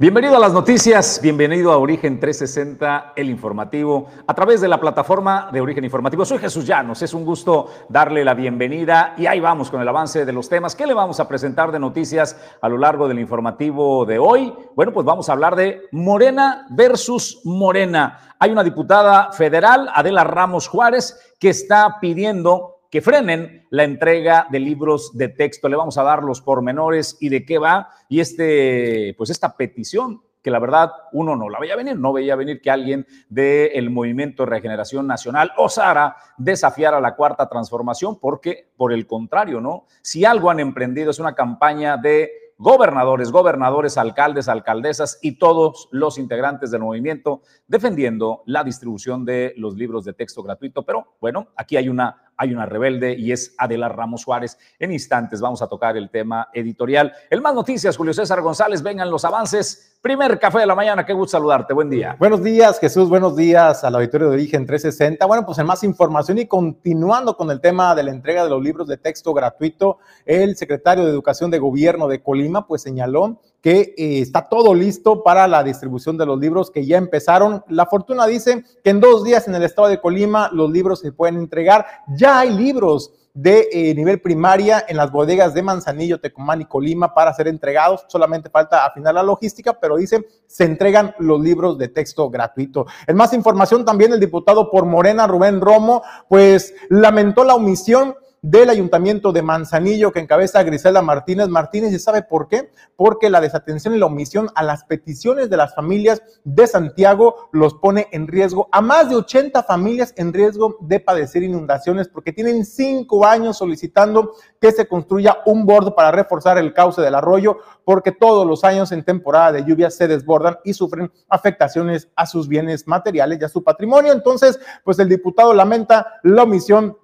Bienvenido 0.00 0.36
a 0.36 0.38
las 0.38 0.52
noticias, 0.52 1.18
bienvenido 1.20 1.72
a 1.72 1.76
Origen 1.76 2.20
360, 2.20 3.14
el 3.16 3.28
informativo, 3.28 4.06
a 4.28 4.32
través 4.32 4.60
de 4.60 4.68
la 4.68 4.78
plataforma 4.78 5.50
de 5.52 5.60
Origen 5.60 5.82
Informativo. 5.82 6.24
Soy 6.24 6.38
Jesús 6.38 6.64
Llanos, 6.64 7.02
es 7.02 7.14
un 7.14 7.24
gusto 7.24 7.66
darle 7.88 8.24
la 8.24 8.34
bienvenida 8.34 9.14
y 9.18 9.26
ahí 9.26 9.40
vamos 9.40 9.72
con 9.72 9.80
el 9.80 9.88
avance 9.88 10.24
de 10.24 10.32
los 10.32 10.48
temas. 10.48 10.76
¿Qué 10.76 10.86
le 10.86 10.94
vamos 10.94 11.18
a 11.18 11.26
presentar 11.26 11.72
de 11.72 11.80
noticias 11.80 12.40
a 12.62 12.68
lo 12.68 12.78
largo 12.78 13.08
del 13.08 13.18
informativo 13.18 14.06
de 14.06 14.20
hoy? 14.20 14.54
Bueno, 14.76 14.92
pues 14.92 15.04
vamos 15.04 15.28
a 15.28 15.32
hablar 15.32 15.56
de 15.56 15.88
Morena 15.90 16.68
versus 16.70 17.40
Morena. 17.42 18.36
Hay 18.38 18.52
una 18.52 18.62
diputada 18.62 19.32
federal, 19.32 19.90
Adela 19.92 20.22
Ramos 20.22 20.68
Juárez, 20.68 21.34
que 21.40 21.48
está 21.48 21.96
pidiendo 22.00 22.77
que 22.90 23.02
frenen 23.02 23.66
la 23.70 23.84
entrega 23.84 24.46
de 24.50 24.60
libros 24.60 25.16
de 25.16 25.28
texto. 25.28 25.68
Le 25.68 25.76
vamos 25.76 25.98
a 25.98 26.02
dar 26.02 26.22
los 26.22 26.40
pormenores 26.40 27.16
y 27.20 27.28
de 27.28 27.44
qué 27.44 27.58
va. 27.58 27.90
Y 28.08 28.20
este, 28.20 29.14
pues 29.16 29.30
esta 29.30 29.56
petición 29.56 30.22
que 30.42 30.50
la 30.50 30.60
verdad 30.60 30.92
uno 31.12 31.36
no 31.36 31.48
la 31.48 31.58
veía 31.58 31.76
venir, 31.76 31.98
no 31.98 32.12
veía 32.12 32.36
venir 32.36 32.60
que 32.62 32.70
alguien 32.70 33.06
del 33.28 33.90
Movimiento 33.90 34.44
de 34.44 34.50
Regeneración 34.50 35.06
Nacional 35.06 35.52
osara 35.56 36.16
desafiar 36.36 36.94
a 36.94 37.00
la 37.00 37.16
cuarta 37.16 37.48
transformación, 37.48 38.18
porque 38.20 38.70
por 38.76 38.92
el 38.92 39.06
contrario, 39.06 39.60
¿no? 39.60 39.86
Si 40.00 40.24
algo 40.24 40.50
han 40.50 40.60
emprendido 40.60 41.10
es 41.10 41.18
una 41.18 41.34
campaña 41.34 41.96
de 41.96 42.30
gobernadores, 42.58 43.30
gobernadores, 43.30 43.96
alcaldes, 43.96 44.48
alcaldesas 44.48 45.18
y 45.22 45.38
todos 45.38 45.88
los 45.92 46.18
integrantes 46.18 46.70
del 46.70 46.82
movimiento 46.82 47.42
defendiendo 47.68 48.42
la 48.46 48.64
distribución 48.64 49.24
de 49.24 49.54
los 49.56 49.76
libros 49.76 50.04
de 50.04 50.12
texto 50.12 50.42
gratuito. 50.42 50.84
Pero 50.84 51.16
bueno, 51.20 51.48
aquí 51.56 51.76
hay 51.76 51.88
una 51.88 52.27
hay 52.38 52.54
una 52.54 52.64
rebelde 52.64 53.14
y 53.18 53.32
es 53.32 53.54
Adela 53.58 53.88
Ramos 53.88 54.22
Suárez. 54.22 54.56
En 54.78 54.92
instantes 54.92 55.40
vamos 55.40 55.60
a 55.60 55.66
tocar 55.66 55.96
el 55.96 56.08
tema 56.08 56.48
editorial. 56.54 57.12
El 57.28 57.42
más 57.42 57.52
noticias, 57.52 57.96
Julio 57.96 58.14
César 58.14 58.40
González, 58.40 58.82
vengan 58.82 59.10
los 59.10 59.24
avances. 59.24 59.98
Primer 60.00 60.38
café 60.38 60.60
de 60.60 60.66
la 60.66 60.76
mañana, 60.76 61.04
qué 61.04 61.12
gusto 61.12 61.32
saludarte, 61.32 61.74
buen 61.74 61.90
día. 61.90 62.16
Buenos 62.20 62.42
días, 62.42 62.78
Jesús, 62.78 63.08
buenos 63.08 63.36
días 63.36 63.82
al 63.82 63.96
auditorio 63.96 64.28
de 64.28 64.34
Origen 64.34 64.64
360. 64.64 65.26
Bueno, 65.26 65.44
pues 65.44 65.58
en 65.58 65.66
más 65.66 65.82
información 65.82 66.38
y 66.38 66.46
continuando 66.46 67.36
con 67.36 67.50
el 67.50 67.60
tema 67.60 67.96
de 67.96 68.04
la 68.04 68.12
entrega 68.12 68.44
de 68.44 68.50
los 68.50 68.62
libros 68.62 68.86
de 68.86 68.96
texto 68.96 69.34
gratuito, 69.34 69.98
el 70.24 70.56
secretario 70.56 71.04
de 71.04 71.10
Educación 71.10 71.50
de 71.50 71.58
Gobierno 71.58 72.06
de 72.06 72.22
Colima 72.22 72.64
pues 72.68 72.82
señaló 72.82 73.40
que 73.60 73.94
eh, 73.96 74.20
está 74.20 74.48
todo 74.48 74.74
listo 74.74 75.22
para 75.22 75.48
la 75.48 75.62
distribución 75.62 76.16
de 76.16 76.26
los 76.26 76.38
libros 76.38 76.70
que 76.70 76.86
ya 76.86 76.96
empezaron. 76.96 77.64
La 77.68 77.86
Fortuna 77.86 78.26
dice 78.26 78.64
que 78.82 78.90
en 78.90 79.00
dos 79.00 79.24
días 79.24 79.48
en 79.48 79.54
el 79.54 79.62
estado 79.62 79.88
de 79.88 80.00
Colima 80.00 80.50
los 80.52 80.70
libros 80.70 81.00
se 81.00 81.12
pueden 81.12 81.36
entregar. 81.36 81.86
Ya 82.16 82.40
hay 82.40 82.50
libros 82.50 83.12
de 83.34 83.68
eh, 83.70 83.94
nivel 83.94 84.20
primaria 84.20 84.84
en 84.88 84.96
las 84.96 85.12
bodegas 85.12 85.54
de 85.54 85.62
Manzanillo, 85.62 86.20
Tecomán 86.20 86.60
y 86.60 86.64
Colima 86.64 87.14
para 87.14 87.32
ser 87.32 87.46
entregados. 87.46 88.04
Solamente 88.08 88.50
falta 88.50 88.84
afinar 88.84 89.14
la 89.14 89.22
logística, 89.22 89.78
pero 89.78 89.96
dice 89.96 90.26
se 90.46 90.64
entregan 90.64 91.14
los 91.18 91.40
libros 91.40 91.78
de 91.78 91.88
texto 91.88 92.30
gratuito. 92.30 92.86
En 93.06 93.16
más 93.16 93.32
información 93.32 93.84
también 93.84 94.12
el 94.12 94.20
diputado 94.20 94.70
por 94.70 94.86
Morena, 94.86 95.26
Rubén 95.26 95.60
Romo, 95.60 96.02
pues 96.28 96.74
lamentó 96.88 97.44
la 97.44 97.54
omisión 97.54 98.14
del 98.42 98.70
Ayuntamiento 98.70 99.32
de 99.32 99.42
Manzanillo 99.42 100.12
que 100.12 100.20
encabeza 100.20 100.62
Grisela 100.62 101.02
Martínez 101.02 101.48
Martínez. 101.48 101.92
¿Y 101.92 101.98
sabe 101.98 102.22
por 102.22 102.48
qué? 102.48 102.70
Porque 102.96 103.30
la 103.30 103.40
desatención 103.40 103.94
y 103.94 103.98
la 103.98 104.06
omisión 104.06 104.48
a 104.54 104.62
las 104.62 104.84
peticiones 104.84 105.50
de 105.50 105.56
las 105.56 105.74
familias 105.74 106.22
de 106.44 106.66
Santiago 106.66 107.48
los 107.52 107.74
pone 107.74 108.08
en 108.12 108.26
riesgo 108.26 108.68
a 108.72 108.80
más 108.80 109.08
de 109.08 109.16
80 109.16 109.62
familias 109.62 110.14
en 110.16 110.32
riesgo 110.32 110.76
de 110.80 111.00
padecer 111.00 111.42
inundaciones 111.42 112.08
porque 112.08 112.32
tienen 112.32 112.64
cinco 112.64 113.26
años 113.26 113.58
solicitando 113.58 114.32
que 114.60 114.72
se 114.72 114.86
construya 114.86 115.38
un 115.46 115.66
bordo 115.66 115.94
para 115.94 116.10
reforzar 116.10 116.58
el 116.58 116.72
cauce 116.72 117.02
del 117.02 117.14
arroyo 117.14 117.58
porque 117.84 118.12
todos 118.12 118.46
los 118.46 118.64
años 118.64 118.92
en 118.92 119.04
temporada 119.04 119.52
de 119.52 119.64
lluvia 119.64 119.90
se 119.90 120.08
desbordan 120.08 120.58
y 120.64 120.74
sufren 120.74 121.10
afectaciones 121.28 122.08
a 122.14 122.26
sus 122.26 122.48
bienes 122.48 122.86
materiales 122.86 123.38
y 123.40 123.44
a 123.44 123.48
su 123.48 123.62
patrimonio. 123.62 124.12
Entonces, 124.12 124.58
pues 124.84 124.98
el 124.98 125.08
diputado 125.08 125.54
lamenta 125.54 126.20
la 126.22 126.42
omisión 126.42 126.96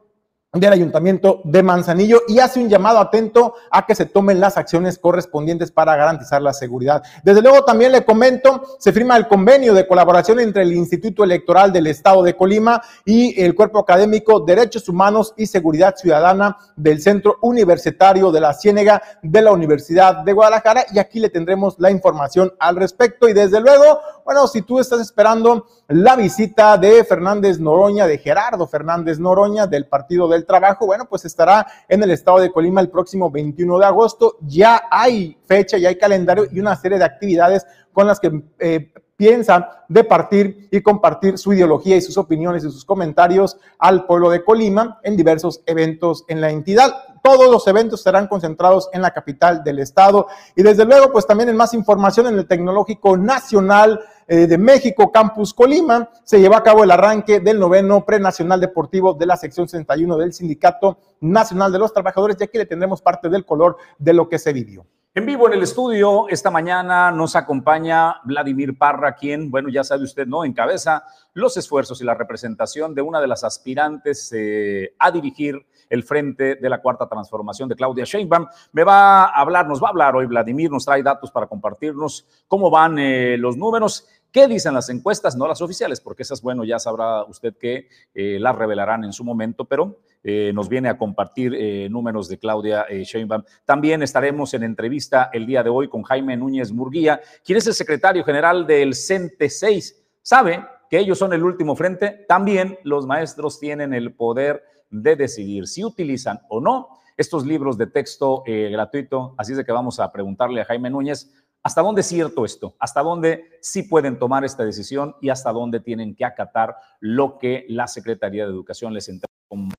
del 0.55 0.73
Ayuntamiento 0.73 1.41
de 1.45 1.63
Manzanillo 1.63 2.23
y 2.29 2.39
hace 2.39 2.61
un 2.61 2.69
llamado 2.69 2.99
atento 2.99 3.55
a 3.71 3.87
que 3.87 3.95
se 3.95 4.07
tomen 4.07 4.41
las 4.41 4.57
acciones 4.57 4.99
correspondientes 4.99 5.71
para 5.71 5.97
garantizar 5.97 6.41
la 6.41 6.53
seguridad. 6.53 7.03
Desde 7.23 7.43
luego 7.43 7.65
también 7.65 7.93
le 7.93 8.05
comento, 8.05 8.63
se 8.79 8.93
firma 8.93 9.17
el 9.17 9.27
convenio 9.27 9.75
de 9.75 9.87
colaboración 9.87 10.41
entre 10.41 10.63
el 10.63 10.73
Instituto 10.73 11.25
Electoral 11.25 11.73
del 11.73 11.87
Estado 11.87 12.23
de 12.23 12.37
Colima 12.37 12.81
y 13.05 13.41
el 13.43 13.55
Cuerpo 13.55 13.81
Académico 13.81 14.41
Derechos 14.41 14.89
Humanos 14.89 15.35
y 15.37 15.47
Seguridad 15.47 15.97
Ciudadana 15.97 16.57
del 16.77 17.01
Centro 17.01 17.39
Universitario 17.43 18.31
de 18.31 18.41
la 18.41 18.55
Ciénega 18.55 19.03
de 19.23 19.43
la 19.43 19.53
Universidad 19.53 20.25
de 20.25 20.33
Guadalajara 20.33 20.87
y 20.93 20.99
aquí 20.99 21.21
le 21.21 21.31
tendremos 21.31 21.77
la 21.79 21.91
información 21.91 22.53
al 22.59 22.77
respecto 22.77 23.29
y 23.29 23.33
desde 23.33 23.61
luego, 23.61 23.99
bueno, 24.25 24.47
si 24.47 24.63
tú 24.63 24.81
estás 24.81 25.01
esperando 25.01 25.67
la 25.89 26.17
visita 26.17 26.79
de 26.79 27.05
Fernández 27.05 27.59
Noroña, 27.59 28.07
de 28.07 28.19
Gerardo 28.19 28.67
Fernández 28.67 29.19
Noroña 29.19 29.67
del 29.67 29.87
Partido 29.87 30.29
del 30.29 30.47
Trabajo, 30.47 30.87
bueno, 30.87 31.07
pues 31.09 31.25
estará 31.25 31.67
en 31.89 32.03
el 32.03 32.11
estado 32.11 32.39
de 32.39 32.51
Colima 32.51 32.81
el 32.81 32.91
próximo 32.91 33.31
21 33.31 33.79
de 33.79 33.87
agosto. 33.87 34.37
Ya 34.41 34.85
hay 34.91 35.37
fecha, 35.47 35.77
ya 35.77 35.91
hay 35.91 35.97
calendario 35.97 36.47
y 36.51 36.61
una 36.61 36.75
serie 36.77 36.99
de 36.99 37.05
actividades 37.05 37.67
con 37.93 38.07
las 38.07 38.19
que 38.19 38.43
eh, 38.59 38.93
piensa 39.17 39.85
de 39.89 40.05
partir 40.05 40.69
y 40.71 40.81
compartir 40.81 41.39
su 41.39 41.53
ideología 41.53 41.97
y 41.97 42.01
sus 42.01 42.19
opiniones 42.19 42.65
y 42.65 42.71
sus 42.71 42.85
comentarios 42.85 43.57
al 43.79 44.07
pueblo 44.07 44.31
de 44.31 44.43
Colima 44.43 44.99
en 45.03 45.17
diversos 45.17 45.63
eventos 45.67 46.25
en 46.29 46.41
la 46.41 46.51
entidad. 46.51 46.93
Todos 47.23 47.51
los 47.51 47.67
eventos 47.69 48.03
serán 48.03 48.27
concentrados 48.27 48.89
en 48.93 49.03
la 49.03 49.13
capital 49.13 49.63
del 49.63 49.79
estado 49.79 50.27
y 50.57 50.63
desde 50.63 50.85
luego 50.85 51.13
pues 51.13 51.27
también 51.27 51.49
en 51.49 51.57
más 51.57 51.75
información 51.75 52.27
en 52.27 52.39
el 52.39 52.47
Tecnológico 52.47 53.17
Nacional 53.17 54.01
de 54.27 54.59
México, 54.59 55.13
Campus 55.13 55.53
Colima, 55.53 56.11
se 56.23 56.41
llevó 56.41 56.57
a 56.57 56.63
cabo 56.63 56.85
el 56.85 56.91
arranque 56.91 57.41
del 57.41 57.59
noveno 57.59 58.05
prenacional 58.05 58.61
deportivo 58.61 59.15
de 59.15 59.27
la 59.27 59.37
sección 59.37 59.69
61 59.69 60.17
del 60.17 60.33
Sindicato 60.33 60.99
Nacional 61.21 61.73
de 61.73 61.79
los 61.79 61.93
Trabajadores 61.93 62.37
y 62.41 62.45
aquí 62.45 62.59
le 62.59 62.67
tendremos 62.67 63.03
parte 63.03 63.29
del 63.29 63.45
color 63.45 63.77
de 63.99 64.13
lo 64.13 64.29
que 64.29 64.39
se 64.39 64.53
vivió. 64.53 64.87
En 65.17 65.27
vivo 65.27 65.47
en 65.47 65.53
el 65.53 65.63
estudio, 65.63 66.27
esta 66.29 66.51
mañana 66.51 67.13
nos 67.13 67.37
acompaña 67.37 68.17
Vladimir 68.25 68.77
Parra, 68.77 69.15
quien, 69.15 69.49
bueno, 69.49 69.69
ya 69.69 69.85
sabe 69.85 70.03
usted, 70.03 70.27
¿no? 70.27 70.45
Encabeza 70.45 71.05
los 71.35 71.57
esfuerzos 71.57 72.01
y 72.01 72.05
la 72.05 72.15
representación 72.15 72.97
de 72.97 73.03
una 73.03 73.21
de 73.21 73.29
las 73.29 73.45
aspirantes 73.45 74.33
eh, 74.35 74.97
a 74.99 75.13
dirigir 75.13 75.65
el 75.89 76.03
frente 76.03 76.57
de 76.57 76.69
la 76.69 76.83
cuarta 76.83 77.09
transformación 77.09 77.69
de 77.69 77.77
Claudia 77.77 78.05
Sheinbaum. 78.05 78.49
Me 78.73 78.83
va 78.83 79.27
a 79.27 79.41
hablar, 79.41 79.69
nos 79.69 79.81
va 79.81 79.87
a 79.87 79.91
hablar 79.91 80.17
hoy 80.17 80.27
Vladimir, 80.27 80.69
nos 80.69 80.85
trae 80.85 81.05
datos 81.05 81.31
para 81.31 81.47
compartirnos 81.47 82.27
cómo 82.49 82.69
van 82.69 82.99
eh, 82.99 83.37
los 83.39 83.57
números. 83.57 84.09
¿Qué 84.35 84.49
dicen 84.49 84.75
las 84.75 84.89
encuestas? 84.89 85.37
No 85.37 85.47
las 85.47 85.63
oficiales, 85.63 86.01
porque 86.01 86.25
esas, 86.25 86.43
bueno, 86.43 86.65
ya 86.65 86.81
sabrá 86.81 87.23
usted 87.23 87.57
que 87.57 87.87
eh, 88.13 88.39
las 88.41 88.57
revelarán 88.57 89.05
en 89.05 89.13
su 89.13 89.23
momento, 89.23 89.65
pero 89.65 90.01
eh, 90.25 90.51
nos 90.53 90.69
viene 90.69 90.89
a 90.89 90.99
compartir 90.99 91.53
números 91.89 92.29
de 92.29 92.37
Claudia 92.37 92.85
Sheinbaum. 92.91 93.45
También 93.65 94.03
estaremos 94.03 94.53
en 94.55 94.65
entrevista 94.65 95.31
el 95.33 95.47
día 95.47 95.63
de 95.63 95.71
hoy 95.71 95.89
con 95.89 96.03
Jaime 96.03 96.37
Núñez 96.37 96.73
Murguía, 96.73 97.21
quien 97.45 97.59
es 97.59 97.69
el 97.69 97.75
secretario 97.75 98.25
general 98.25 98.67
del 98.67 98.97
CENTE 98.97 99.49
6. 99.49 100.03
¿Sabe 100.21 100.67
que 100.91 100.99
ellos 100.99 101.17
son 101.17 101.33
el 101.33 101.45
último 101.45 101.77
frente? 101.77 102.25
También 102.27 102.77
los 102.83 103.07
maestros 103.07 103.61
tienen 103.61 103.95
el 103.95 104.15
poder 104.15 104.65
de 104.91 105.15
decidir 105.15 105.69
si 105.69 105.85
utilizan 105.85 106.41
o 106.49 106.61
no 106.61 106.89
estos 107.17 107.47
libros 107.47 107.79
de 107.79 107.87
texto 107.87 108.43
eh, 108.47 108.69
gratuito. 108.71 109.35
Así 109.37 109.53
es 109.53 109.59
de 109.59 109.65
que 109.65 109.73
vamos 109.73 110.01
a 110.01 110.11
preguntarle 110.11 110.61
a 110.61 110.65
Jaime 110.65 110.91
Núñez 110.91 111.33
hasta 111.65 111.81
dónde 111.81 112.03
es 112.03 112.07
cierto 112.07 112.45
esto, 112.45 112.77
hasta 112.79 113.03
dónde 113.03 113.59
sí 113.63 113.85
pueden 113.85 114.19
tomar 114.19 114.45
esta 114.45 114.65
decisión 114.65 115.17
y 115.23 115.31
hasta 115.31 115.51
dónde 115.51 115.81
tienen 115.81 116.15
que 116.15 116.27
acatar 116.27 116.77
lo 117.01 117.39
que 117.39 117.65
la 117.71 117.89
Secretaría 117.89 118.45
de 118.45 118.51
Educación 118.51 118.93
les 118.93 119.09
entrega 119.09 119.33
como 119.49 119.71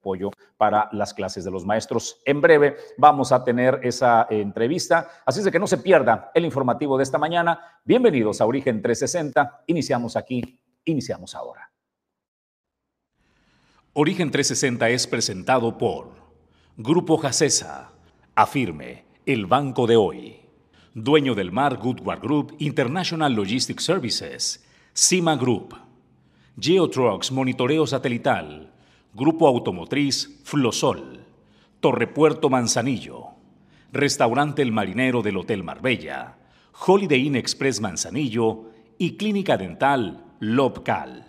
apoyo 0.00 0.30
para 0.56 0.88
las 0.92 1.12
clases 1.12 1.44
de 1.44 1.50
los 1.50 1.66
maestros. 1.66 2.22
En 2.24 2.40
breve 2.40 2.76
vamos 2.96 3.32
a 3.32 3.44
tener 3.44 3.80
esa 3.82 4.26
entrevista, 4.30 5.10
así 5.26 5.40
es 5.40 5.44
de 5.44 5.52
que 5.52 5.58
no 5.58 5.66
se 5.66 5.78
pierda 5.78 6.30
el 6.34 6.46
informativo 6.46 6.96
de 6.96 7.02
esta 7.02 7.18
mañana. 7.18 7.80
Bienvenidos 7.84 8.40
a 8.40 8.46
Origen 8.46 8.80
360. 8.80 9.64
Iniciamos 9.66 10.16
aquí, 10.16 10.58
iniciamos 10.86 11.34
ahora. 11.34 11.70
Origen 13.92 14.30
360 14.30 14.88
es 14.88 15.06
presentado 15.06 15.76
por 15.76 16.12
Grupo 16.78 17.18
Jacesa, 17.18 17.90
Afirme, 18.34 19.04
el 19.26 19.46
banco 19.46 19.86
de 19.86 19.96
hoy. 19.96 20.45
Dueño 20.98 21.34
del 21.34 21.52
mar 21.52 21.76
Goodward 21.76 22.22
Group 22.22 22.56
International 22.58 23.30
Logistics 23.30 23.84
Services, 23.84 24.64
CIMA 24.94 25.36
Group. 25.36 25.76
Geotrucks 26.58 27.30
Monitoreo 27.32 27.86
Satelital, 27.86 28.72
Grupo 29.12 29.46
Automotriz 29.46 30.40
Flosol, 30.42 31.22
Torrepuerto 31.80 32.48
Manzanillo, 32.48 33.26
Restaurante 33.92 34.62
El 34.62 34.72
Marinero 34.72 35.20
del 35.20 35.36
Hotel 35.36 35.62
Marbella, 35.62 36.38
Holiday 36.86 37.26
Inn 37.26 37.36
Express 37.36 37.78
Manzanillo 37.78 38.70
y 38.96 39.18
Clínica 39.18 39.58
Dental 39.58 40.24
Lobcal. 40.40 41.26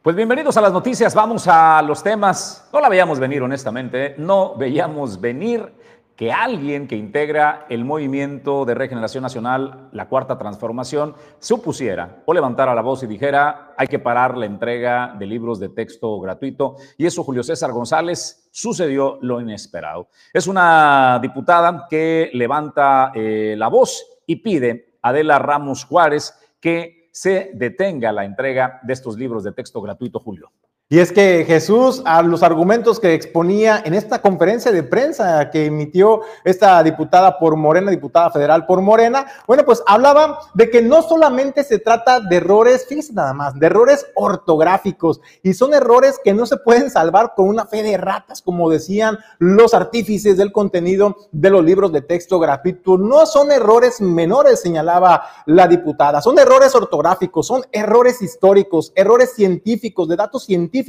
Pues 0.00 0.16
bienvenidos 0.16 0.56
a 0.56 0.62
las 0.62 0.72
noticias, 0.72 1.14
vamos 1.14 1.46
a 1.48 1.82
los 1.82 2.02
temas. 2.02 2.66
No 2.72 2.80
la 2.80 2.88
veíamos 2.88 3.18
venir, 3.18 3.42
honestamente, 3.42 4.14
no 4.16 4.56
veíamos 4.56 5.20
venir 5.20 5.83
que 6.16 6.32
alguien 6.32 6.86
que 6.86 6.96
integra 6.96 7.66
el 7.68 7.84
movimiento 7.84 8.64
de 8.64 8.74
regeneración 8.74 9.22
nacional, 9.22 9.88
la 9.92 10.08
cuarta 10.08 10.38
transformación, 10.38 11.14
se 11.38 11.54
opusiera 11.54 12.22
o 12.24 12.32
levantara 12.32 12.74
la 12.74 12.82
voz 12.82 13.02
y 13.02 13.06
dijera, 13.06 13.74
hay 13.76 13.88
que 13.88 13.98
parar 13.98 14.36
la 14.36 14.46
entrega 14.46 15.14
de 15.18 15.26
libros 15.26 15.58
de 15.58 15.70
texto 15.70 16.20
gratuito. 16.20 16.76
Y 16.96 17.06
eso, 17.06 17.24
Julio 17.24 17.42
César 17.42 17.72
González, 17.72 18.48
sucedió 18.52 19.18
lo 19.22 19.40
inesperado. 19.40 20.08
Es 20.32 20.46
una 20.46 21.18
diputada 21.20 21.86
que 21.90 22.30
levanta 22.32 23.10
eh, 23.14 23.56
la 23.58 23.68
voz 23.68 24.06
y 24.26 24.36
pide 24.36 24.98
a 25.02 25.08
Adela 25.08 25.38
Ramos 25.38 25.84
Juárez 25.84 26.34
que 26.60 27.08
se 27.12 27.50
detenga 27.54 28.12
la 28.12 28.24
entrega 28.24 28.80
de 28.82 28.92
estos 28.92 29.16
libros 29.18 29.44
de 29.44 29.52
texto 29.52 29.80
gratuito, 29.80 30.20
Julio. 30.20 30.50
Y 30.94 31.00
es 31.00 31.10
que 31.10 31.44
Jesús, 31.44 32.02
a 32.04 32.22
los 32.22 32.44
argumentos 32.44 33.00
que 33.00 33.14
exponía 33.14 33.82
en 33.84 33.94
esta 33.94 34.22
conferencia 34.22 34.70
de 34.70 34.84
prensa 34.84 35.50
que 35.50 35.66
emitió 35.66 36.20
esta 36.44 36.80
diputada 36.84 37.36
por 37.36 37.56
Morena, 37.56 37.90
diputada 37.90 38.30
federal 38.30 38.64
por 38.64 38.80
Morena, 38.80 39.26
bueno, 39.48 39.64
pues 39.64 39.82
hablaba 39.88 40.38
de 40.54 40.70
que 40.70 40.82
no 40.82 41.02
solamente 41.02 41.64
se 41.64 41.80
trata 41.80 42.20
de 42.20 42.36
errores, 42.36 42.86
fíjense 42.88 43.12
nada 43.12 43.32
más, 43.32 43.58
de 43.58 43.66
errores 43.66 44.06
ortográficos, 44.14 45.20
y 45.42 45.54
son 45.54 45.74
errores 45.74 46.20
que 46.22 46.32
no 46.32 46.46
se 46.46 46.58
pueden 46.58 46.88
salvar 46.90 47.32
con 47.34 47.48
una 47.48 47.66
fe 47.66 47.82
de 47.82 47.96
ratas, 47.96 48.40
como 48.40 48.70
decían 48.70 49.18
los 49.40 49.74
artífices 49.74 50.36
del 50.36 50.52
contenido 50.52 51.16
de 51.32 51.50
los 51.50 51.64
libros 51.64 51.90
de 51.90 52.02
texto 52.02 52.38
gratuito. 52.38 52.98
No 52.98 53.26
son 53.26 53.50
errores 53.50 54.00
menores, 54.00 54.60
señalaba 54.60 55.24
la 55.46 55.66
diputada, 55.66 56.20
son 56.20 56.38
errores 56.38 56.72
ortográficos, 56.72 57.48
son 57.48 57.64
errores 57.72 58.22
históricos, 58.22 58.92
errores 58.94 59.32
científicos, 59.34 60.06
de 60.06 60.14
datos 60.14 60.44
científicos 60.44 60.83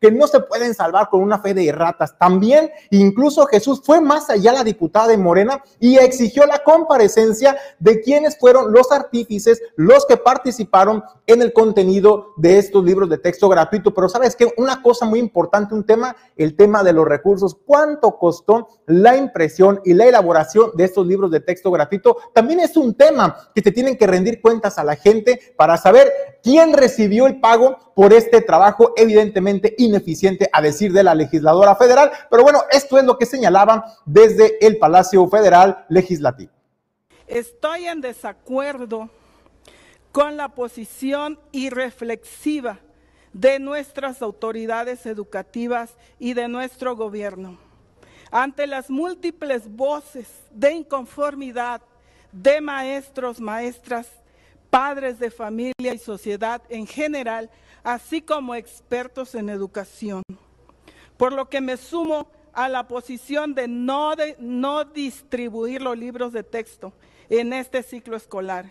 que 0.00 0.10
no 0.10 0.26
se 0.26 0.40
pueden 0.40 0.74
salvar 0.74 1.08
con 1.08 1.22
una 1.22 1.38
fe 1.38 1.54
de 1.54 1.72
ratas. 1.72 2.16
También, 2.18 2.70
incluso 2.90 3.46
Jesús 3.46 3.80
fue 3.84 4.00
más 4.00 4.30
allá 4.30 4.52
la 4.52 4.64
diputada 4.64 5.08
de 5.08 5.16
Morena 5.16 5.62
y 5.78 5.96
exigió 5.96 6.46
la 6.46 6.62
comparecencia 6.62 7.56
de 7.78 8.00
quienes 8.00 8.38
fueron 8.38 8.72
los 8.72 8.92
artífices, 8.92 9.62
los 9.76 10.04
que 10.06 10.16
participaron 10.16 11.02
en 11.26 11.42
el 11.42 11.52
contenido 11.52 12.34
de 12.36 12.58
estos 12.58 12.84
libros 12.84 13.08
de 13.08 13.18
texto 13.18 13.48
gratuito. 13.48 13.94
Pero 13.94 14.08
sabes 14.08 14.36
que 14.36 14.52
una 14.56 14.82
cosa 14.82 15.06
muy 15.06 15.18
importante, 15.18 15.74
un 15.74 15.84
tema, 15.84 16.16
el 16.36 16.56
tema 16.56 16.82
de 16.82 16.92
los 16.92 17.06
recursos. 17.06 17.56
¿Cuánto 17.64 18.18
costó 18.18 18.68
la 18.86 19.16
impresión 19.16 19.80
y 19.84 19.94
la 19.94 20.06
elaboración 20.06 20.70
de 20.74 20.84
estos 20.84 21.06
libros 21.06 21.30
de 21.30 21.40
texto 21.40 21.70
gratuito? 21.70 22.16
También 22.34 22.60
es 22.60 22.76
un 22.76 22.94
tema 22.94 23.36
que 23.54 23.62
te 23.62 23.72
tienen 23.72 23.96
que 23.96 24.06
rendir 24.06 24.40
cuentas 24.40 24.78
a 24.78 24.84
la 24.84 24.96
gente 24.96 25.38
para 25.56 25.76
saber 25.76 26.10
quién 26.42 26.72
recibió 26.72 27.26
el 27.26 27.40
pago 27.40 27.76
por 27.94 28.12
este 28.12 28.40
trabajo 28.40 28.92
evidentemente 28.96 29.19
ineficiente 29.78 30.48
a 30.52 30.62
decir 30.62 30.92
de 30.92 31.04
la 31.04 31.14
legisladora 31.14 31.74
federal. 31.76 32.10
Pero 32.30 32.42
bueno, 32.42 32.62
esto 32.70 32.98
es 32.98 33.04
lo 33.04 33.18
que 33.18 33.26
señalaban 33.26 33.82
desde 34.04 34.64
el 34.64 34.78
Palacio 34.78 35.26
Federal 35.28 35.84
Legislativo. 35.88 36.52
Estoy 37.26 37.86
en 37.86 38.00
desacuerdo 38.00 39.10
con 40.12 40.36
la 40.36 40.48
posición 40.48 41.38
irreflexiva 41.52 42.80
de 43.32 43.60
nuestras 43.60 44.22
autoridades 44.22 45.06
educativas 45.06 45.94
y 46.18 46.34
de 46.34 46.48
nuestro 46.48 46.96
gobierno 46.96 47.58
ante 48.30 48.66
las 48.66 48.90
múltiples 48.90 49.68
voces 49.74 50.28
de 50.50 50.72
inconformidad 50.72 51.82
de 52.32 52.60
maestros, 52.60 53.40
maestras, 53.40 54.06
padres 54.70 55.18
de 55.18 55.30
familia 55.30 55.92
y 55.92 55.98
sociedad 55.98 56.62
en 56.68 56.86
general 56.86 57.50
así 57.82 58.22
como 58.22 58.54
expertos 58.54 59.34
en 59.34 59.48
educación. 59.48 60.22
Por 61.16 61.32
lo 61.32 61.48
que 61.48 61.60
me 61.60 61.76
sumo 61.76 62.28
a 62.52 62.68
la 62.68 62.88
posición 62.88 63.54
de 63.54 63.68
no, 63.68 64.14
no 64.38 64.84
distribuir 64.84 65.82
los 65.82 65.96
libros 65.96 66.32
de 66.32 66.42
texto 66.42 66.92
en 67.28 67.52
este 67.52 67.82
ciclo 67.82 68.16
escolar, 68.16 68.66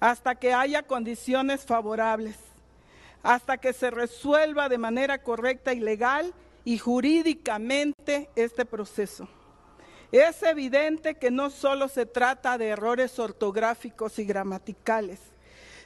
hasta 0.00 0.34
que 0.34 0.52
haya 0.52 0.82
condiciones 0.82 1.64
favorables, 1.64 2.36
hasta 3.22 3.58
que 3.58 3.72
se 3.72 3.90
resuelva 3.90 4.68
de 4.68 4.78
manera 4.78 5.22
correcta 5.22 5.72
y 5.72 5.80
legal 5.80 6.34
y 6.64 6.78
jurídicamente 6.78 8.28
este 8.36 8.64
proceso. 8.64 9.28
Es 10.12 10.42
evidente 10.42 11.16
que 11.16 11.30
no 11.30 11.50
solo 11.50 11.88
se 11.88 12.06
trata 12.06 12.56
de 12.56 12.68
errores 12.68 13.18
ortográficos 13.18 14.18
y 14.18 14.24
gramaticales, 14.24 15.20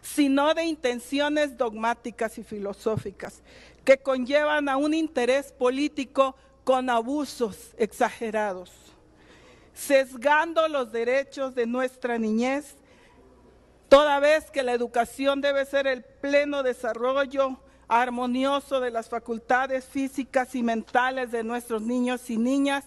sino 0.03 0.53
de 0.53 0.65
intenciones 0.65 1.57
dogmáticas 1.57 2.37
y 2.37 2.43
filosóficas 2.43 3.43
que 3.85 3.99
conllevan 3.99 4.69
a 4.69 4.77
un 4.77 4.95
interés 4.95 5.53
político 5.53 6.37
con 6.65 6.91
abusos 6.91 7.75
exagerados, 7.79 8.71
sesgando 9.75 10.69
los 10.69 10.93
derechos 10.93 11.55
de 11.55 11.67
nuestra 11.67 12.19
niñez, 12.19 12.77
toda 13.89 14.21
vez 14.21 14.51
que 14.51 14.63
la 14.63 14.73
educación 14.73 15.41
debe 15.41 15.65
ser 15.65 15.87
el 15.87 16.03
pleno 16.03 16.63
desarrollo 16.63 17.59
armonioso 17.89 18.81
de 18.81 18.91
las 18.91 19.09
facultades 19.09 19.85
físicas 19.85 20.55
y 20.55 20.63
mentales 20.63 21.31
de 21.31 21.45
nuestros 21.45 21.83
niños 21.83 22.31
y 22.31 22.37
niñas 22.37 22.85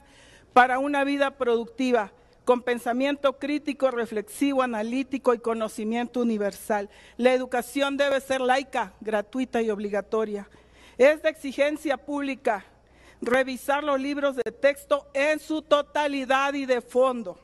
para 0.53 0.79
una 0.79 1.03
vida 1.03 1.31
productiva 1.31 2.11
con 2.45 2.62
pensamiento 2.62 3.38
crítico, 3.38 3.92
reflexivo, 3.92 4.62
analítico 4.62 5.33
y 5.33 5.39
conocimiento 5.39 6.21
universal. 6.21 6.89
La 7.18 7.33
educación 7.33 7.97
debe 7.97 8.21
ser 8.21 8.39
laica, 8.39 8.94
gratuita 9.01 9.62
y 9.62 9.69
obligatoria. 9.69 10.47
Es 10.97 11.21
de 11.24 11.30
exigencia 11.30 11.97
pública 11.97 12.63
revisar 13.21 13.83
los 13.83 14.00
libros 14.00 14.36
de 14.36 14.51
texto 14.51 15.07
en 15.13 15.39
su 15.39 15.62
totalidad 15.62 16.53
y 16.53 16.65
de 16.65 16.81
fondo, 16.81 17.38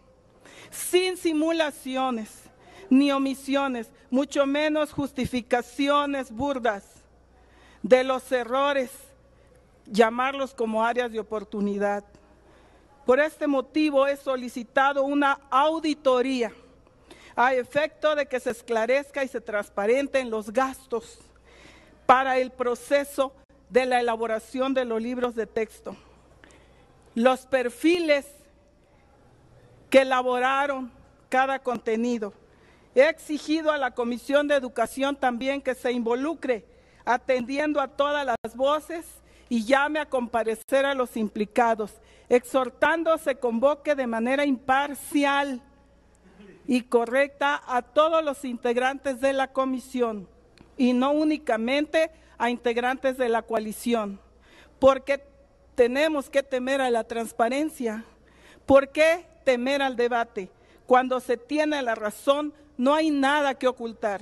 sin 0.69 1.17
simulaciones 1.17 2.29
ni 2.89 3.11
omisiones, 3.11 3.89
mucho 4.09 4.45
menos 4.45 4.91
justificaciones 4.91 6.29
burdas 6.29 6.83
de 7.81 8.03
los 8.03 8.29
errores, 8.31 8.91
llamarlos 9.85 10.53
como 10.53 10.83
áreas 10.83 11.11
de 11.11 11.19
oportunidad. 11.19 12.03
Por 13.05 13.19
este 13.19 13.47
motivo 13.47 14.05
he 14.07 14.15
solicitado 14.15 15.03
una 15.03 15.39
auditoría 15.49 16.51
a 17.35 17.53
efecto 17.53 18.15
de 18.15 18.27
que 18.27 18.39
se 18.39 18.51
esclarezca 18.51 19.23
y 19.23 19.27
se 19.27 19.41
transparenten 19.41 20.29
los 20.29 20.51
gastos 20.51 21.19
para 22.05 22.37
el 22.37 22.51
proceso 22.51 23.33
de 23.69 23.85
la 23.85 23.99
elaboración 23.99 24.73
de 24.73 24.85
los 24.85 25.01
libros 25.01 25.33
de 25.33 25.47
texto. 25.47 25.95
Los 27.15 27.45
perfiles 27.45 28.27
que 29.89 30.01
elaboraron 30.01 30.91
cada 31.29 31.59
contenido. 31.59 32.33
He 32.93 33.07
exigido 33.07 33.71
a 33.71 33.77
la 33.77 33.91
Comisión 33.91 34.47
de 34.47 34.55
Educación 34.55 35.15
también 35.15 35.61
que 35.61 35.73
se 35.73 35.91
involucre 35.91 36.65
atendiendo 37.05 37.81
a 37.81 37.87
todas 37.87 38.25
las 38.25 38.55
voces 38.55 39.05
y 39.49 39.65
llame 39.65 39.99
a 39.99 40.09
comparecer 40.09 40.85
a 40.85 40.93
los 40.93 41.17
implicados 41.17 41.93
exhortando 42.31 43.17
se 43.17 43.35
convoque 43.35 43.93
de 43.93 44.07
manera 44.07 44.45
imparcial 44.45 45.61
y 46.65 46.83
correcta 46.83 47.61
a 47.67 47.81
todos 47.81 48.23
los 48.23 48.45
integrantes 48.45 49.19
de 49.19 49.33
la 49.33 49.51
comisión 49.51 50.29
y 50.77 50.93
no 50.93 51.11
únicamente 51.11 52.09
a 52.37 52.49
integrantes 52.49 53.17
de 53.17 53.27
la 53.27 53.41
coalición, 53.41 54.17
porque 54.79 55.21
tenemos 55.75 56.29
que 56.29 56.41
temer 56.41 56.79
a 56.79 56.89
la 56.89 57.03
transparencia. 57.03 58.05
¿Por 58.65 58.89
qué 58.93 59.25
temer 59.43 59.81
al 59.81 59.97
debate? 59.97 60.49
Cuando 60.85 61.19
se 61.19 61.35
tiene 61.35 61.81
la 61.81 61.95
razón, 61.95 62.53
no 62.77 62.93
hay 62.95 63.11
nada 63.11 63.55
que 63.55 63.67
ocultar. 63.67 64.21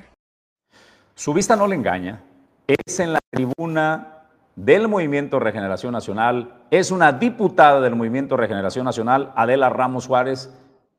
Su 1.14 1.32
vista 1.32 1.56
no 1.56 1.68
le 1.68 1.76
engaña. 1.76 2.24
Es 2.66 3.00
en 3.00 3.14
la 3.14 3.20
tribuna 3.30 4.19
del 4.60 4.90
Movimiento 4.90 5.40
Regeneración 5.40 5.94
Nacional, 5.94 6.66
es 6.70 6.92
una 6.92 7.14
diputada 7.14 7.80
del 7.80 7.96
Movimiento 7.96 8.36
Regeneración 8.36 8.84
Nacional, 8.84 9.32
Adela 9.38 9.70
Ramos 9.70 10.08
Juárez, 10.08 10.54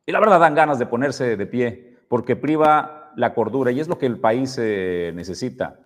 y 0.07 0.13
la 0.13 0.21
verdad 0.21 0.41
dan 0.41 0.55
ganas 0.55 0.79
de 0.79 0.87
ponerse 0.87 1.37
de 1.37 1.47
pie, 1.47 1.99
porque 2.09 2.37
priva 2.37 3.13
la 3.17 3.35
cordura, 3.35 3.71
y 3.71 3.79
es 3.79 3.87
lo 3.87 3.99
que 3.99 4.07
el 4.07 4.19
país 4.19 4.57
eh, 4.59 5.13
necesita, 5.15 5.79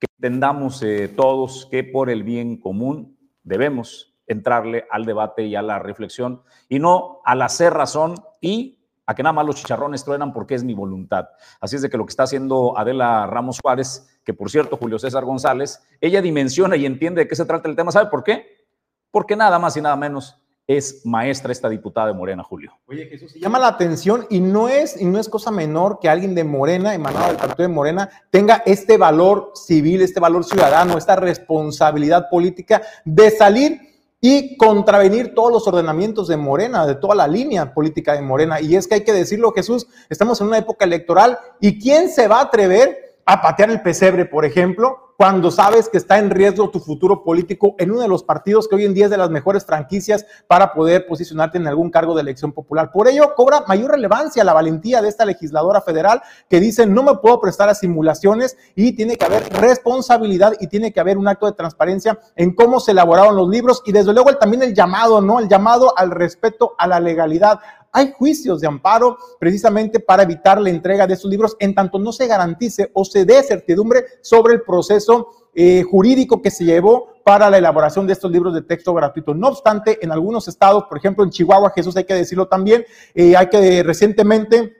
que 0.00 0.06
entendamos 0.16 0.82
eh, 0.82 1.06
todos 1.06 1.68
que 1.70 1.84
por 1.84 2.10
el 2.10 2.24
bien 2.24 2.56
común 2.56 3.16
debemos 3.44 4.18
entrarle 4.26 4.86
al 4.90 5.04
debate 5.04 5.46
y 5.46 5.54
a 5.54 5.62
la 5.62 5.78
reflexión, 5.78 6.42
y 6.68 6.80
no 6.80 7.20
al 7.24 7.42
hacer 7.42 7.72
razón 7.72 8.16
y 8.40 8.80
a 9.06 9.14
que 9.14 9.22
nada 9.22 9.32
más 9.32 9.46
los 9.46 9.54
chicharrones 9.54 10.04
truenan 10.04 10.32
porque 10.32 10.56
es 10.56 10.64
mi 10.64 10.74
voluntad. 10.74 11.28
Así 11.60 11.76
es 11.76 11.82
de 11.82 11.90
que 11.90 11.96
lo 11.96 12.06
que 12.06 12.10
está 12.10 12.24
haciendo 12.24 12.76
Adela 12.76 13.26
Ramos 13.28 13.60
Juárez, 13.62 14.09
que 14.24 14.34
por 14.34 14.50
cierto, 14.50 14.76
Julio 14.76 14.98
César 14.98 15.24
González, 15.24 15.82
ella 16.00 16.22
dimensiona 16.22 16.76
y 16.76 16.86
entiende 16.86 17.22
de 17.22 17.28
qué 17.28 17.36
se 17.36 17.44
trata 17.44 17.68
el 17.68 17.76
tema. 17.76 17.92
¿Sabe 17.92 18.10
por 18.10 18.22
qué? 18.22 18.66
Porque 19.10 19.36
nada 19.36 19.58
más 19.58 19.76
y 19.76 19.80
nada 19.80 19.96
menos 19.96 20.40
es 20.66 21.04
maestra 21.04 21.50
esta 21.50 21.68
diputada 21.68 22.06
de 22.08 22.14
Morena, 22.14 22.44
Julio. 22.44 22.72
Oye, 22.86 23.06
Jesús, 23.06 23.34
llama 23.34 23.58
la 23.58 23.66
atención 23.66 24.26
y 24.30 24.38
no 24.38 24.68
es 24.68 25.00
y 25.00 25.04
no 25.04 25.18
es 25.18 25.28
cosa 25.28 25.50
menor 25.50 25.98
que 26.00 26.08
alguien 26.08 26.32
de 26.34 26.44
Morena, 26.44 26.94
emanado 26.94 27.26
del 27.26 27.38
partido 27.38 27.66
de 27.68 27.74
Morena, 27.74 28.08
tenga 28.30 28.62
este 28.66 28.96
valor 28.96 29.50
civil, 29.54 30.00
este 30.00 30.20
valor 30.20 30.44
ciudadano, 30.44 30.96
esta 30.96 31.16
responsabilidad 31.16 32.28
política 32.30 32.82
de 33.04 33.32
salir 33.32 33.80
y 34.20 34.56
contravenir 34.56 35.34
todos 35.34 35.50
los 35.50 35.66
ordenamientos 35.66 36.28
de 36.28 36.36
Morena, 36.36 36.86
de 36.86 36.94
toda 36.94 37.16
la 37.16 37.26
línea 37.26 37.74
política 37.74 38.12
de 38.12 38.20
Morena. 38.20 38.60
Y 38.60 38.76
es 38.76 38.86
que 38.86 38.94
hay 38.94 39.04
que 39.04 39.12
decirlo, 39.12 39.50
Jesús, 39.50 39.88
estamos 40.08 40.40
en 40.40 40.48
una 40.48 40.58
época 40.58 40.84
electoral 40.84 41.36
y 41.58 41.80
¿quién 41.80 42.08
se 42.08 42.28
va 42.28 42.38
a 42.38 42.42
atrever 42.42 43.09
a 43.32 43.40
patear 43.40 43.70
el 43.70 43.80
pesebre, 43.80 44.24
por 44.24 44.44
ejemplo, 44.44 45.14
cuando 45.16 45.52
sabes 45.52 45.88
que 45.88 45.98
está 45.98 46.18
en 46.18 46.30
riesgo 46.30 46.70
tu 46.70 46.80
futuro 46.80 47.22
político 47.22 47.76
en 47.78 47.92
uno 47.92 48.00
de 48.00 48.08
los 48.08 48.24
partidos 48.24 48.66
que 48.66 48.74
hoy 48.74 48.86
en 48.86 48.94
día 48.94 49.04
es 49.04 49.10
de 49.12 49.18
las 49.18 49.30
mejores 49.30 49.64
franquicias 49.64 50.26
para 50.48 50.72
poder 50.72 51.06
posicionarte 51.06 51.58
en 51.58 51.68
algún 51.68 51.90
cargo 51.90 52.16
de 52.16 52.22
elección 52.22 52.52
popular. 52.52 52.90
Por 52.90 53.06
ello, 53.06 53.34
cobra 53.36 53.62
mayor 53.68 53.92
relevancia 53.92 54.42
la 54.42 54.52
valentía 54.52 55.00
de 55.00 55.08
esta 55.08 55.24
legisladora 55.24 55.80
federal 55.80 56.22
que 56.48 56.58
dice 56.58 56.86
no 56.86 57.04
me 57.04 57.14
puedo 57.18 57.40
prestar 57.40 57.68
a 57.68 57.74
simulaciones 57.74 58.56
y 58.74 58.96
tiene 58.96 59.16
que 59.16 59.26
haber 59.26 59.46
responsabilidad 59.60 60.54
y 60.58 60.66
tiene 60.66 60.90
que 60.90 60.98
haber 60.98 61.16
un 61.16 61.28
acto 61.28 61.46
de 61.46 61.52
transparencia 61.52 62.18
en 62.34 62.52
cómo 62.54 62.80
se 62.80 62.92
elaboraron 62.92 63.36
los 63.36 63.48
libros 63.48 63.82
y 63.84 63.92
desde 63.92 64.12
luego 64.12 64.34
también 64.38 64.62
el 64.62 64.74
llamado, 64.74 65.20
¿no? 65.20 65.38
El 65.38 65.48
llamado 65.48 65.92
al 65.96 66.10
respeto 66.10 66.74
a 66.78 66.88
la 66.88 66.98
legalidad 66.98 67.60
hay 67.92 68.12
juicios 68.12 68.60
de 68.60 68.66
amparo 68.66 69.18
precisamente 69.38 70.00
para 70.00 70.22
evitar 70.22 70.60
la 70.60 70.70
entrega 70.70 71.06
de 71.06 71.14
esos 71.14 71.30
libros 71.30 71.56
en 71.58 71.74
tanto 71.74 71.98
no 71.98 72.12
se 72.12 72.26
garantice 72.26 72.90
o 72.94 73.04
se 73.04 73.24
dé 73.24 73.42
certidumbre 73.42 74.04
sobre 74.20 74.54
el 74.54 74.62
proceso 74.62 75.28
eh, 75.54 75.82
jurídico 75.82 76.40
que 76.40 76.50
se 76.50 76.64
llevó 76.64 77.08
para 77.24 77.50
la 77.50 77.58
elaboración 77.58 78.06
de 78.06 78.12
estos 78.12 78.30
libros 78.30 78.54
de 78.54 78.62
texto 78.62 78.94
gratuito. 78.94 79.34
No 79.34 79.48
obstante, 79.48 79.98
en 80.02 80.12
algunos 80.12 80.46
estados, 80.48 80.84
por 80.84 80.98
ejemplo 80.98 81.24
en 81.24 81.30
Chihuahua, 81.30 81.72
Jesús 81.74 81.96
hay 81.96 82.04
que 82.04 82.14
decirlo 82.14 82.46
también, 82.46 82.84
eh, 83.14 83.36
hay 83.36 83.48
que 83.48 83.82
recientemente 83.82 84.76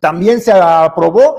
también 0.00 0.40
se 0.40 0.52
aprobó 0.52 1.38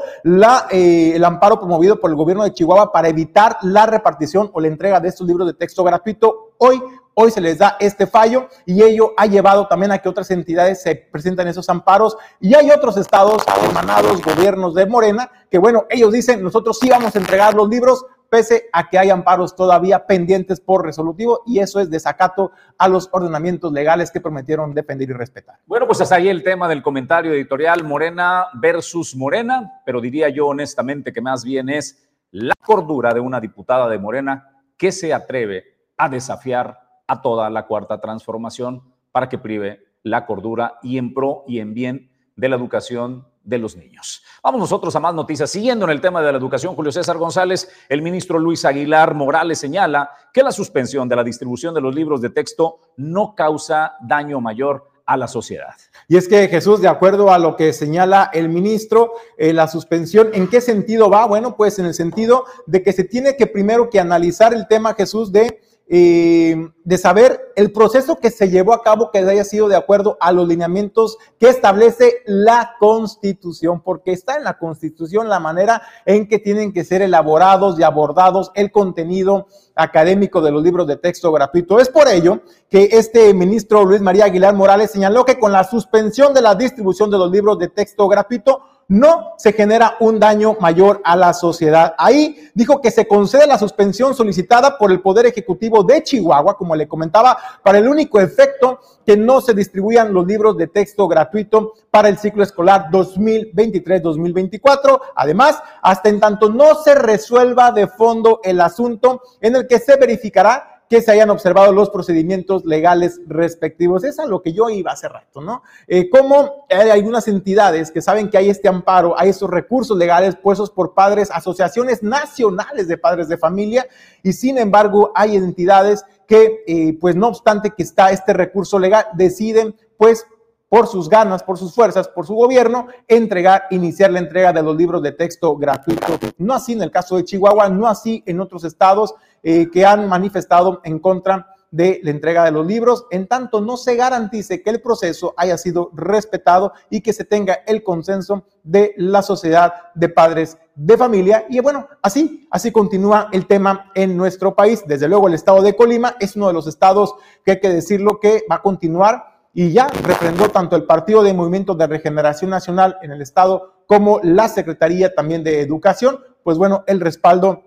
eh, 0.72 1.14
el 1.16 1.24
amparo 1.24 1.60
promovido 1.60 2.00
por 2.00 2.10
el 2.10 2.16
gobierno 2.16 2.44
de 2.44 2.52
Chihuahua 2.52 2.92
para 2.92 3.08
evitar 3.08 3.58
la 3.62 3.86
repartición 3.86 4.50
o 4.54 4.60
la 4.60 4.68
entrega 4.68 5.00
de 5.00 5.10
estos 5.10 5.28
libros 5.28 5.48
de 5.48 5.54
texto 5.54 5.84
gratuito. 5.84 6.54
Hoy 6.58 6.82
Hoy 7.14 7.32
se 7.32 7.42
les 7.42 7.58
da 7.58 7.76
este 7.80 8.08
fallo 8.08 8.48
y 8.66 8.82
ello 8.82 9.14
ha 9.18 9.26
llevado 9.26 9.68
también 9.68 9.92
a 9.92 9.98
que 9.98 10.08
otras 10.08 10.32
entidades 10.32 10.82
se 10.82 10.96
presenten 10.96 11.48
esos 11.48 11.68
amparos 11.70 12.18
y 12.40 12.56
hay 12.56 12.72
otros 12.72 12.96
estados 12.98 13.44
hermanados, 13.64 14.22
gobiernos 14.22 14.74
de 14.74 14.86
Morena, 14.86 15.30
que 15.50 15.58
bueno, 15.58 15.86
ellos 15.90 16.14
dicen, 16.14 16.42
nosotros 16.42 16.80
sí 16.80 16.90
vamos 16.90 17.16
a 17.16 17.20
entregar 17.20 17.54
los 17.56 17.68
libros, 17.68 18.06
pese 18.30 18.70
a 18.72 18.90
que 18.90 18.98
hay 18.98 19.10
amparos 19.10 19.56
todavía 19.56 20.06
pendientes 20.06 20.60
por 20.60 20.86
resolutivo 20.86 21.42
y 21.46 21.60
eso 21.60 21.80
es 21.80 21.90
desacato 21.90 22.52
a 22.78 22.88
los 22.88 23.10
ordenamientos 23.12 23.74
legales 23.74 24.12
que 24.12 24.22
prometieron 24.22 24.74
defender 24.74 25.10
y 25.10 25.14
respetar. 25.14 25.58
Bueno, 25.66 25.88
pues 25.88 26.00
hasta 26.02 26.16
ahí 26.16 26.30
el 26.30 26.44
tema 26.44 26.68
del 26.68 26.82
comentario 26.82 27.34
editorial 27.34 27.84
Morena 27.84 28.46
versus 28.54 29.16
Morena, 29.16 29.82
pero 29.86 30.00
diría 30.00 30.30
yo 30.30 30.48
honestamente 30.48 31.12
que 31.12 31.22
más 31.22 31.44
bien 31.44 31.70
es 31.70 32.08
la 32.32 32.54
cordura 32.56 33.14
de 33.14 33.20
una 33.20 33.40
diputada 33.40 33.90
de 33.90 33.98
Morena 33.98 34.52
que 34.78 34.92
se 34.92 35.14
atreve 35.14 35.64
a 35.98 36.08
desafiar 36.08 36.89
a 37.10 37.22
toda 37.22 37.50
la 37.50 37.66
cuarta 37.66 38.00
transformación 38.00 38.84
para 39.12 39.28
que 39.28 39.38
prive 39.38 39.84
la 40.04 40.26
cordura 40.26 40.80
y 40.82 40.98
en 40.98 41.14
pro 41.14 41.44
y 41.48 41.60
en 41.60 41.74
bien 41.74 42.12
de 42.36 42.48
la 42.48 42.56
educación 42.56 43.28
de 43.44 43.58
los 43.58 43.76
niños. 43.76 44.24
Vamos 44.44 44.62
nosotros 44.62 44.96
a 44.96 45.00
más 45.00 45.14
noticias. 45.14 45.50
Siguiendo 45.50 45.86
en 45.86 45.92
el 45.92 46.02
tema 46.02 46.22
de 46.22 46.32
la 46.32 46.38
educación, 46.38 46.76
Julio 46.76 46.92
César 46.92 47.18
González, 47.18 47.70
el 47.90 48.02
ministro 48.04 48.38
Luis 48.38 48.64
Aguilar 48.64 49.16
Morales 49.16 49.58
señala 49.58 50.12
que 50.32 50.44
la 50.44 50.52
suspensión 50.52 51.10
de 51.10 51.16
la 51.16 51.24
distribución 51.24 51.74
de 51.74 51.82
los 51.82 51.94
libros 51.94 52.22
de 52.22 52.30
texto 52.30 52.80
no 52.96 53.34
causa 53.36 53.96
daño 54.02 54.40
mayor 54.40 54.88
a 55.06 55.18
la 55.18 55.28
sociedad. 55.28 55.74
Y 56.08 56.18
es 56.18 56.28
que 56.28 56.48
Jesús, 56.48 56.82
de 56.82 56.88
acuerdo 56.88 57.32
a 57.32 57.40
lo 57.40 57.56
que 57.56 57.74
señala 57.74 58.30
el 58.32 58.48
ministro, 58.50 59.14
eh, 59.38 59.54
la 59.54 59.68
suspensión, 59.68 60.30
¿en 60.34 60.48
qué 60.48 60.62
sentido 60.62 61.10
va? 61.10 61.26
Bueno, 61.26 61.58
pues 61.58 61.80
en 61.80 61.88
el 61.88 61.96
sentido 61.96 62.46
de 62.68 62.84
que 62.84 62.94
se 62.94 63.06
tiene 63.06 63.36
que 63.36 63.48
primero 63.48 63.90
que 63.90 64.00
analizar 64.00 64.54
el 64.54 64.68
tema, 64.68 64.94
Jesús, 64.94 65.32
de 65.32 65.62
de 65.90 66.98
saber 67.00 67.52
el 67.56 67.72
proceso 67.72 68.20
que 68.20 68.30
se 68.30 68.50
llevó 68.50 68.74
a 68.74 68.84
cabo 68.84 69.10
que 69.10 69.18
haya 69.18 69.44
sido 69.44 69.68
de 69.68 69.76
acuerdo 69.76 70.18
a 70.22 70.32
los 70.32 70.48
lineamientos 70.48 71.18
que 71.40 71.50
establece 71.50 72.22
la 72.28 72.76
Constitución, 72.80 73.82
porque 73.82 74.12
está 74.12 74.36
en 74.36 74.44
la 74.44 74.60
Constitución 74.60 75.28
la 75.30 75.40
manera 75.40 75.82
en 76.06 76.28
que 76.28 76.38
tienen 76.38 76.74
que 76.74 76.84
ser 76.84 77.02
elaborados 77.02 77.80
y 77.80 77.84
abordados 77.84 78.52
el 78.54 78.72
contenido 78.72 79.48
académico 79.74 80.42
de 80.42 80.52
los 80.52 80.62
libros 80.62 80.86
de 80.86 80.98
texto 80.98 81.32
gratuito. 81.32 81.80
Es 81.80 81.90
por 81.90 82.08
ello 82.08 82.42
que 82.70 82.90
este 82.92 83.34
ministro 83.34 83.84
Luis 83.84 84.02
María 84.02 84.26
Aguilar 84.26 84.54
Morales 84.54 84.92
señaló 84.92 85.26
que 85.26 85.40
con 85.40 85.52
la 85.52 85.64
suspensión 85.64 86.36
de 86.36 86.42
la 86.42 86.54
distribución 86.54 87.10
de 87.10 87.18
los 87.18 87.32
libros 87.32 87.58
de 87.58 87.70
texto 87.70 88.08
gratuito, 88.08 88.62
no 88.90 89.36
se 89.38 89.54
genera 89.54 89.96
un 90.00 90.20
daño 90.20 90.58
mayor 90.60 91.00
a 91.06 91.16
la 91.16 91.34
sociedad. 91.34 91.94
Ahí 91.98 92.50
dijo 92.56 92.82
que 92.82 92.90
se 92.90 93.08
concede 93.08 93.46
la 93.46 93.60
suspensión 93.60 94.16
solicitada 94.16 94.78
por 94.78 94.92
el 94.92 95.00
Poder 95.00 95.28
Ejecutivo 95.28 95.84
de 95.84 96.04
Chihuahua, 96.04 96.58
como 96.58 96.76
le 96.76 96.88
comentaba, 96.88 97.38
para 97.64 97.78
el 97.78 97.88
único 97.88 98.20
efecto 98.20 98.80
que 99.06 99.16
no 99.16 99.42
se 99.42 99.54
distribuyan 99.54 100.12
los 100.12 100.26
libros 100.26 100.58
de 100.58 100.68
texto 100.68 101.08
gratuito 101.08 101.74
para 101.92 102.10
el 102.10 102.18
ciclo 102.18 102.42
escolar 102.42 102.88
2023-2024. 102.92 105.00
Además, 105.16 105.62
hasta 105.84 106.10
en 106.10 106.20
tanto 106.20 106.50
no 106.50 106.74
se 106.76 106.96
resuelva 106.96 107.72
de 107.72 107.88
fondo 107.88 108.40
el 108.44 108.60
asunto 108.60 109.22
en 109.40 109.56
el 109.56 109.68
que 109.68 109.78
se 109.78 109.98
verificará 109.98 110.79
que 110.90 111.04
se 111.04 111.12
hayan 111.12 111.30
observado 111.30 111.72
los 111.72 111.92
procedimientos 111.92 112.66
legales 112.66 113.22
respectivos. 113.28 114.04
Es 114.04 114.18
a 114.18 114.26
lo 114.26 114.42
que 114.42 114.54
yo 114.54 114.70
iba 114.70 114.92
hace 114.92 115.08
rato, 115.08 115.40
¿no? 115.40 115.62
Eh, 115.88 116.10
como 116.10 116.66
hay 116.68 116.90
algunas 116.90 117.28
entidades 117.28 117.92
que 117.92 118.02
saben 118.02 118.30
que 118.30 118.40
hay 118.40 118.50
este 118.50 118.68
amparo, 118.68 119.14
hay 119.18 119.30
esos 119.30 119.50
recursos 119.50 119.96
legales 119.96 120.36
puestos 120.36 120.72
por 120.72 120.96
padres, 120.96 121.30
asociaciones 121.32 122.02
nacionales 122.02 122.88
de 122.88 122.98
padres 122.98 123.30
de 123.30 123.38
familia, 123.38 123.86
y 124.24 124.34
sin 124.34 124.58
embargo 124.58 125.12
hay 125.14 125.36
entidades 125.36 126.04
que, 126.28 126.64
eh, 126.66 126.98
pues 127.00 127.16
no 127.16 127.28
obstante 127.28 127.72
que 127.78 127.84
está 127.84 128.12
este 128.12 128.34
recurso 128.34 128.80
legal, 128.80 129.06
deciden, 129.14 129.76
pues, 129.96 130.26
por 130.70 130.88
sus 130.88 131.10
ganas, 131.10 131.44
por 131.44 131.58
sus 131.58 131.74
fuerzas, 131.74 132.08
por 132.08 132.26
su 132.26 132.36
gobierno, 132.36 132.88
entregar, 133.08 133.64
iniciar 133.72 134.12
la 134.12 134.20
entrega 134.20 134.54
de 134.54 134.62
los 134.62 134.78
libros 134.78 135.02
de 135.02 135.12
texto 135.12 135.58
gratuito. 135.58 136.20
No 136.38 136.54
así 136.54 136.74
en 136.74 136.84
el 136.84 136.92
caso 136.92 137.18
de 137.18 137.26
Chihuahua, 137.26 137.70
no 137.70 137.88
así 137.88 138.24
en 138.26 138.40
otros 138.40 138.64
estados 138.64 139.16
eh, 139.42 139.70
que 139.72 139.86
han 139.86 140.08
manifestado 140.08 140.80
en 140.84 141.00
contra 141.00 141.56
de 141.72 142.00
la 142.04 142.12
entrega 142.12 142.44
de 142.46 142.52
los 142.52 142.66
libros, 142.66 143.06
en 143.12 143.28
tanto 143.28 143.62
no 143.62 143.78
se 143.78 143.96
garantice 143.96 144.64
que 144.64 144.70
el 144.70 144.82
proceso 144.82 145.34
haya 145.38 145.58
sido 145.58 145.92
respetado 145.94 146.74
y 146.90 147.02
que 147.02 147.14
se 147.14 147.26
tenga 147.26 147.60
el 147.68 147.84
consenso 147.84 148.46
de 148.64 148.94
la 148.98 149.22
sociedad 149.22 149.74
de 149.94 150.10
padres 150.10 150.58
de 150.76 150.98
familia. 150.98 151.46
Y 151.50 151.60
bueno, 151.60 151.88
así, 152.02 152.48
así 152.50 152.72
continúa 152.72 153.30
el 153.32 153.46
tema 153.46 153.92
en 153.94 154.18
nuestro 154.18 154.56
país. 154.56 154.84
Desde 154.88 155.08
luego 155.08 155.28
el 155.28 155.36
estado 155.36 155.62
de 155.62 155.76
Colima 155.76 156.16
es 156.20 156.36
uno 156.36 156.48
de 156.48 156.54
los 156.54 156.68
estados 156.68 157.14
que 157.46 157.52
hay 157.52 157.60
que 157.60 157.70
decirlo 157.70 158.20
que 158.20 158.46
va 158.50 158.56
a 158.56 158.62
continuar 158.62 159.39
y 159.60 159.74
ya 159.74 159.88
refrendó 159.88 160.48
tanto 160.48 160.78
el 160.78 160.86
Partido 160.86 161.22
de 161.22 161.34
Movimiento 161.34 161.76
de 161.76 161.86
Regeneración 161.86 162.50
Nacional 162.50 162.98
en 163.02 163.12
el 163.12 163.22
estado 163.22 163.84
como 163.88 164.22
la 164.24 164.48
Secretaría 164.48 165.14
también 165.14 165.44
de 165.44 165.60
Educación, 165.60 166.18
pues 166.44 166.58
bueno, 166.58 166.86
el 166.88 167.02
respaldo 167.02 167.62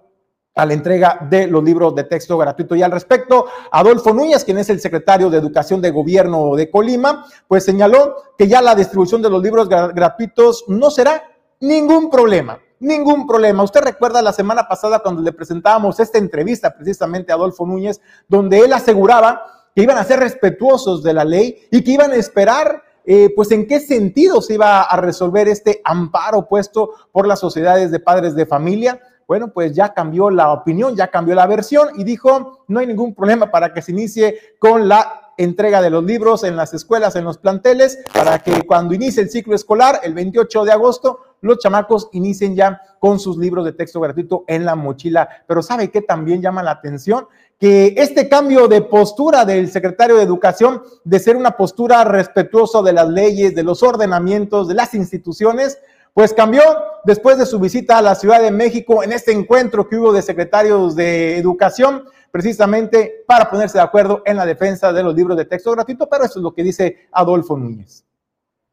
a 0.54 0.64
la 0.64 0.72
entrega 0.72 1.18
de 1.28 1.48
los 1.48 1.62
libros 1.62 1.94
de 1.94 2.04
texto 2.04 2.38
gratuito. 2.38 2.74
Y 2.74 2.82
al 2.82 2.92
respecto, 2.92 3.44
Adolfo 3.70 4.14
Núñez, 4.14 4.42
quien 4.42 4.56
es 4.56 4.70
el 4.70 4.80
secretario 4.80 5.28
de 5.28 5.36
Educación 5.36 5.82
de 5.82 5.90
Gobierno 5.90 6.56
de 6.56 6.70
Colima, 6.70 7.26
pues 7.46 7.62
señaló 7.62 8.16
que 8.38 8.48
ya 8.48 8.62
la 8.62 8.74
distribución 8.74 9.20
de 9.20 9.28
los 9.28 9.42
libros 9.42 9.68
gratuitos 9.68 10.64
no 10.68 10.90
será 10.90 11.22
ningún 11.60 12.08
problema. 12.08 12.58
Ningún 12.80 13.26
problema. 13.26 13.64
Usted 13.64 13.82
recuerda 13.82 14.22
la 14.22 14.32
semana 14.32 14.66
pasada 14.66 15.00
cuando 15.00 15.20
le 15.20 15.32
presentábamos 15.34 16.00
esta 16.00 16.16
entrevista 16.16 16.74
precisamente 16.74 17.32
a 17.32 17.34
Adolfo 17.34 17.66
Núñez, 17.66 18.00
donde 18.28 18.60
él 18.60 18.72
aseguraba 18.72 19.61
que 19.74 19.82
iban 19.82 19.98
a 19.98 20.04
ser 20.04 20.20
respetuosos 20.20 21.02
de 21.02 21.14
la 21.14 21.24
ley 21.24 21.56
y 21.70 21.82
que 21.82 21.92
iban 21.92 22.12
a 22.12 22.16
esperar 22.16 22.82
eh, 23.04 23.30
pues 23.34 23.50
en 23.50 23.66
qué 23.66 23.80
sentido 23.80 24.40
se 24.40 24.54
iba 24.54 24.82
a 24.82 24.96
resolver 24.96 25.48
este 25.48 25.80
amparo 25.84 26.46
puesto 26.48 26.90
por 27.10 27.26
las 27.26 27.40
sociedades 27.40 27.90
de 27.90 28.00
padres 28.00 28.34
de 28.34 28.46
familia. 28.46 29.00
Bueno, 29.26 29.52
pues 29.52 29.74
ya 29.74 29.92
cambió 29.94 30.30
la 30.30 30.52
opinión, 30.52 30.94
ya 30.94 31.08
cambió 31.08 31.34
la 31.34 31.46
versión 31.46 31.88
y 31.96 32.04
dijo, 32.04 32.64
no 32.68 32.80
hay 32.80 32.86
ningún 32.86 33.14
problema 33.14 33.50
para 33.50 33.72
que 33.72 33.82
se 33.82 33.92
inicie 33.92 34.38
con 34.58 34.88
la 34.88 35.21
entrega 35.36 35.80
de 35.80 35.90
los 35.90 36.04
libros 36.04 36.44
en 36.44 36.56
las 36.56 36.74
escuelas, 36.74 37.16
en 37.16 37.24
los 37.24 37.38
planteles, 37.38 37.98
para 38.12 38.38
que 38.38 38.62
cuando 38.62 38.94
inicie 38.94 39.22
el 39.22 39.30
ciclo 39.30 39.54
escolar, 39.54 40.00
el 40.02 40.14
28 40.14 40.64
de 40.64 40.72
agosto, 40.72 41.20
los 41.40 41.58
chamacos 41.58 42.08
inicien 42.12 42.54
ya 42.54 42.80
con 42.98 43.18
sus 43.18 43.36
libros 43.36 43.64
de 43.64 43.72
texto 43.72 44.00
gratuito 44.00 44.44
en 44.46 44.64
la 44.64 44.76
mochila. 44.76 45.28
Pero 45.46 45.62
¿sabe 45.62 45.90
qué 45.90 46.00
también 46.00 46.40
llama 46.40 46.62
la 46.62 46.70
atención? 46.70 47.26
Que 47.58 47.94
este 47.96 48.28
cambio 48.28 48.68
de 48.68 48.82
postura 48.82 49.44
del 49.44 49.70
secretario 49.70 50.16
de 50.16 50.22
Educación, 50.22 50.82
de 51.04 51.18
ser 51.18 51.36
una 51.36 51.56
postura 51.56 52.04
respetuosa 52.04 52.82
de 52.82 52.92
las 52.92 53.08
leyes, 53.08 53.54
de 53.54 53.62
los 53.64 53.82
ordenamientos, 53.82 54.68
de 54.68 54.74
las 54.74 54.94
instituciones, 54.94 55.78
pues 56.14 56.34
cambió 56.34 56.62
después 57.04 57.38
de 57.38 57.46
su 57.46 57.58
visita 57.58 57.98
a 57.98 58.02
la 58.02 58.14
Ciudad 58.14 58.40
de 58.40 58.50
México 58.50 59.02
en 59.02 59.12
este 59.12 59.32
encuentro 59.32 59.88
que 59.88 59.96
hubo 59.96 60.12
de 60.12 60.22
secretarios 60.22 60.94
de 60.94 61.38
educación, 61.38 62.04
precisamente 62.30 63.24
para 63.26 63.50
ponerse 63.50 63.78
de 63.78 63.84
acuerdo 63.84 64.22
en 64.24 64.36
la 64.36 64.46
defensa 64.46 64.92
de 64.92 65.02
los 65.02 65.14
libros 65.14 65.36
de 65.36 65.44
texto 65.44 65.72
gratuito, 65.72 66.08
pero 66.08 66.24
eso 66.24 66.38
es 66.38 66.42
lo 66.42 66.52
que 66.52 66.62
dice 66.62 67.08
Adolfo 67.12 67.56
Núñez. 67.56 68.04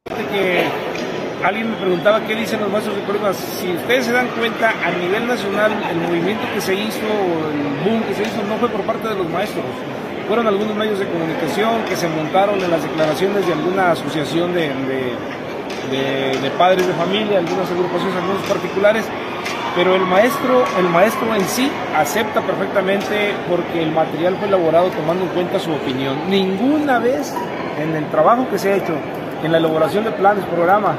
Que 0.05 0.65
alguien 1.43 1.72
me 1.72 1.77
preguntaba 1.77 2.25
qué 2.25 2.36
dicen 2.36 2.60
los 2.60 2.69
maestros 2.69 2.96
de 2.96 3.03
pruebas. 3.03 3.38
Si 3.38 3.72
ustedes 3.72 4.05
se 4.05 4.12
dan 4.12 4.27
cuenta, 4.38 4.72
a 4.84 4.91
nivel 4.91 5.27
nacional, 5.27 5.72
el 5.89 5.98
movimiento 5.98 6.43
que 6.53 6.62
se 6.62 6.74
hizo, 6.74 7.00
el 7.00 7.89
boom 7.89 8.03
que 8.03 8.15
se 8.15 8.24
hizo, 8.24 8.43
no 8.43 8.58
fue 8.58 8.69
por 8.69 8.81
parte 8.81 9.08
de 9.08 9.15
los 9.15 9.29
maestros 9.29 9.65
fueron 10.29 10.46
algunos 10.46 10.75
medios 10.75 11.00
de 11.00 11.08
comunicación 11.08 11.84
que 11.86 11.96
se 11.96 12.08
montaron 12.08 12.62
en 12.62 12.69
las 12.69 12.84
declaraciones 12.84 13.48
de 13.48 13.53
alguna 13.53 13.93
asociación 13.93 14.53
de, 14.53 14.69
padres 16.58 16.86
de 16.88 16.93
familia, 16.93 17.39
algunas 17.39 17.72
agrupaciones, 17.72 18.15
algunos 18.15 18.43
particulares, 18.43 19.05
pero 19.75 19.96
el 19.96 20.01
maestro, 20.01 20.65
el 20.77 20.89
maestro 20.89 21.34
en 21.34 21.46
sí 21.46 21.72
acepta 21.96 22.41
perfectamente 22.41 23.34
porque 23.50 23.81
el 23.81 23.91
material 23.91 24.36
fue 24.38 24.48
elaborado 24.48 24.89
tomando 24.89 25.24
en 25.24 25.29
cuenta 25.29 25.60
su 25.60 25.72
opinión. 25.72 26.29
Ninguna 26.29 27.00
vez 27.00 27.34
en 27.79 27.96
el 27.96 28.05
trabajo 28.10 28.48
que 28.50 28.60
se 28.60 28.74
ha 28.74 28.75
hecho, 28.75 28.93
en 29.43 29.51
la 29.51 29.58
elaboración 29.58 30.03
de 30.03 30.12
planes, 30.12 30.43
programa 30.46 30.98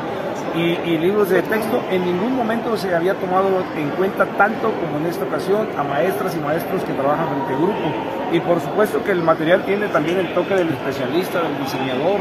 y, 0.54 0.98
libros 0.98 1.28
de 1.28 1.42
texto, 1.42 1.82
en 1.90 2.04
ningún 2.04 2.34
momento 2.34 2.76
se 2.76 2.94
había 2.94 3.14
tomado 3.14 3.48
en 3.76 3.90
cuenta 3.90 4.24
tanto 4.24 4.72
como 4.72 4.98
en 4.98 5.06
esta 5.06 5.24
ocasión 5.24 5.68
a 5.76 5.82
maestras 5.82 6.34
y 6.34 6.40
maestros 6.40 6.82
que 6.84 6.92
trabajan 6.92 7.28
frente 7.28 7.54
grupo. 7.54 7.92
Y 8.32 8.40
por 8.40 8.60
supuesto 8.60 9.04
que 9.04 9.12
el 9.12 9.22
material 9.22 9.62
tiene 9.64 9.88
también 9.88 10.18
el 10.18 10.32
toque 10.32 10.54
del 10.54 10.70
especialista, 10.70 11.42
del 11.42 11.58
diseñador, 11.58 12.20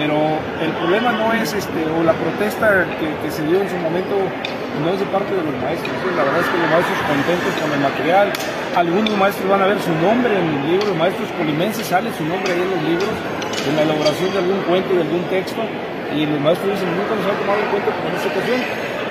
pero 0.00 0.16
el 0.64 0.72
problema 0.80 1.12
no 1.12 1.30
es 1.34 1.52
este 1.52 1.84
o 1.84 2.02
la 2.02 2.14
protesta 2.16 2.88
que, 2.96 3.30
se 3.30 3.44
dio 3.44 3.60
en 3.60 3.68
su 3.68 3.76
momento 3.76 4.16
no 4.80 4.88
es 4.88 4.98
de 4.98 5.04
parte 5.12 5.28
de 5.28 5.44
los 5.44 5.52
maestros 5.60 5.92
la 6.16 6.24
verdad 6.24 6.40
es 6.40 6.48
que 6.48 6.56
los 6.56 6.70
maestros 6.72 6.98
contentos 7.04 7.52
con 7.60 7.68
el 7.68 7.80
material 7.84 8.26
algunos 8.80 9.12
maestros 9.20 9.44
van 9.44 9.60
a 9.60 9.66
ver 9.68 9.76
su 9.84 9.92
nombre 10.00 10.32
en 10.32 10.46
el 10.48 10.72
libro 10.72 10.94
maestros 10.96 11.28
colimenses 11.36 11.84
sale 11.84 12.08
su 12.16 12.24
nombre 12.24 12.48
ahí 12.48 12.64
en 12.64 12.70
los 12.72 12.82
libros 12.88 13.12
en 13.68 13.76
la 13.76 13.82
elaboración 13.84 14.32
de 14.32 14.38
algún 14.40 14.60
cuento 14.64 14.88
de 14.96 15.02
algún 15.04 15.24
texto 15.28 15.60
y 16.16 16.24
los 16.24 16.40
maestros 16.40 16.80
dicen 16.80 16.88
nunca 16.96 17.12
nos 17.20 17.26
han 17.28 17.36
tomado 17.44 17.60
en 17.60 17.68
cuenta 17.68 17.88
en 17.92 18.12
esta 18.16 18.28
ocasión 18.32 18.60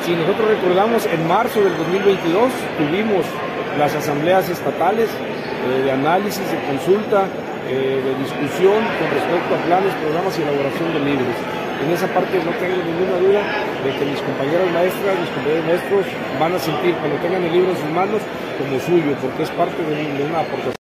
si 0.01 0.11
nosotros 0.17 0.45
recordamos 0.57 1.05
en 1.05 1.21
marzo 1.29 1.61
del 1.61 1.77
2022 1.77 2.49
tuvimos 2.81 3.29
las 3.77 3.93
asambleas 3.93 4.49
estatales 4.49 5.05
eh, 5.05 5.85
de 5.85 5.91
análisis 5.91 6.41
de 6.49 6.57
consulta 6.65 7.29
eh, 7.69 8.01
de 8.01 8.11
discusión 8.17 8.81
con 8.97 9.07
respecto 9.13 9.53
a 9.53 9.59
planes, 9.69 9.93
programas 10.01 10.33
y 10.37 10.41
elaboración 10.41 10.89
de 10.93 10.99
libros. 11.05 11.37
En 11.85 11.91
esa 11.93 12.07
parte 12.07 12.41
no 12.43 12.51
tengo 12.57 12.81
ninguna 12.81 13.15
duda 13.21 13.41
de 13.85 13.89
que 13.93 14.05
mis 14.09 14.21
compañeros 14.21 14.71
maestras, 14.73 15.13
mis 15.21 15.29
compañeros 15.29 15.65
maestros 15.65 16.05
van 16.39 16.53
a 16.55 16.59
sentir 16.59 16.95
cuando 16.95 17.15
tengan 17.21 17.43
el 17.43 17.53
libro 17.53 17.71
en 17.71 17.77
sus 17.77 17.91
manos 17.91 18.21
como 18.57 18.79
suyo, 18.81 19.15
porque 19.21 19.43
es 19.43 19.49
parte 19.51 19.77
de 19.85 20.23
una 20.25 20.41
aportación. 20.41 20.78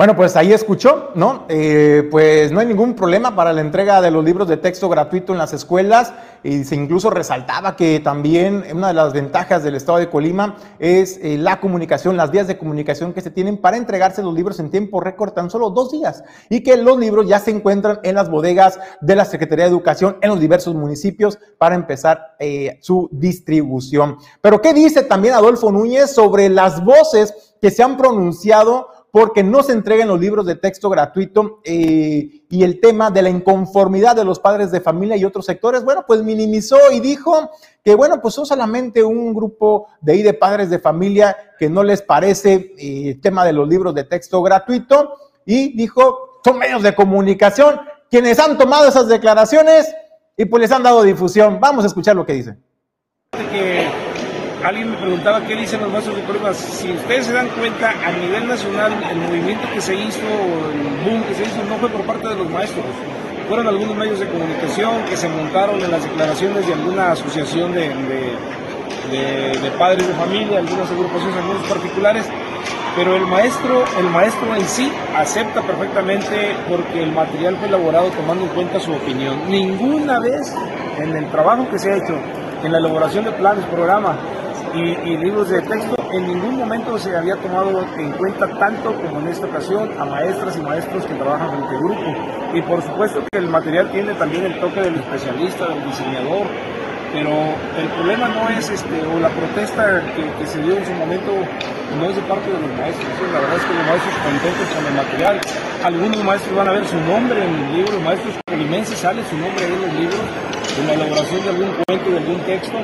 Bueno, 0.00 0.16
pues 0.16 0.34
ahí 0.34 0.50
escuchó, 0.50 1.10
¿no? 1.14 1.44
Eh, 1.50 2.08
pues 2.10 2.50
no 2.52 2.60
hay 2.60 2.66
ningún 2.66 2.94
problema 2.94 3.36
para 3.36 3.52
la 3.52 3.60
entrega 3.60 4.00
de 4.00 4.10
los 4.10 4.24
libros 4.24 4.48
de 4.48 4.56
texto 4.56 4.88
gratuito 4.88 5.32
en 5.32 5.38
las 5.38 5.52
escuelas 5.52 6.14
y 6.42 6.64
se 6.64 6.74
incluso 6.74 7.10
resaltaba 7.10 7.76
que 7.76 8.00
también 8.00 8.64
una 8.72 8.88
de 8.88 8.94
las 8.94 9.12
ventajas 9.12 9.62
del 9.62 9.74
estado 9.74 9.98
de 9.98 10.08
Colima 10.08 10.56
es 10.78 11.18
eh, 11.22 11.36
la 11.36 11.60
comunicación, 11.60 12.16
las 12.16 12.30
vías 12.30 12.46
de 12.46 12.56
comunicación 12.56 13.12
que 13.12 13.20
se 13.20 13.30
tienen 13.30 13.58
para 13.58 13.76
entregarse 13.76 14.22
los 14.22 14.32
libros 14.32 14.58
en 14.58 14.70
tiempo 14.70 15.00
récord 15.02 15.34
tan 15.34 15.50
solo 15.50 15.68
dos 15.68 15.92
días 15.92 16.24
y 16.48 16.62
que 16.62 16.78
los 16.78 16.98
libros 16.98 17.28
ya 17.28 17.38
se 17.38 17.50
encuentran 17.50 18.00
en 18.02 18.14
las 18.14 18.30
bodegas 18.30 18.80
de 19.02 19.16
la 19.16 19.26
Secretaría 19.26 19.66
de 19.66 19.70
Educación 19.70 20.16
en 20.22 20.30
los 20.30 20.40
diversos 20.40 20.74
municipios 20.74 21.38
para 21.58 21.74
empezar 21.74 22.36
eh, 22.38 22.78
su 22.80 23.10
distribución. 23.12 24.16
Pero 24.40 24.62
¿qué 24.62 24.72
dice 24.72 25.02
también 25.02 25.34
Adolfo 25.34 25.70
Núñez 25.70 26.10
sobre 26.10 26.48
las 26.48 26.82
voces 26.82 27.34
que 27.60 27.70
se 27.70 27.82
han 27.82 27.98
pronunciado 27.98 28.88
porque 29.10 29.42
no 29.42 29.62
se 29.62 29.72
entreguen 29.72 30.08
los 30.08 30.20
libros 30.20 30.46
de 30.46 30.56
texto 30.56 30.88
gratuito 30.88 31.60
eh, 31.64 32.42
y 32.48 32.62
el 32.62 32.80
tema 32.80 33.10
de 33.10 33.22
la 33.22 33.30
inconformidad 33.30 34.14
de 34.14 34.24
los 34.24 34.38
padres 34.38 34.70
de 34.70 34.80
familia 34.80 35.16
y 35.16 35.24
otros 35.24 35.46
sectores, 35.46 35.84
bueno, 35.84 36.04
pues 36.06 36.22
minimizó 36.22 36.78
y 36.92 37.00
dijo 37.00 37.50
que, 37.84 37.94
bueno, 37.94 38.20
pues 38.20 38.34
son 38.34 38.46
solamente 38.46 39.02
un 39.02 39.34
grupo 39.34 39.88
de 40.00 40.12
ahí 40.12 40.22
de 40.22 40.34
padres 40.34 40.70
de 40.70 40.78
familia 40.78 41.36
que 41.58 41.68
no 41.68 41.82
les 41.82 42.02
parece 42.02 42.74
eh, 42.78 43.10
el 43.10 43.20
tema 43.20 43.44
de 43.44 43.52
los 43.52 43.68
libros 43.68 43.94
de 43.94 44.04
texto 44.04 44.42
gratuito 44.42 45.14
y 45.44 45.76
dijo, 45.76 46.40
son 46.44 46.58
medios 46.58 46.82
de 46.82 46.94
comunicación 46.94 47.80
quienes 48.10 48.38
han 48.38 48.58
tomado 48.58 48.88
esas 48.88 49.08
declaraciones 49.08 49.92
y 50.36 50.44
pues 50.44 50.62
les 50.62 50.72
han 50.72 50.82
dado 50.82 51.02
difusión. 51.02 51.58
Vamos 51.60 51.84
a 51.84 51.86
escuchar 51.88 52.16
lo 52.16 52.26
que 52.26 52.32
dice 52.34 52.56
alguien 54.64 54.90
me 54.90 54.96
preguntaba 54.96 55.40
qué 55.42 55.56
dicen 55.56 55.80
los 55.80 55.90
maestros 55.90 56.16
de 56.16 56.22
pruebas. 56.22 56.56
Si 56.56 56.90
ustedes 56.92 57.26
se 57.26 57.32
dan 57.32 57.48
cuenta, 57.48 57.90
a 57.90 58.12
nivel 58.12 58.46
nacional, 58.46 58.92
el 59.10 59.16
movimiento 59.18 59.66
que 59.72 59.80
se 59.80 59.94
hizo, 59.94 60.20
el 60.20 61.04
boom 61.04 61.22
que 61.24 61.34
se 61.34 61.42
hizo, 61.42 61.64
no 61.68 61.76
fue 61.76 61.88
por 61.88 62.02
parte 62.02 62.28
de 62.28 62.36
los 62.36 62.50
maestros. 62.50 62.84
Fueron 63.48 63.66
algunos 63.66 63.96
medios 63.96 64.20
de 64.20 64.28
comunicación 64.28 65.04
que 65.08 65.16
se 65.16 65.28
montaron 65.28 65.80
en 65.80 65.90
las 65.90 66.04
declaraciones 66.04 66.66
de 66.66 66.74
alguna 66.74 67.12
asociación 67.12 67.72
de, 67.72 67.88
de, 69.10 69.70
padres 69.78 70.06
de 70.06 70.14
familia, 70.14 70.58
algunas 70.58 70.90
agrupaciones, 70.90 71.36
algunos 71.36 71.66
particulares. 71.66 72.26
Pero 72.96 73.16
el 73.16 73.26
maestro, 73.26 73.84
el 73.98 74.06
maestro 74.10 74.54
en 74.54 74.64
sí 74.66 74.92
acepta 75.16 75.62
perfectamente 75.62 76.54
porque 76.68 77.02
el 77.02 77.12
material 77.12 77.56
fue 77.56 77.68
elaborado 77.68 78.08
tomando 78.10 78.44
en 78.44 78.50
cuenta 78.50 78.80
su 78.80 78.92
opinión. 78.92 79.48
Ninguna 79.48 80.18
vez 80.18 80.54
en 80.98 81.16
el 81.16 81.30
trabajo 81.30 81.68
que 81.70 81.78
se 81.78 81.92
ha 81.92 81.96
hecho, 81.96 82.14
en 82.62 82.72
la 82.72 82.78
elaboración 82.78 83.24
de 83.24 83.32
planes, 83.32 83.64
programas, 83.66 84.16
y, 84.74 85.16
libros 85.16 85.48
de 85.48 85.60
texto, 85.62 85.96
en 86.12 86.26
ningún 86.26 86.56
momento 86.56 86.98
se 86.98 87.16
había 87.16 87.36
tomado 87.36 87.84
en 87.98 88.12
cuenta 88.12 88.48
tanto 88.58 88.94
como 88.94 89.20
en 89.20 89.28
esta 89.28 89.46
ocasión 89.46 89.90
a 89.98 90.04
maestras 90.04 90.56
y 90.56 90.60
maestros 90.60 91.04
que 91.06 91.14
trabajan 91.14 91.50
frente 91.50 91.76
grupo. 91.76 92.14
Y 92.54 92.62
por 92.62 92.82
supuesto 92.82 93.22
que 93.30 93.38
el 93.38 93.48
material 93.48 93.90
tiene 93.90 94.14
también 94.14 94.44
el 94.44 94.60
toque 94.60 94.80
del 94.80 94.94
especialista, 94.96 95.68
del 95.68 95.84
diseñador, 95.84 96.46
pero 97.12 97.30
el 97.78 97.88
problema 97.96 98.28
no 98.28 98.48
es 98.50 98.70
este 98.70 99.02
o 99.02 99.18
la 99.18 99.30
protesta 99.30 100.02
que, 100.14 100.46
se 100.46 100.62
dio 100.62 100.76
en 100.76 100.86
su 100.86 100.92
momento 100.92 101.32
no 101.98 102.08
es 102.08 102.14
de 102.14 102.22
parte 102.22 102.46
de 102.50 102.60
los 102.60 102.70
maestros, 102.78 103.08
la 103.32 103.40
verdad 103.40 103.56
es 103.56 103.64
que 103.64 103.74
los 103.74 103.86
maestros 103.86 104.14
contentos 104.22 104.66
con 104.74 104.86
el 104.86 104.94
material, 104.94 105.40
algunos 105.82 106.24
maestros 106.24 106.54
van 106.54 106.68
a 106.68 106.72
ver 106.72 106.86
su 106.86 106.96
nombre 107.00 107.44
en 107.44 107.54
el 107.54 107.76
libro, 107.76 108.00
maestros 108.00 108.34
colimenses 108.46 108.98
sale 108.98 109.22
su 109.24 109.36
nombre 109.36 109.64
en 109.64 109.80
los 109.82 109.92
libros, 109.94 110.20
en 110.78 110.86
la 110.86 110.94
elaboración 110.94 111.42
de 111.42 111.50
algún 111.50 111.70
cuento, 111.84 112.10
de 112.10 112.18
algún 112.18 112.38
texto, 112.46 112.78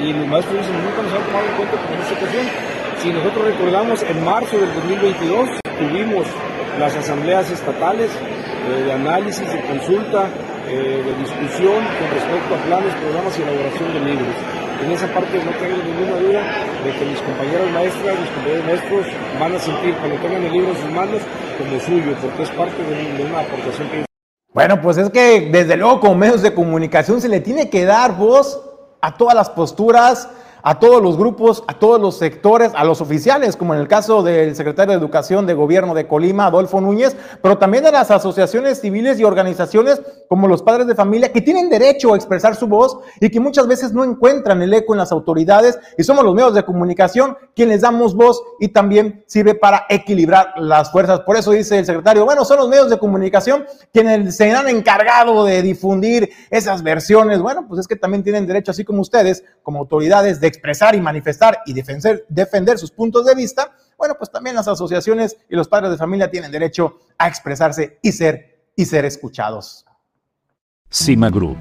y 0.00 0.12
los 0.12 0.26
maestros 0.26 0.58
dicen, 0.58 0.76
nunca 0.84 1.02
nos 1.02 1.12
han 1.12 1.24
tomado 1.26 1.46
en 1.46 1.54
cuenta 1.56 1.76
en 1.92 2.00
esta 2.00 2.14
ocasión. 2.14 2.46
Si 3.02 3.12
nosotros 3.12 3.44
recordamos, 3.44 4.02
en 4.02 4.24
marzo 4.24 4.58
del 4.58 4.72
2022 4.74 5.48
tuvimos 5.78 6.26
las 6.78 6.94
asambleas 6.96 7.50
estatales 7.50 8.10
eh, 8.10 8.82
de 8.84 8.92
análisis, 8.92 9.46
de 9.52 9.60
consulta, 9.62 10.28
eh, 10.68 11.02
de 11.04 11.14
discusión 11.18 11.82
con 11.98 12.08
respecto 12.14 12.54
a 12.54 12.58
planes, 12.66 12.94
programas 12.94 13.38
y 13.38 13.42
elaboración 13.42 13.92
de 13.92 14.00
libros. 14.00 14.34
En 14.82 14.90
esa 14.90 15.06
parte 15.08 15.38
no 15.44 15.50
tengo 15.58 15.76
ninguna 15.82 16.16
duda 16.18 16.42
de 16.84 16.90
que 16.98 17.04
mis 17.04 17.20
compañeros 17.20 17.70
maestras, 17.70 18.18
mis 18.18 18.30
compañeros 18.30 18.64
maestros 18.66 19.06
van 19.38 19.54
a 19.54 19.58
sentir 19.58 19.94
cuando 19.94 20.16
tengan 20.16 20.42
el 20.42 20.52
libro 20.52 20.70
en 20.70 20.76
sus 20.76 20.90
manos 20.90 21.22
como 21.58 21.80
suyo, 21.80 22.16
porque 22.20 22.42
es 22.42 22.50
parte 22.50 22.82
de 22.82 23.24
una 23.24 23.40
aportación 23.40 23.88
que... 23.90 24.04
Bueno, 24.52 24.80
pues 24.80 24.98
es 24.98 25.10
que 25.10 25.48
desde 25.52 25.76
luego 25.76 26.00
como 26.00 26.14
medios 26.16 26.42
de 26.42 26.52
comunicación 26.52 27.20
se 27.20 27.28
le 27.28 27.40
tiene 27.40 27.70
que 27.70 27.84
dar 27.84 28.16
voz 28.16 28.71
a 29.02 29.16
todas 29.16 29.34
las 29.34 29.50
posturas, 29.50 30.28
a 30.62 30.78
todos 30.78 31.02
los 31.02 31.16
grupos, 31.16 31.64
a 31.66 31.78
todos 31.78 32.00
los 32.00 32.18
sectores, 32.18 32.72
a 32.74 32.84
los 32.84 33.00
oficiales, 33.00 33.56
como 33.56 33.74
en 33.74 33.80
el 33.80 33.88
caso 33.88 34.22
del 34.22 34.54
secretario 34.54 34.92
de 34.92 34.98
Educación 34.98 35.46
de 35.46 35.54
Gobierno 35.54 35.94
de 35.94 36.06
Colima, 36.06 36.46
Adolfo 36.46 36.80
Núñez, 36.80 37.16
pero 37.42 37.58
también 37.58 37.86
a 37.86 37.90
las 37.90 38.10
asociaciones 38.10 38.80
civiles 38.80 39.18
y 39.18 39.24
organizaciones 39.24 40.00
como 40.28 40.48
los 40.48 40.62
padres 40.62 40.86
de 40.86 40.94
familia 40.94 41.32
que 41.32 41.40
tienen 41.40 41.68
derecho 41.68 42.12
a 42.12 42.16
expresar 42.16 42.54
su 42.54 42.66
voz 42.66 42.98
y 43.20 43.30
que 43.30 43.40
muchas 43.40 43.66
veces 43.66 43.92
no 43.92 44.04
encuentran 44.04 44.62
el 44.62 44.72
eco 44.72 44.94
en 44.94 44.98
las 44.98 45.12
autoridades 45.12 45.78
y 45.98 46.04
somos 46.04 46.24
los 46.24 46.34
medios 46.34 46.54
de 46.54 46.64
comunicación 46.64 47.36
quienes 47.54 47.80
damos 47.80 48.14
voz 48.14 48.42
y 48.60 48.68
también 48.68 49.24
sirve 49.26 49.54
para 49.54 49.86
equilibrar 49.88 50.54
las 50.56 50.90
fuerzas. 50.92 51.20
Por 51.20 51.36
eso 51.36 51.50
dice 51.50 51.78
el 51.78 51.86
secretario, 51.86 52.24
bueno, 52.24 52.44
son 52.44 52.58
los 52.58 52.68
medios 52.68 52.88
de 52.88 52.98
comunicación 52.98 53.64
quienes 53.92 54.36
se 54.36 54.50
han 54.52 54.68
encargado 54.68 55.44
de 55.44 55.62
difundir 55.62 56.30
esas 56.50 56.82
versiones. 56.82 57.40
Bueno, 57.40 57.66
pues 57.68 57.80
es 57.80 57.88
que 57.88 57.96
también 57.96 58.22
tienen 58.22 58.46
derecho, 58.46 58.70
así 58.70 58.84
como 58.84 59.00
ustedes, 59.00 59.44
como 59.62 59.80
autoridades, 59.80 60.40
de 60.40 60.51
expresar 60.52 60.94
y 60.94 61.00
manifestar 61.00 61.58
y 61.66 61.72
defender, 61.72 62.24
defender 62.28 62.78
sus 62.78 62.90
puntos 62.90 63.26
de 63.26 63.34
vista, 63.34 63.72
bueno, 63.98 64.14
pues 64.18 64.30
también 64.30 64.56
las 64.56 64.68
asociaciones 64.68 65.36
y 65.48 65.56
los 65.56 65.68
padres 65.68 65.90
de 65.90 65.96
familia 65.96 66.30
tienen 66.30 66.50
derecho 66.50 66.98
a 67.18 67.28
expresarse 67.28 67.98
y 68.02 68.12
ser, 68.12 68.66
y 68.76 68.84
ser 68.84 69.04
escuchados. 69.04 69.84
Cima 70.90 71.30
Group, 71.30 71.58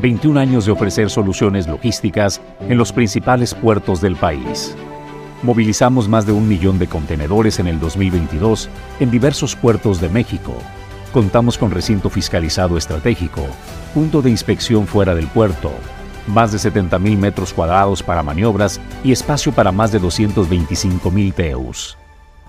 21 0.00 0.40
años 0.40 0.66
de 0.66 0.72
ofrecer 0.72 1.08
soluciones 1.08 1.68
logísticas 1.68 2.40
en 2.60 2.76
los 2.76 2.92
principales 2.92 3.54
puertos 3.54 4.00
del 4.00 4.16
país. 4.16 4.74
Movilizamos 5.42 6.08
más 6.08 6.26
de 6.26 6.32
un 6.32 6.48
millón 6.48 6.78
de 6.78 6.88
contenedores 6.88 7.58
en 7.58 7.66
el 7.66 7.78
2022 7.78 8.68
en 9.00 9.10
diversos 9.10 9.54
puertos 9.54 10.00
de 10.00 10.08
México. 10.08 10.54
Contamos 11.12 11.58
con 11.58 11.70
recinto 11.70 12.10
fiscalizado 12.10 12.76
estratégico, 12.78 13.42
punto 13.92 14.22
de 14.22 14.30
inspección 14.30 14.86
fuera 14.86 15.14
del 15.14 15.26
puerto, 15.26 15.72
más 16.26 16.52
de 16.52 16.58
70.000 16.58 17.16
metros 17.16 17.52
cuadrados 17.52 18.02
para 18.02 18.22
maniobras 18.22 18.80
y 19.04 19.12
espacio 19.12 19.52
para 19.52 19.72
más 19.72 19.92
de 19.92 20.00
225.000 20.00 21.34
TEUs. 21.34 21.98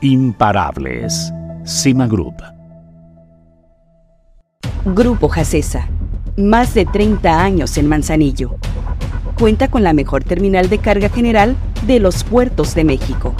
Imparables. 0.01 1.31
Cima 1.63 2.07
Group. 2.07 2.35
Grupo 4.85 5.29
Jacesa. 5.29 5.87
Más 6.35 6.73
de 6.73 6.85
30 6.85 7.41
años 7.41 7.77
en 7.77 7.87
Manzanillo. 7.87 8.55
Cuenta 9.39 9.69
con 9.69 9.83
la 9.83 9.93
mejor 9.93 10.23
terminal 10.23 10.69
de 10.69 10.79
carga 10.79 11.09
general 11.09 11.55
de 11.87 11.99
los 11.99 12.23
puertos 12.23 12.75
de 12.75 12.83
México. 12.83 13.33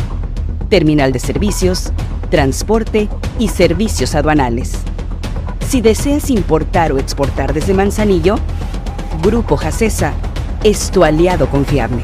Terminal 0.70 1.12
de 1.12 1.20
servicios, 1.20 1.92
transporte 2.30 3.10
y 3.40 3.50
servicios 3.50 4.16
aduanales. 4.16 4.74
Si 5.68 5.82
deseas 5.82 6.30
importar 6.30 6.92
o 6.92 6.98
exportar 6.98 7.54
desde 7.54 7.74
Manzanillo, 7.74 8.36
Grupo 9.24 9.56
Jacesa 9.56 10.12
es 10.66 10.92
tu 10.92 11.06
aliado 11.06 11.48
confiable. 11.50 12.04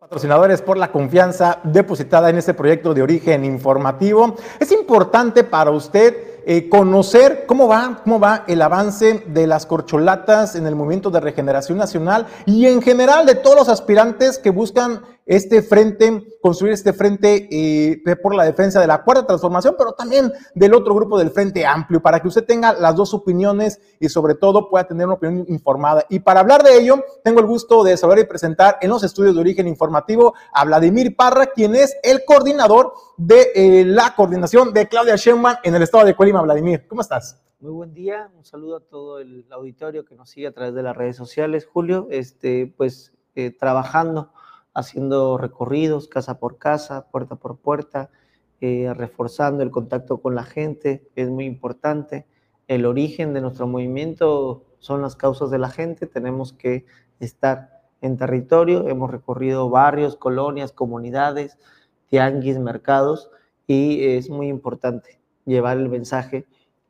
Patrocinadores 0.00 0.62
por 0.62 0.78
la 0.78 0.92
confianza 0.92 1.58
depositada 1.64 2.30
en 2.30 2.38
este 2.38 2.54
proyecto 2.54 2.94
de 2.94 3.02
origen 3.02 3.44
informativo. 3.44 4.36
Es 4.60 4.70
importante 4.70 5.42
para 5.42 5.72
usted 5.72 6.37
eh, 6.46 6.68
conocer 6.68 7.44
cómo 7.46 7.68
va, 7.68 8.00
cómo 8.04 8.20
va 8.20 8.44
el 8.46 8.62
avance 8.62 9.24
de 9.26 9.46
las 9.46 9.66
corcholatas 9.66 10.54
en 10.54 10.66
el 10.66 10.74
movimiento 10.74 11.10
de 11.10 11.20
regeneración 11.20 11.78
nacional 11.78 12.26
y 12.46 12.66
en 12.66 12.82
general 12.82 13.26
de 13.26 13.34
todos 13.34 13.56
los 13.56 13.68
aspirantes 13.68 14.38
que 14.38 14.50
buscan 14.50 15.02
este 15.28 15.60
frente, 15.60 16.38
construir 16.40 16.72
este 16.72 16.94
frente 16.94 17.48
eh, 17.50 18.02
por 18.22 18.34
la 18.34 18.44
defensa 18.44 18.80
de 18.80 18.86
la 18.86 19.04
cuarta 19.04 19.26
transformación, 19.26 19.74
pero 19.76 19.92
también 19.92 20.32
del 20.54 20.72
otro 20.72 20.94
grupo 20.94 21.18
del 21.18 21.30
Frente 21.30 21.66
Amplio, 21.66 22.00
para 22.00 22.20
que 22.20 22.28
usted 22.28 22.46
tenga 22.46 22.72
las 22.72 22.96
dos 22.96 23.12
opiniones 23.12 23.78
y 24.00 24.08
sobre 24.08 24.34
todo 24.34 24.70
pueda 24.70 24.88
tener 24.88 25.06
una 25.06 25.16
opinión 25.16 25.44
informada. 25.48 26.06
Y 26.08 26.20
para 26.20 26.40
hablar 26.40 26.62
de 26.62 26.78
ello, 26.78 27.04
tengo 27.22 27.40
el 27.40 27.46
gusto 27.46 27.84
de 27.84 27.98
saber 27.98 28.20
y 28.20 28.24
presentar 28.24 28.78
en 28.80 28.88
los 28.88 29.04
estudios 29.04 29.34
de 29.34 29.42
origen 29.42 29.68
informativo 29.68 30.32
a 30.50 30.64
Vladimir 30.64 31.14
Parra, 31.14 31.48
quien 31.48 31.74
es 31.74 31.94
el 32.02 32.24
coordinador 32.24 32.94
de 33.18 33.50
eh, 33.54 33.84
la 33.84 34.14
coordinación 34.14 34.72
de 34.72 34.86
Claudia 34.86 35.16
Sheinbaum 35.16 35.56
en 35.64 35.74
el 35.74 35.82
estado 35.82 36.06
de 36.06 36.14
Colima. 36.14 36.40
Vladimir, 36.40 36.86
¿cómo 36.86 37.00
estás? 37.00 37.42
Muy 37.58 37.72
buen 37.72 37.92
día, 37.92 38.30
un 38.36 38.44
saludo 38.44 38.76
a 38.76 38.80
todo 38.80 39.18
el 39.18 39.44
auditorio 39.50 40.04
que 40.04 40.14
nos 40.14 40.30
sigue 40.30 40.46
a 40.46 40.52
través 40.52 40.72
de 40.72 40.84
las 40.84 40.96
redes 40.96 41.16
sociales. 41.16 41.66
Julio, 41.66 42.06
este, 42.10 42.72
pues 42.76 43.12
eh, 43.34 43.50
trabajando 43.50 44.32
haciendo 44.72 45.36
recorridos 45.36 46.06
casa 46.06 46.38
por 46.38 46.58
casa, 46.58 47.08
puerta 47.10 47.34
por 47.34 47.58
puerta, 47.58 48.10
eh, 48.60 48.94
reforzando 48.94 49.64
el 49.64 49.72
contacto 49.72 50.18
con 50.18 50.36
la 50.36 50.44
gente, 50.44 51.10
es 51.16 51.28
muy 51.28 51.44
importante. 51.44 52.24
El 52.68 52.86
origen 52.86 53.34
de 53.34 53.40
nuestro 53.40 53.66
movimiento 53.66 54.64
son 54.78 55.02
las 55.02 55.16
causas 55.16 55.50
de 55.50 55.58
la 55.58 55.70
gente, 55.70 56.06
tenemos 56.06 56.52
que 56.52 56.86
estar 57.18 57.82
en 58.00 58.16
territorio, 58.16 58.86
hemos 58.86 59.10
recorrido 59.10 59.68
barrios, 59.68 60.14
colonias, 60.14 60.70
comunidades, 60.70 61.58
tianguis, 62.08 62.58
mercados, 62.58 63.30
y 63.66 64.04
es 64.04 64.30
muy 64.30 64.48
importante 64.48 65.20
llevar 65.44 65.76
el 65.78 65.88
mensaje 65.88 66.46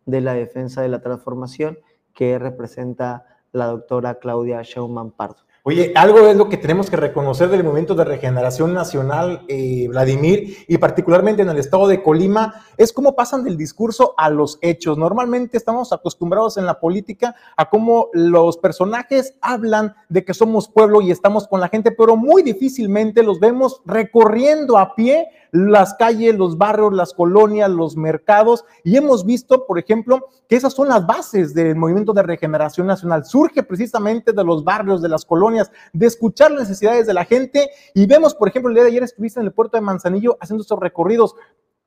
de 0.07 0.20
la 0.20 0.35
defensa 0.35 0.81
de 0.83 0.88
la 0.88 1.00
transformación 1.00 1.78
que 2.14 2.38
representa 2.38 3.26
la 3.52 3.66
doctora 3.66 4.18
Claudia 4.18 4.62
Schaumann 4.62 5.11
Pardo. 5.11 5.47
Oye, 5.68 5.92
algo 5.96 6.26
es 6.26 6.35
lo 6.35 6.48
que 6.48 6.57
tenemos 6.57 6.88
que 6.88 6.96
reconocer 6.96 7.50
del 7.50 7.62
movimiento 7.62 7.94
de 7.94 8.02
regeneración 8.02 8.72
nacional, 8.72 9.42
eh, 9.48 9.87
Vladimir, 9.90 10.64
y 10.66 10.78
particularmente 10.78 11.42
en 11.42 11.50
el 11.50 11.59
estado 11.59 11.87
de 11.88 12.02
Colima, 12.02 12.64
es 12.78 12.90
cómo 12.90 13.14
pasan 13.14 13.44
del 13.44 13.59
discurso 13.59 14.14
a 14.16 14.31
los 14.31 14.59
hechos. 14.62 14.96
Normalmente 14.96 15.59
estamos 15.59 15.92
acostumbrados 15.92 16.57
en 16.57 16.64
la 16.64 16.81
política 16.81 17.35
a 17.54 17.68
cómo 17.68 18.09
los 18.14 18.57
personajes 18.57 19.35
hablan 19.42 19.94
de 20.09 20.24
que 20.24 20.33
somos 20.33 20.70
pueblo 20.70 21.02
y 21.02 21.11
estamos 21.11 21.46
con 21.46 21.61
la 21.61 21.68
gente, 21.68 21.90
pero 21.90 22.16
muy 22.16 22.42
difícilmente 22.42 23.22
los 23.22 23.38
vemos 23.38 23.83
recorriendo 23.85 24.78
a 24.78 24.94
pie 24.94 25.26
las 25.50 25.94
calles, 25.94 26.37
los 26.37 26.59
barrios, 26.59 26.92
las 26.92 27.12
colonias, 27.12 27.70
los 27.70 27.96
mercados, 27.96 28.64
y 28.85 28.96
hemos 28.96 29.24
visto, 29.24 29.66
por 29.66 29.78
ejemplo, 29.78 30.26
que 30.48 30.57
esas 30.57 30.72
son 30.72 30.88
las 30.88 31.07
bases 31.07 31.54
del 31.54 31.76
movimiento 31.76 32.12
de 32.12 32.22
regeneración 32.22 32.87
nacional. 32.87 33.24
Surge 33.24 33.62
precisamente 33.62 34.33
de 34.33 34.44
los 34.44 34.64
barrios, 34.64 35.02
de 35.02 35.09
las 35.09 35.24
colonias, 35.24 35.57
de 35.92 36.06
escuchar 36.06 36.50
las 36.50 36.68
necesidades 36.68 37.06
de 37.06 37.14
la 37.14 37.24
gente, 37.24 37.70
y 37.94 38.06
vemos, 38.06 38.34
por 38.34 38.48
ejemplo, 38.48 38.70
el 38.70 38.74
día 38.74 38.84
de 38.84 38.90
ayer 38.90 39.02
estuviste 39.02 39.40
en 39.40 39.46
el 39.46 39.52
puerto 39.52 39.76
de 39.76 39.82
Manzanillo 39.82 40.36
haciendo 40.40 40.62
esos 40.62 40.78
recorridos. 40.78 41.34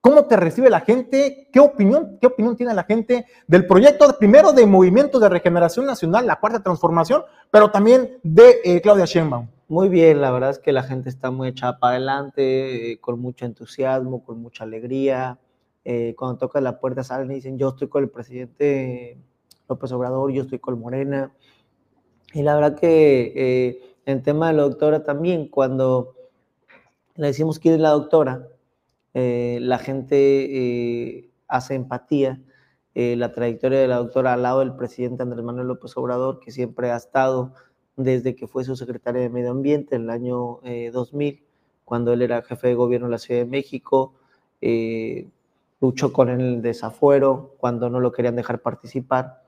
¿Cómo 0.01 0.25
te 0.25 0.35
recibe 0.35 0.71
la 0.71 0.81
gente? 0.81 1.47
¿Qué 1.53 1.59
opinión, 1.59 2.17
qué 2.19 2.25
opinión 2.25 2.55
tiene 2.55 2.73
la 2.73 2.85
gente 2.85 3.27
del 3.45 3.67
proyecto, 3.67 4.07
primero 4.17 4.51
de 4.51 4.65
Movimiento 4.65 5.19
de 5.19 5.29
Regeneración 5.29 5.85
Nacional, 5.85 6.25
la 6.25 6.39
cuarta 6.39 6.63
transformación, 6.63 7.23
pero 7.51 7.69
también 7.69 8.17
de 8.23 8.61
eh, 8.63 8.81
Claudia 8.81 9.05
Sheinbaum? 9.05 9.47
Muy 9.67 9.89
bien, 9.89 10.19
la 10.19 10.31
verdad 10.31 10.49
es 10.49 10.59
que 10.59 10.71
la 10.71 10.83
gente 10.83 11.07
está 11.07 11.29
muy 11.31 11.49
echada 11.49 11.79
para 11.79 11.95
adelante, 11.95 12.91
eh, 12.91 12.99
con 12.99 13.19
mucho 13.19 13.45
entusiasmo, 13.45 14.23
con 14.23 14.41
mucha 14.41 14.63
alegría. 14.63 15.39
Eh, 15.85 16.13
cuando 16.17 16.37
toca 16.37 16.59
la 16.61 16.79
puerta 16.79 17.03
salen 17.03 17.31
y 17.31 17.35
dicen, 17.35 17.57
yo 17.57 17.69
estoy 17.69 17.87
con 17.87 18.03
el 18.03 18.09
presidente 18.09 19.17
López 19.69 19.91
Obrador, 19.91 20.31
yo 20.31 20.41
estoy 20.41 20.59
con 20.59 20.79
Morena. 20.79 21.31
Y 22.33 22.43
la 22.43 22.55
verdad 22.55 22.79
que 22.79 23.33
eh, 23.35 23.95
en 24.05 24.23
tema 24.23 24.47
de 24.47 24.53
la 24.53 24.63
doctora 24.63 25.03
también, 25.03 25.47
cuando 25.47 26.15
le 27.15 27.27
decimos 27.27 27.59
quién 27.59 27.75
es 27.75 27.81
la 27.81 27.89
doctora, 27.89 28.47
la 29.13 29.77
gente 29.79 31.29
hace 31.47 31.75
empatía. 31.75 32.41
la 32.93 33.31
trayectoria 33.33 33.79
de 33.79 33.87
la 33.87 33.97
doctora 33.97 34.33
al 34.33 34.43
lado 34.43 34.59
del 34.59 34.75
presidente 34.75 35.23
Andrés 35.23 35.43
Manuel 35.43 35.67
López 35.67 35.95
Obrador, 35.97 36.39
que 36.39 36.51
siempre 36.51 36.91
ha 36.91 36.95
estado 36.95 37.53
desde 37.95 38.35
que 38.35 38.47
fue 38.47 38.63
su 38.63 38.75
secretario 38.75 39.21
de 39.21 39.29
Medio 39.29 39.51
Ambiente 39.51 39.95
en 39.95 40.03
el 40.03 40.09
año 40.09 40.59
2000, 40.91 41.33
eh, 41.33 41.43
cuando 41.85 42.13
él 42.13 42.21
era 42.21 42.41
jefe 42.41 42.69
de 42.69 42.75
gobierno 42.75 43.07
de 43.07 43.11
la 43.11 43.17
Ciudad 43.17 43.41
de 43.41 43.47
México. 43.47 44.13
Eh, 44.61 45.27
luchó 45.79 46.13
con 46.13 46.29
el 46.29 46.61
desafuero 46.61 47.55
cuando 47.57 47.89
no 47.89 47.99
lo 47.99 48.11
querían 48.11 48.35
dejar 48.35 48.61
participar 48.61 49.40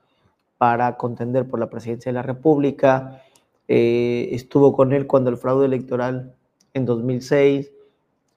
para 0.64 0.96
contender 0.96 1.46
por 1.46 1.60
la 1.60 1.68
presidencia 1.68 2.08
de 2.08 2.14
la 2.14 2.22
República. 2.22 3.20
Eh, 3.68 4.30
estuvo 4.32 4.72
con 4.72 4.94
él 4.94 5.06
cuando 5.06 5.28
el 5.28 5.36
fraude 5.36 5.66
electoral 5.66 6.34
en 6.72 6.86
2006, 6.86 7.70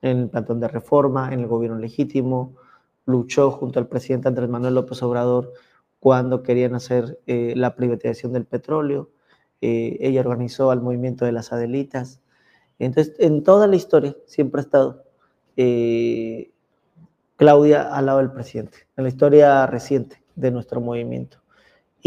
en 0.02 0.18
el 0.18 0.30
plantón 0.30 0.60
de 0.60 0.68
reforma, 0.68 1.32
en 1.32 1.40
el 1.40 1.48
gobierno 1.48 1.80
legítimo. 1.80 2.54
Luchó 3.06 3.50
junto 3.50 3.80
al 3.80 3.88
presidente 3.88 4.28
Andrés 4.28 4.50
Manuel 4.50 4.76
López 4.76 5.02
Obrador 5.04 5.54
cuando 6.02 6.44
querían 6.44 6.76
hacer 6.76 7.18
la 7.26 7.78
privatización 7.78 8.34
del 8.34 8.44
petróleo. 8.44 9.10
Eh, 9.62 9.96
ella 10.02 10.20
organizó 10.20 10.70
al 10.70 10.82
movimiento 10.82 11.24
de 11.24 11.32
las 11.32 11.54
Adelitas. 11.54 12.20
Entonces, 12.78 13.16
en 13.20 13.42
toda 13.42 13.68
la 13.68 13.78
historia 13.78 14.18
siempre 14.26 14.60
ha 14.60 14.64
estado 14.64 15.06
eh, 15.56 16.52
Claudia 17.38 17.96
al 17.96 18.08
lado 18.08 18.18
del 18.18 18.34
presidente, 18.34 18.80
en 18.98 19.06
la 19.06 19.10
historia 19.10 19.66
reciente 19.66 20.22
de 20.36 20.52
nuestro 20.52 20.82
movimiento. 20.82 21.38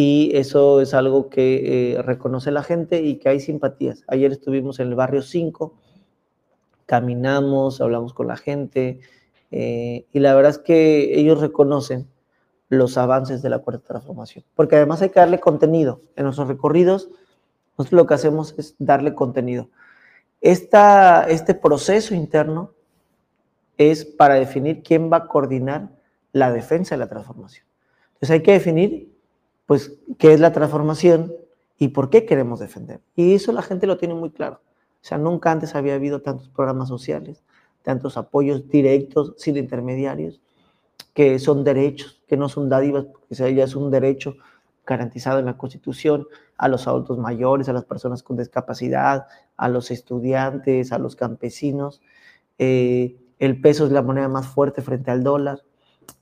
Y 0.01 0.31
eso 0.35 0.81
es 0.81 0.95
algo 0.95 1.29
que 1.29 1.93
eh, 1.93 2.03
reconoce 2.03 2.51
la 2.51 2.63
gente 2.63 3.03
y 3.03 3.17
que 3.17 3.29
hay 3.29 3.41
simpatías. 3.41 4.03
Ayer 4.07 4.33
estuvimos 4.33 4.81
en 4.81 4.89
el 4.89 4.95
barrio 4.95 5.21
5, 5.21 5.75
caminamos, 6.87 7.81
hablamos 7.81 8.15
con 8.15 8.27
la 8.27 8.37
gente, 8.37 9.01
y 9.51 10.19
la 10.21 10.33
verdad 10.35 10.53
es 10.53 10.59
que 10.59 11.19
ellos 11.19 11.41
reconocen 11.41 12.07
los 12.69 12.97
avances 12.97 13.43
de 13.43 13.51
la 13.51 13.59
cuarta 13.59 13.85
transformación, 13.85 14.45
porque 14.55 14.77
además 14.77 15.03
hay 15.03 15.11
que 15.11 15.19
darle 15.19 15.41
contenido 15.41 16.03
en 16.15 16.23
nuestros 16.25 16.47
recorridos 16.47 17.11
nosotros 17.81 17.97
lo 17.97 18.07
que 18.07 18.13
hacemos 18.13 18.55
es 18.59 18.75
darle 18.79 19.15
contenido. 19.15 19.71
Esta, 20.43 21.25
este 21.25 21.55
proceso 21.55 22.15
interno 22.15 22.75
es 23.79 24.05
para 24.05 24.35
definir 24.35 24.83
quién 24.83 25.11
va 25.11 25.17
a 25.17 25.27
coordinar 25.27 25.89
la 26.33 26.53
defensa 26.53 26.95
de 26.95 26.99
la 26.99 27.09
transformación. 27.09 27.65
Entonces 28.09 28.31
hay 28.31 28.43
que 28.43 28.53
definir, 28.53 29.10
pues, 29.71 29.93
qué 30.19 30.33
es 30.33 30.41
la 30.41 30.51
transformación 30.51 31.33
y 31.79 31.91
por 31.91 32.11
qué 32.11 32.27
queremos 32.27 32.59
defender. 32.59 33.03
Y 33.15 33.35
eso 33.35 33.53
la 33.53 33.63
gente 33.63 33.87
lo 33.87 33.99
tiene 33.99 34.15
muy 34.15 34.31
claro. 34.31 34.63
O 34.95 35.05
sea, 35.05 35.17
nunca 35.17 35.53
antes 35.53 35.77
había 35.77 35.95
habido 35.95 36.23
tantos 36.23 36.49
programas 36.49 36.89
sociales, 36.89 37.45
tantos 37.85 38.17
apoyos 38.17 38.69
directos, 38.69 39.35
sin 39.37 39.57
intermediarios, 39.57 40.41
que 41.15 41.39
son 41.39 41.63
derechos, 41.63 42.21
que 42.27 42.37
no 42.37 42.49
son 42.49 42.69
dádivas, 42.69 43.05
porque 43.05 43.55
ya 43.55 43.63
es 43.63 43.77
un 43.77 43.93
derecho 43.93 44.35
garantizado 44.85 45.39
en 45.39 45.47
la 45.47 45.57
Constitución 45.57 46.27
a 46.57 46.67
los 46.67 46.89
adultos 46.89 47.19
mayores, 47.19 47.69
a 47.69 47.73
las 47.73 47.85
personas 47.85 48.25
con 48.25 48.39
discapacidad, 48.39 49.29
a 49.57 49.69
los 49.69 49.93
estudiantes, 49.93 50.91
a 50.91 50.99
los 50.99 51.15
campesinos. 51.15 52.03
Eh, 52.59 53.17
el 53.39 53.61
peso 53.61 53.87
es 53.87 53.93
la 53.93 54.03
moneda 54.03 54.27
más 54.27 54.49
fuerte 54.49 54.83
frente 54.83 55.13
al 55.13 55.23
dólar. 55.23 55.63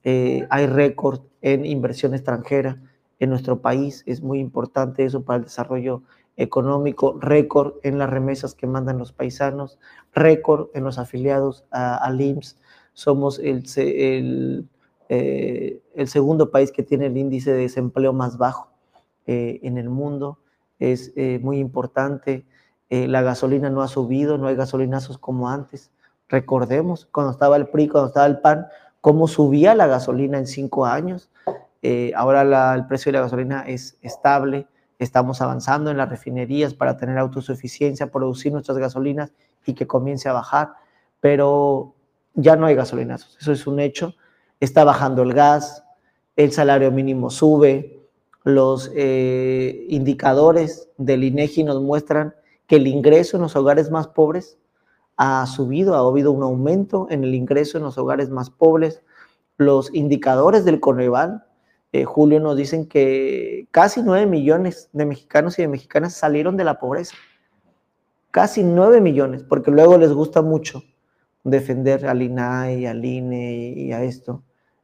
Eh, 0.04 0.46
hay 0.50 0.66
récord 0.66 1.22
en 1.40 1.64
inversión 1.64 2.12
extranjera 2.12 2.82
en 3.18 3.30
nuestro 3.30 3.60
país. 3.60 4.02
Es 4.06 4.22
muy 4.22 4.40
importante 4.40 5.04
eso 5.04 5.22
para 5.22 5.38
el 5.38 5.44
desarrollo 5.44 6.02
económico, 6.38 7.18
récord 7.20 7.74
en 7.82 7.98
las 7.98 8.08
remesas 8.08 8.54
que 8.54 8.66
mandan 8.66 8.98
los 8.98 9.12
paisanos, 9.12 9.78
récord 10.14 10.68
en 10.74 10.84
los 10.84 10.98
afiliados 10.98 11.64
al 11.70 12.20
IMSS. 12.20 12.56
Somos 12.94 13.38
el, 13.40 14.68
eh, 15.08 15.80
el, 15.94 16.08
segundo 16.08 16.50
país 16.50 16.70
que 16.70 16.82
tiene 16.82 17.06
el 17.06 17.16
índice 17.16 17.52
de 17.52 17.62
desempleo 17.62 18.12
más 18.12 18.38
bajo 18.38 18.68
eh, 19.26 19.58
en 19.62 19.78
el 19.78 19.88
mundo. 19.88 20.38
Es 20.78 21.12
eh, 21.16 21.40
muy 21.42 21.58
importante. 21.58 22.46
la 22.88 23.20
gasolina 23.22 23.68
no 23.68 23.82
ha 23.82 23.88
subido, 23.88 24.38
no 24.38 24.46
hay 24.46 24.54
gasolinazos 24.54 25.18
como 25.18 25.50
antes. 25.50 25.90
Recordemos, 26.28 27.06
cuando 27.10 27.32
estaba 27.32 27.56
el 27.56 27.66
PRI, 27.68 27.88
cuando 27.88 28.08
estaba 28.08 28.26
el 28.26 28.40
PAN, 28.40 28.66
cómo 29.00 29.26
subía 29.28 29.74
la 29.74 29.86
gasolina 29.86 30.38
en 30.38 30.46
cinco 30.46 30.86
años. 30.86 31.30
Ahora 32.14 32.74
el 32.74 32.86
precio 32.86 33.10
de 33.10 33.18
la 33.18 33.24
gasolina 33.24 33.64
es 33.66 33.98
estable 34.02 34.66
Estamos 34.98 35.40
avanzando 35.40 35.92
en 35.92 35.96
las 35.96 36.08
refinerías 36.08 36.74
para 36.74 36.96
tener 36.96 37.18
autosuficiencia, 37.18 38.10
producir 38.10 38.52
nuestras 38.52 38.78
gasolinas 38.78 39.32
y 39.64 39.74
que 39.74 39.86
comience 39.86 40.28
a 40.28 40.32
bajar, 40.32 40.72
pero 41.20 41.94
ya 42.34 42.56
no 42.56 42.66
hay 42.66 42.74
gasolinazos, 42.74 43.36
eso 43.40 43.52
es 43.52 43.66
un 43.66 43.78
hecho. 43.78 44.14
Está 44.58 44.82
bajando 44.82 45.22
el 45.22 45.34
gas, 45.34 45.84
el 46.34 46.50
salario 46.50 46.90
mínimo 46.90 47.30
sube, 47.30 48.00
los 48.42 48.90
eh, 48.96 49.86
indicadores 49.88 50.88
del 50.96 51.22
INEGI 51.22 51.62
nos 51.64 51.80
muestran 51.80 52.34
que 52.66 52.76
el 52.76 52.88
ingreso 52.88 53.36
en 53.36 53.44
los 53.44 53.54
hogares 53.54 53.90
más 53.90 54.08
pobres 54.08 54.58
ha 55.16 55.46
subido, 55.46 55.94
ha 55.94 56.00
habido 56.00 56.32
un 56.32 56.42
aumento 56.42 57.06
en 57.10 57.22
el 57.22 57.34
ingreso 57.36 57.78
en 57.78 57.84
los 57.84 57.98
hogares 57.98 58.30
más 58.30 58.50
pobres. 58.50 59.02
Los 59.56 59.92
indicadores 59.92 60.64
del 60.64 60.78
Coneval 60.80 61.44
eh, 61.92 62.04
Julio, 62.04 62.38
nos 62.40 62.56
dicen 62.56 62.86
que 62.86 63.66
casi 63.70 64.02
9 64.02 64.26
millones 64.26 64.90
de 64.92 65.06
mexicanos 65.06 65.58
y 65.58 65.62
de 65.62 65.68
mexicanas 65.68 66.14
salieron 66.14 66.56
de 66.56 66.64
la 66.64 66.78
pobreza. 66.78 67.14
Casi 68.30 68.62
9 68.62 69.00
millones, 69.00 69.42
porque 69.42 69.70
luego 69.70 69.96
les 69.96 70.12
gusta 70.12 70.42
mucho 70.42 70.82
defender 71.44 72.06
al 72.06 72.20
INAI, 72.20 72.86
al 72.86 73.04
INE 73.04 73.72
y 73.74 73.92
a 73.92 74.02
esto, 74.02 74.42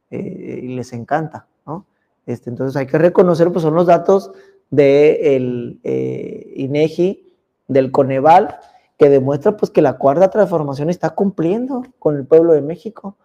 eh, 0.09 0.61
y 0.63 0.75
les 0.75 0.93
encanta, 0.93 1.47
¿no? 1.67 1.85
Este, 2.25 2.49
entonces 2.49 2.75
hay 2.75 2.87
que 2.87 2.97
reconocer, 2.97 3.51
pues 3.51 3.61
son 3.61 3.75
los 3.75 3.85
datos 3.85 4.31
del 4.71 5.79
de 5.83 5.89
eh, 5.91 6.53
INEGI, 6.55 7.33
del 7.67 7.91
Coneval, 7.91 8.57
que 8.97 9.09
demuestra 9.09 9.57
pues 9.57 9.71
que 9.71 9.81
la 9.81 9.97
cuarta 9.97 10.29
transformación 10.29 10.89
está 10.89 11.11
cumpliendo 11.11 11.83
con 11.99 12.15
el 12.15 12.25
pueblo 12.25 12.53
de 12.53 12.61
México 12.61 13.17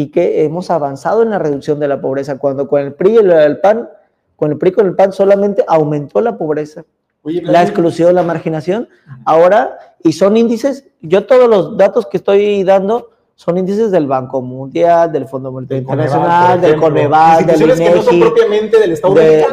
y 0.00 0.06
que 0.06 0.44
hemos 0.44 0.70
avanzado 0.70 1.22
en 1.22 1.28
la 1.28 1.38
reducción 1.38 1.78
de 1.78 1.86
la 1.86 2.00
pobreza, 2.00 2.38
cuando 2.38 2.66
con 2.66 2.80
el 2.80 2.94
PRI 2.94 3.16
y 3.16 3.16
el 3.18 3.60
PAN, 3.60 3.90
con 4.34 4.50
el 4.50 4.56
PRI 4.56 4.72
con 4.72 4.86
el 4.86 4.94
PAN 4.94 5.12
solamente 5.12 5.62
aumentó 5.68 6.22
la 6.22 6.38
pobreza, 6.38 6.86
la 7.22 7.62
exclusión, 7.62 8.14
la 8.14 8.22
marginación, 8.22 8.88
ahora, 9.26 9.76
y 10.02 10.14
son 10.14 10.38
índices, 10.38 10.86
yo 11.02 11.26
todos 11.26 11.50
los 11.50 11.76
datos 11.76 12.06
que 12.06 12.16
estoy 12.16 12.64
dando 12.64 13.10
son 13.34 13.58
índices 13.58 13.90
del 13.90 14.06
Banco 14.06 14.40
Mundial, 14.40 15.12
del 15.12 15.28
Fondo 15.28 15.52
Monetario 15.52 15.82
Internacional, 15.82 16.58
del 16.62 16.76
Coneval, 16.76 17.44
del 17.44 17.60
INEGI, 17.60 18.68
del 18.70 18.92
Estado 18.92 19.14
de, 19.16 19.44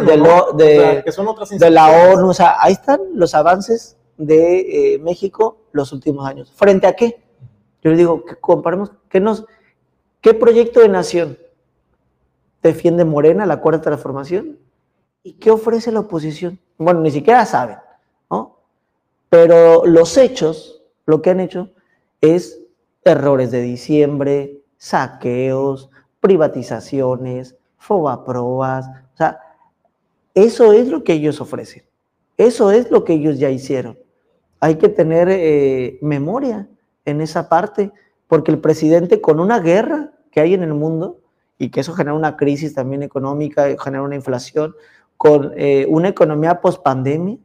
de, 1.59 1.69
la 1.69 1.89
ONU, 2.13 2.29
o 2.29 2.33
sea, 2.33 2.55
ahí 2.61 2.71
están 2.71 3.01
los 3.13 3.35
avances 3.35 3.97
de 4.15 4.93
eh, 4.93 4.99
México 4.99 5.57
los 5.73 5.91
últimos 5.91 6.25
años. 6.25 6.53
¿Frente 6.55 6.87
a 6.87 6.93
qué? 6.93 7.21
Yo 7.83 7.91
le 7.91 7.97
digo, 7.97 8.23
que 8.23 8.35
comparemos, 8.37 8.93
¿qué 9.09 9.19
nos, 9.19 9.45
¿Qué 10.21 10.33
proyecto 10.33 10.79
de 10.79 10.89
nación 10.89 11.37
defiende 12.63 13.05
Morena, 13.05 13.45
la 13.45 13.61
cuarta 13.61 13.81
transformación? 13.81 14.57
¿Y 15.23 15.33
qué 15.33 15.51
ofrece 15.51 15.91
la 15.91 16.01
oposición? 16.01 16.59
Bueno, 16.77 17.01
ni 17.01 17.11
siquiera 17.11 17.45
saben, 17.45 17.77
¿no? 18.29 18.57
Pero 19.29 19.85
los 19.85 20.17
hechos, 20.17 20.83
lo 21.05 21.21
que 21.21 21.31
han 21.31 21.39
hecho 21.39 21.71
es 22.21 22.59
errores 23.03 23.51
de 23.51 23.61
diciembre, 23.61 24.61
saqueos, 24.77 25.89
privatizaciones, 26.19 27.55
fobaproas, 27.77 28.87
o 28.87 29.17
sea, 29.17 29.39
eso 30.33 30.73
es 30.73 30.87
lo 30.87 31.03
que 31.03 31.13
ellos 31.13 31.41
ofrecen, 31.41 31.83
eso 32.37 32.71
es 32.71 32.91
lo 32.91 33.03
que 33.03 33.13
ellos 33.13 33.39
ya 33.39 33.49
hicieron. 33.49 33.97
Hay 34.59 34.75
que 34.75 34.89
tener 34.89 35.29
eh, 35.29 35.99
memoria 36.01 36.67
en 37.05 37.21
esa 37.21 37.47
parte 37.49 37.91
porque 38.27 38.51
el 38.51 38.59
presidente 38.59 39.21
con 39.21 39.39
una 39.39 39.59
guerra 39.59 40.11
que 40.31 40.41
hay 40.41 40.53
en 40.53 40.63
el 40.63 40.73
mundo 40.73 41.19
y 41.57 41.69
que 41.69 41.79
eso 41.79 41.93
genera 41.93 42.15
una 42.15 42.37
crisis 42.37 42.73
también 42.73 43.03
económica, 43.03 43.67
genera 43.79 44.03
una 44.03 44.15
inflación, 44.15 44.75
con 45.17 45.51
eh, 45.55 45.85
una 45.89 46.09
economía 46.09 46.61
post 46.61 46.83
pandemia 46.83 47.37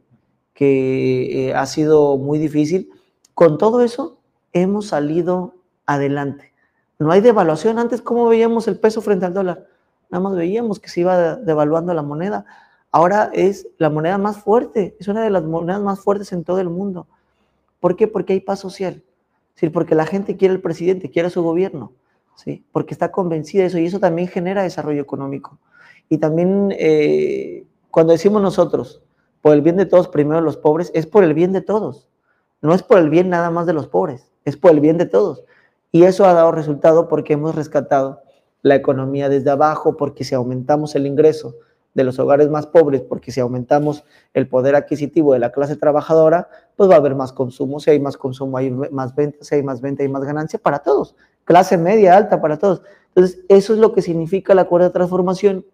que 0.53 1.47
eh, 1.49 1.55
ha 1.55 1.65
sido 1.65 2.17
muy 2.17 2.37
difícil, 2.37 2.91
con 3.33 3.57
todo 3.57 3.81
eso 3.81 4.19
hemos 4.51 4.87
salido 4.87 5.55
adelante. 5.85 6.53
No 6.99 7.11
hay 7.11 7.21
devaluación. 7.21 7.79
Antes, 7.79 8.01
¿cómo 8.01 8.27
veíamos 8.27 8.67
el 8.67 8.79
peso 8.79 9.01
frente 9.01 9.25
al 9.25 9.33
dólar? 9.33 9.67
Nada 10.09 10.23
más 10.23 10.35
veíamos 10.35 10.79
que 10.79 10.89
se 10.89 11.01
iba 11.01 11.35
devaluando 11.35 11.93
la 11.93 12.03
moneda. 12.03 12.45
Ahora 12.91 13.31
es 13.33 13.67
la 13.79 13.89
moneda 13.89 14.19
más 14.19 14.37
fuerte, 14.37 14.95
es 14.99 15.07
una 15.07 15.23
de 15.23 15.31
las 15.31 15.43
monedas 15.43 15.81
más 15.81 15.99
fuertes 15.99 16.31
en 16.31 16.43
todo 16.43 16.59
el 16.59 16.69
mundo. 16.69 17.07
¿Por 17.79 17.95
qué? 17.95 18.07
Porque 18.07 18.33
hay 18.33 18.39
paz 18.39 18.59
social. 18.59 19.03
Sí, 19.55 19.69
porque 19.69 19.95
la 19.95 20.05
gente 20.05 20.35
quiere 20.35 20.55
al 20.55 20.61
presidente, 20.61 21.09
quiere 21.09 21.27
a 21.27 21.31
su 21.31 21.43
gobierno, 21.43 21.93
¿sí? 22.35 22.65
porque 22.71 22.93
está 22.93 23.11
convencida 23.11 23.61
de 23.61 23.67
eso 23.67 23.77
y 23.77 23.85
eso 23.85 23.99
también 23.99 24.27
genera 24.27 24.63
desarrollo 24.63 25.01
económico. 25.01 25.59
Y 26.09 26.17
también 26.17 26.73
eh, 26.77 27.65
cuando 27.91 28.13
decimos 28.13 28.41
nosotros, 28.41 29.01
por 29.41 29.53
el 29.53 29.61
bien 29.61 29.77
de 29.77 29.85
todos, 29.85 30.07
primero 30.07 30.41
los 30.41 30.57
pobres, 30.57 30.91
es 30.95 31.05
por 31.05 31.23
el 31.23 31.33
bien 31.33 31.51
de 31.51 31.61
todos. 31.61 32.07
No 32.61 32.73
es 32.73 32.81
por 32.81 32.97
el 32.97 33.09
bien 33.09 33.29
nada 33.29 33.51
más 33.51 33.65
de 33.65 33.73
los 33.73 33.87
pobres, 33.87 34.31
es 34.45 34.57
por 34.57 34.71
el 34.71 34.79
bien 34.79 34.97
de 34.97 35.05
todos. 35.05 35.43
Y 35.91 36.03
eso 36.03 36.25
ha 36.25 36.33
dado 36.33 36.51
resultado 36.51 37.07
porque 37.07 37.33
hemos 37.33 37.53
rescatado 37.53 38.21
la 38.61 38.75
economía 38.75 39.29
desde 39.29 39.51
abajo, 39.51 39.97
porque 39.97 40.23
si 40.23 40.33
aumentamos 40.33 40.95
el 40.95 41.05
ingreso 41.05 41.55
de 41.93 42.03
los 42.03 42.17
hogares 42.19 42.49
más 42.49 42.67
pobres, 42.67 43.01
porque 43.01 43.31
si 43.31 43.39
aumentamos 43.39 44.03
el 44.33 44.47
poder 44.47 44.75
adquisitivo 44.75 45.33
de 45.33 45.39
la 45.39 45.51
clase 45.51 45.75
trabajadora, 45.75 46.49
pues 46.75 46.89
va 46.89 46.95
a 46.95 46.97
haber 46.97 47.15
más 47.15 47.33
consumo, 47.33 47.79
si 47.79 47.91
hay 47.91 47.99
más 47.99 48.17
consumo 48.17 48.57
hay 48.57 48.71
más 48.71 49.15
ventas, 49.15 49.47
si 49.47 49.55
hay 49.55 49.63
más 49.63 49.81
venta 49.81 50.03
hay 50.03 50.09
más 50.09 50.23
ganancia 50.23 50.59
para 50.59 50.79
todos, 50.79 51.15
clase 51.45 51.77
media, 51.77 52.17
alta 52.17 52.41
para 52.41 52.57
todos. 52.57 52.81
Entonces, 53.09 53.41
eso 53.47 53.73
es 53.73 53.79
lo 53.79 53.93
que 53.93 54.01
significa 54.01 54.55
la 54.55 54.65
cuarta 54.65 54.91
transformación 54.91 55.65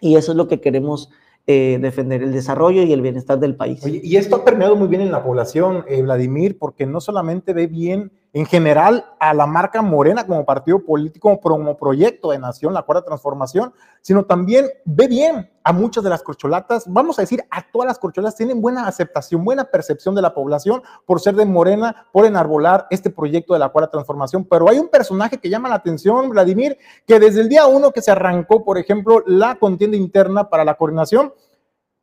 y 0.00 0.16
eso 0.16 0.32
es 0.32 0.36
lo 0.36 0.46
que 0.46 0.60
queremos 0.60 1.10
eh, 1.46 1.78
defender 1.80 2.22
el 2.22 2.32
desarrollo 2.32 2.82
y 2.82 2.92
el 2.92 3.00
bienestar 3.00 3.38
del 3.38 3.56
país. 3.56 3.82
y 3.86 4.16
esto 4.16 4.36
ha 4.36 4.44
permeado 4.44 4.76
muy 4.76 4.88
bien 4.88 5.00
en 5.00 5.10
la 5.10 5.24
población, 5.24 5.84
eh, 5.88 6.02
Vladimir, 6.02 6.58
porque 6.58 6.86
no 6.86 7.00
solamente 7.00 7.52
ve 7.52 7.66
bien 7.66 8.12
en 8.32 8.46
general 8.46 9.04
a 9.20 9.34
la 9.34 9.46
marca 9.46 9.82
Morena 9.82 10.26
como 10.26 10.44
partido 10.44 10.82
político, 10.82 11.38
como 11.40 11.76
proyecto 11.76 12.30
de 12.30 12.38
nación, 12.38 12.72
la 12.72 12.82
cuarta 12.82 13.04
transformación, 13.04 13.74
sino 14.00 14.24
también 14.24 14.68
ve 14.84 15.06
bien 15.06 15.50
a 15.64 15.72
muchas 15.72 16.02
de 16.02 16.10
las 16.10 16.22
corcholatas, 16.22 16.84
vamos 16.86 17.18
a 17.18 17.22
decir, 17.22 17.44
a 17.50 17.62
todas 17.70 17.86
las 17.86 17.98
corcholatas 17.98 18.36
tienen 18.36 18.60
buena 18.60 18.86
aceptación, 18.86 19.44
buena 19.44 19.64
percepción 19.64 20.14
de 20.14 20.22
la 20.22 20.34
población 20.34 20.82
por 21.04 21.20
ser 21.20 21.36
de 21.36 21.44
Morena, 21.44 22.06
por 22.10 22.24
enarbolar 22.24 22.86
este 22.90 23.10
proyecto 23.10 23.52
de 23.52 23.60
la 23.60 23.68
cuarta 23.68 23.92
transformación. 23.92 24.44
Pero 24.44 24.68
hay 24.68 24.78
un 24.78 24.88
personaje 24.88 25.38
que 25.38 25.50
llama 25.50 25.68
la 25.68 25.76
atención, 25.76 26.30
Vladimir, 26.30 26.78
que 27.06 27.20
desde 27.20 27.42
el 27.42 27.48
día 27.48 27.66
uno 27.66 27.92
que 27.92 28.02
se 28.02 28.10
arrancó, 28.10 28.64
por 28.64 28.78
ejemplo, 28.78 29.22
la 29.26 29.56
contienda 29.56 29.96
interna 29.96 30.48
para 30.48 30.64
la 30.64 30.74
coordinación, 30.74 31.32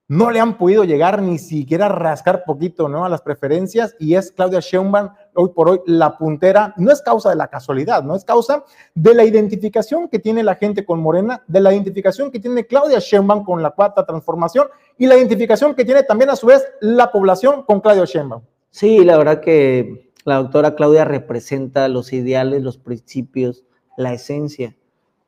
no 0.10 0.32
le 0.32 0.40
han 0.40 0.58
podido 0.58 0.84
llegar 0.84 1.22
ni 1.22 1.38
siquiera 1.38 1.86
a 1.86 1.90
rascar 1.90 2.44
poquito 2.44 2.90
¿no? 2.90 3.06
a 3.06 3.10
las 3.10 3.22
preferencias 3.22 3.96
y 4.00 4.16
es 4.16 4.32
Claudia 4.32 4.60
Sheinbaum 4.60 5.10
hoy 5.36 5.50
por 5.50 5.70
hoy 5.70 5.82
la 5.86 6.18
puntera, 6.18 6.74
no 6.78 6.92
es 6.92 7.00
causa 7.04 7.30
de 7.30 7.36
la 7.36 7.48
casualidad, 7.48 8.04
no 8.04 8.16
es 8.16 8.26
causa 8.26 8.66
de 8.96 9.14
la 9.14 9.24
identificación 9.24 10.10
que 10.10 10.18
tiene 10.18 10.42
la 10.42 10.56
gente 10.56 10.84
con 10.84 11.00
Morena, 11.00 11.44
de 11.48 11.60
la 11.62 11.72
identificación 11.72 12.32
que 12.32 12.40
tiene 12.40 12.66
Claudia 12.66 12.98
Sheinbaum 12.98 13.46
con 13.46 13.62
la 13.62 13.70
cuarta 13.70 14.04
transformación 14.04 14.68
y 14.98 15.06
la 15.06 15.16
identificación 15.16 15.76
que 15.76 15.86
tiene 15.86 16.02
también 16.02 16.32
a 16.32 16.36
su 16.36 16.48
vez 16.48 16.66
la 16.82 17.12
población 17.12 17.62
con 17.62 17.80
Claudia 17.80 18.06
Sheinbaum. 18.06 18.42
Sí, 18.72 19.06
la 19.06 19.16
verdad 19.16 19.42
que 19.42 20.12
la 20.26 20.38
doctora 20.38 20.76
Claudia 20.76 21.06
representa 21.06 21.88
los 21.88 22.14
ideales, 22.14 22.64
los 22.64 22.80
principios, 22.80 23.64
la 23.96 24.14
esencia 24.14 24.76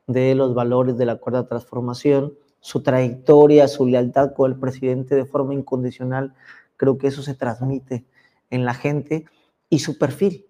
de 0.08 0.34
los 0.34 0.54
valores 0.54 0.98
de 0.98 1.06
la 1.06 1.16
cuarta 1.16 1.46
transformación 1.46 2.34
su 2.62 2.80
trayectoria, 2.82 3.68
su 3.68 3.86
lealtad 3.86 4.32
con 4.34 4.52
el 4.52 4.58
presidente 4.58 5.16
de 5.16 5.26
forma 5.26 5.52
incondicional, 5.52 6.32
creo 6.76 6.96
que 6.96 7.08
eso 7.08 7.22
se 7.22 7.34
transmite 7.34 8.04
en 8.50 8.64
la 8.64 8.72
gente 8.72 9.26
y 9.68 9.80
su 9.80 9.98
perfil, 9.98 10.46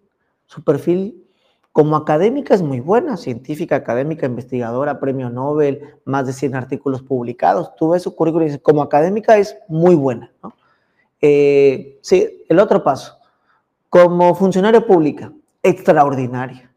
su 0.46 0.62
perfil 0.62 1.18
Como 1.72 1.96
académica 1.96 2.52
es 2.54 2.60
muy 2.60 2.80
buena, 2.80 3.16
científica, 3.16 3.76
académica, 3.76 4.26
investigadora, 4.26 5.00
premio 5.00 5.30
Nobel, 5.30 5.80
más 6.04 6.26
de 6.26 6.34
100 6.34 6.54
artículos 6.54 7.00
publicados. 7.00 7.74
Tú 7.76 7.88
ves 7.88 8.02
su 8.02 8.14
currículum 8.14 8.42
y 8.42 8.50
dices, 8.50 8.62
como 8.62 8.82
académica 8.82 9.38
es 9.38 9.56
muy 9.68 9.94
buena. 9.94 10.30
¿no? 10.42 10.52
Eh, 11.22 11.98
sí, 12.02 12.44
el 12.50 12.58
otro 12.58 12.84
paso. 12.84 13.16
Como 13.88 14.34
funcionaria 14.34 14.86
pública, 14.86 15.32
extraordinaria. 15.62 16.71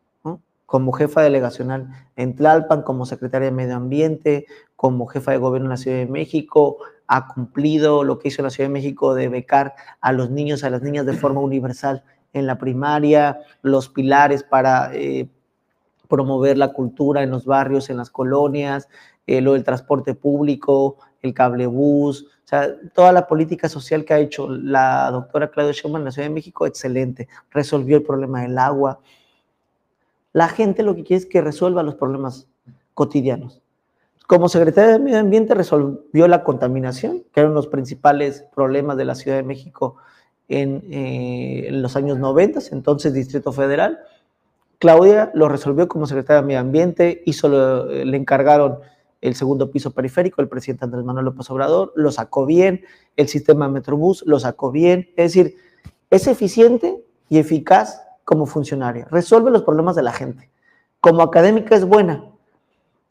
Como 0.65 0.91
jefa 0.93 1.21
delegacional 1.21 1.89
en 2.15 2.35
Tlalpan, 2.35 2.81
como 2.81 3.05
secretaria 3.05 3.47
de 3.49 3.55
Medio 3.55 3.75
Ambiente, 3.75 4.45
como 4.75 5.05
jefa 5.05 5.31
de 5.31 5.37
gobierno 5.37 5.67
en 5.67 5.71
la 5.71 5.77
Ciudad 5.77 5.97
de 5.97 6.07
México, 6.07 6.77
ha 7.07 7.27
cumplido 7.27 8.03
lo 8.03 8.19
que 8.19 8.29
hizo 8.29 8.41
la 8.41 8.49
Ciudad 8.49 8.69
de 8.69 8.73
México 8.73 9.13
de 9.13 9.29
becar 9.29 9.75
a 10.01 10.11
los 10.11 10.31
niños, 10.31 10.63
a 10.63 10.69
las 10.69 10.81
niñas 10.81 11.05
de 11.05 11.13
forma 11.13 11.41
universal 11.41 12.03
en 12.33 12.47
la 12.47 12.57
primaria, 12.57 13.39
los 13.61 13.89
pilares 13.89 14.43
para 14.43 14.93
eh, 14.93 15.29
promover 16.07 16.57
la 16.57 16.73
cultura 16.73 17.23
en 17.23 17.31
los 17.31 17.45
barrios, 17.45 17.89
en 17.89 17.97
las 17.97 18.09
colonias, 18.09 18.89
eh, 19.27 19.41
lo 19.41 19.53
del 19.53 19.63
transporte 19.63 20.15
público, 20.15 20.97
el 21.21 21.33
cablebús, 21.33 22.27
o 22.45 22.47
sea, 22.47 22.75
toda 22.93 23.11
la 23.11 23.25
política 23.25 23.67
social 23.67 24.05
que 24.05 24.13
ha 24.13 24.19
hecho 24.19 24.47
la 24.47 25.09
doctora 25.11 25.49
Claudia 25.49 25.73
Sheinbaum 25.73 26.01
en 26.01 26.05
la 26.05 26.11
Ciudad 26.11 26.27
de 26.27 26.33
México, 26.33 26.67
excelente. 26.67 27.27
Resolvió 27.49 27.97
el 27.97 28.03
problema 28.03 28.41
del 28.41 28.57
agua. 28.59 28.99
La 30.35 30.49
gente 30.49 30.83
lo 30.83 30.95
que 30.95 31.05
quiere 31.05 31.23
es 31.23 31.25
que 31.25 31.39
resuelva 31.39 31.81
los 31.81 31.95
problemas 31.95 32.49
cotidianos. 32.93 33.61
Como 34.27 34.49
secretaria 34.49 34.91
de 34.91 34.99
Medio 34.99 35.19
Ambiente 35.19 35.53
resolvió 35.53 36.27
la 36.27 36.43
contaminación, 36.43 37.23
que 37.31 37.39
eran 37.39 37.53
los 37.53 37.67
principales 37.67 38.43
problemas 38.53 38.97
de 38.97 39.05
la 39.05 39.15
Ciudad 39.15 39.37
de 39.37 39.43
México 39.43 39.95
en, 40.49 40.83
eh, 40.91 41.69
los 41.71 41.95
años 41.95 42.19
90, 42.19 42.59
entonces 42.73 43.13
Distrito 43.13 43.53
Federal. 43.53 43.99
Claudia 44.77 45.31
lo 45.35 45.47
resolvió 45.47 45.87
como 45.87 46.05
secretaria 46.05 46.41
de 46.41 46.47
Medio 46.47 46.59
Ambiente, 46.59 47.23
hizo 47.25 47.47
lo, 47.47 47.85
le 47.85 48.17
encargaron 48.17 48.79
el 49.21 49.35
segundo 49.35 49.71
piso 49.71 49.91
periférico, 49.91 50.41
el 50.41 50.49
presidente 50.49 50.83
Andrés 50.83 51.05
Manuel 51.05 51.27
López 51.27 51.49
Obrador, 51.49 51.93
lo 51.95 52.11
sacó 52.11 52.45
bien, 52.45 52.83
el 53.15 53.29
sistema 53.29 53.69
Metrobús 53.69 54.21
lo 54.27 54.37
sacó 54.37 54.69
bien, 54.69 55.11
es 55.15 55.33
decir, 55.33 55.55
es 56.09 56.27
eficiente 56.27 57.01
y 57.29 57.37
eficaz 57.37 58.04
como 58.25 58.47
funcionaria, 58.47 59.07
resuelve 59.09 59.51
los 59.51 59.63
problemas 59.63 59.95
de 59.95 60.03
la 60.03 60.11
gente. 60.11 60.49
Como 60.99 61.21
académica 61.21 61.75
es 61.75 61.85
buena 61.85 62.25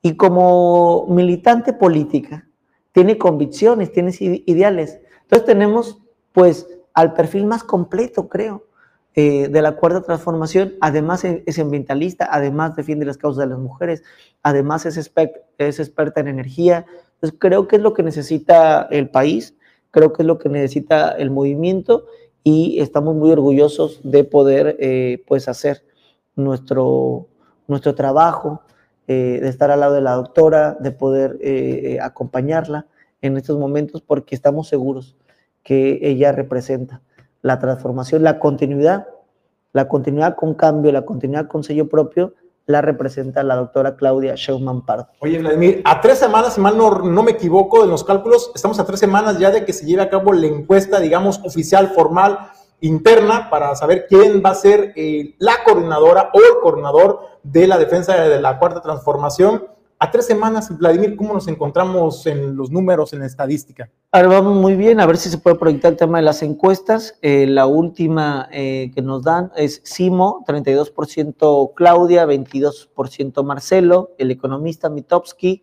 y 0.03 0.17
como 0.17 1.07
militante 1.09 1.73
política 1.73 2.47
tiene 2.93 3.17
convicciones, 3.17 3.93
tiene 3.93 4.13
ideales. 4.19 5.01
Entonces 5.23 5.47
tenemos 5.47 6.03
pues 6.33 6.69
al 6.93 7.15
perfil 7.15 7.47
más 7.47 7.65
completo, 7.65 8.29
creo, 8.29 8.67
eh, 9.15 9.49
de 9.49 9.63
la 9.63 9.77
cuarta 9.77 10.03
transformación. 10.03 10.75
Además 10.81 11.25
es 11.25 11.59
ambientalista, 11.59 12.29
además 12.31 12.75
defiende 12.75 13.07
las 13.07 13.17
causas 13.17 13.45
de 13.45 13.51
las 13.51 13.59
mujeres, 13.59 14.03
además 14.43 14.87
es, 14.87 15.13
es 15.59 15.81
experta 15.81 16.21
en 16.21 16.29
energía. 16.29 16.87
Entonces 17.15 17.39
creo 17.39 17.69
que 17.69 17.77
es 17.77 17.83
lo 17.83 17.95
que 17.95 18.03
necesita 18.03 18.83
el 18.91 19.09
país, 19.11 19.57
creo 19.93 20.13
que 20.13 20.23
es 20.23 20.27
lo 20.27 20.39
que 20.39 20.49
necesita 20.49 21.11
el 21.13 21.31
movimiento 21.31 22.07
y 22.45 22.79
estamos 22.81 23.17
muy 23.17 23.33
orgullosos 23.33 24.01
de 24.05 24.23
poder 24.23 24.77
eh, 24.79 25.25
pues 25.27 25.49
hacer 25.49 25.83
nuestro, 26.37 27.27
nuestro 27.67 27.95
trabajo, 27.95 28.61
eh, 29.09 29.39
de 29.43 29.49
estar 29.49 29.71
al 29.71 29.81
lado 29.81 29.95
de 29.95 30.03
la 30.03 30.13
doctora, 30.13 30.77
de 30.79 30.93
poder 30.93 31.39
eh, 31.41 31.99
acompañarla 32.03 32.87
en 33.23 33.39
estos 33.39 33.59
momentos 33.59 34.03
porque 34.03 34.35
estamos 34.35 34.69
seguros 34.69 35.17
que 35.63 35.99
ella 36.03 36.33
representa 36.33 37.01
la 37.41 37.59
transformación, 37.59 38.23
la 38.23 38.39
continuidad, 38.39 39.09
la 39.73 39.89
continuidad 39.89 40.37
con 40.37 40.55
cambio, 40.55 40.93
la 40.93 41.07
continuidad 41.07 41.49
con 41.49 41.65
sello 41.65 41.89
propio, 41.89 42.35
la 42.67 42.81
representa 42.81 43.43
la 43.43 43.57
doctora 43.57 43.97
Claudia 43.97 44.37
Scheumann 44.37 44.85
Pardo. 44.87 45.09
Oye, 45.21 45.39
Vladimir, 45.39 45.83
a 45.85 46.01
tres 46.01 46.19
semanas, 46.19 46.55
si 46.55 46.61
mal 46.61 46.77
no, 46.77 46.91
no, 46.91 47.23
me 47.23 47.33
equivoco 47.33 47.85
en 47.85 47.91
los 47.91 48.05
cálculos, 48.05 48.51
estamos 48.55 48.79
a 48.79 48.87
tres 48.87 49.01
semanas 49.01 49.39
ya 49.39 49.51
de 49.51 49.65
que 49.65 49.73
se 49.73 49.85
lleve 49.87 50.03
a 50.03 50.11
cabo 50.11 50.33
la 50.33 50.47
encuesta, 50.47 51.01
digamos, 51.01 51.41
oficial, 51.45 51.89
formal, 51.89 52.51
interna, 52.81 53.51
para 53.51 53.75
saber 53.77 54.07
quién 54.09 54.43
va 54.45 54.51
a 54.51 54.55
ser 54.55 54.93
eh, 54.97 55.35
la 55.39 55.63
coordinadora 55.65 56.31
o 56.33 56.39
el 56.39 56.61
coordinador 56.63 57.21
de 57.43 57.67
la 57.67 57.79
defensa 57.79 58.15
de 58.15 58.41
la 58.41 58.59
cuarta 58.59 58.81
transformación. 58.81 59.65
A 60.05 60.11
tres 60.11 60.27
semanas, 60.27 60.69
Vladimir, 60.77 61.17
¿cómo 61.17 61.33
nos 61.33 61.49
encontramos 61.49 62.27
en 62.27 62.57
los 62.57 62.71
números, 62.71 63.15
en 63.15 63.21
la 63.21 63.27
estadística? 63.27 63.89
Ahora 64.13 64.29
vamos 64.29 64.55
muy 64.55 64.75
bien, 64.75 65.01
a 65.01 65.07
ver 65.07 65.17
si 65.17 65.31
se 65.31 65.39
puede 65.39 65.57
proyectar 65.57 65.93
el 65.93 65.97
tema 65.97 66.19
de 66.19 66.25
las 66.25 66.43
encuestas. 66.43 67.19
Eh, 67.23 67.47
la 67.47 67.65
última 67.65 68.47
eh, 68.53 68.91
que 68.95 69.01
nos 69.01 69.23
dan 69.23 69.51
es 69.57 69.81
Simo, 69.83 70.45
32% 70.47 71.73
Claudia, 71.75 72.27
22% 72.27 73.45
Marcelo, 73.45 74.11
el 74.19 74.31
economista 74.31 74.91
Mitowski, 74.91 75.63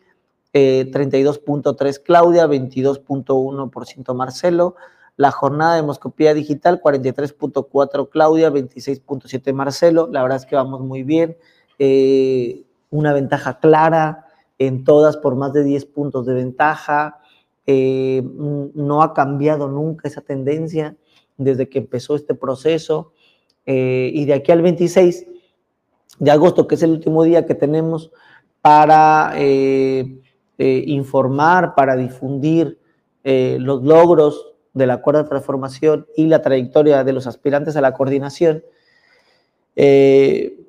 eh, 0.54 0.89
32.3 0.91 2.01
Claudia, 2.01 2.47
22.1% 2.47 4.15
Marcelo. 4.15 4.75
La 5.17 5.30
jornada 5.30 5.75
de 5.75 5.84
Moscopía 5.84 6.34
Digital, 6.34 6.82
43.4 6.82 8.10
Claudia, 8.10 8.49
26.7 8.49 9.54
Marcelo. 9.54 10.10
La 10.12 10.23
verdad 10.23 10.38
es 10.38 10.47
que 10.47 10.56
vamos 10.56 10.82
muy 10.82 11.04
bien. 11.04 11.38
Una 12.89 13.13
ventaja 13.13 13.60
clara 13.60 14.30
en 14.67 14.84
todas 14.84 15.17
por 15.17 15.36
más 15.36 15.54
de 15.54 15.63
10 15.63 15.86
puntos 15.88 16.28
de 16.28 16.36
ventaja. 16.36 17.19
Eh, 17.65 18.21
no 18.76 19.02
ha 19.02 19.13
cambiado 19.13 19.67
nunca 19.67 20.08
esa 20.08 20.21
tendencia 20.21 20.95
desde 21.38 21.67
que 21.67 21.80
empezó 21.80 22.15
este 22.15 22.36
proceso. 22.36 23.13
Eh, 23.65 24.12
y 24.13 24.26
de 24.26 24.34
aquí 24.34 24.52
al 24.52 24.62
26 24.62 25.26
de 26.19 26.32
agosto, 26.32 26.67
que 26.67 26.76
es 26.76 26.84
el 26.84 26.91
último 26.91 27.24
día 27.24 27.47
que 27.47 27.56
tenemos 27.56 28.12
para 28.62 29.34
eh, 29.38 30.21
informar, 30.60 31.74
para 31.74 31.95
difundir 31.95 32.78
los 33.24 33.84
logros 33.84 34.54
de 34.74 34.86
la 34.86 35.02
cuarta 35.02 35.28
transformación 35.28 36.06
y 36.15 36.28
la 36.28 36.43
trayectoria 36.43 37.04
de 37.04 37.13
los 37.13 37.26
aspirantes 37.26 37.76
a 37.76 37.82
la 37.82 37.93
coordinación, 37.93 38.63
eh, 39.76 40.60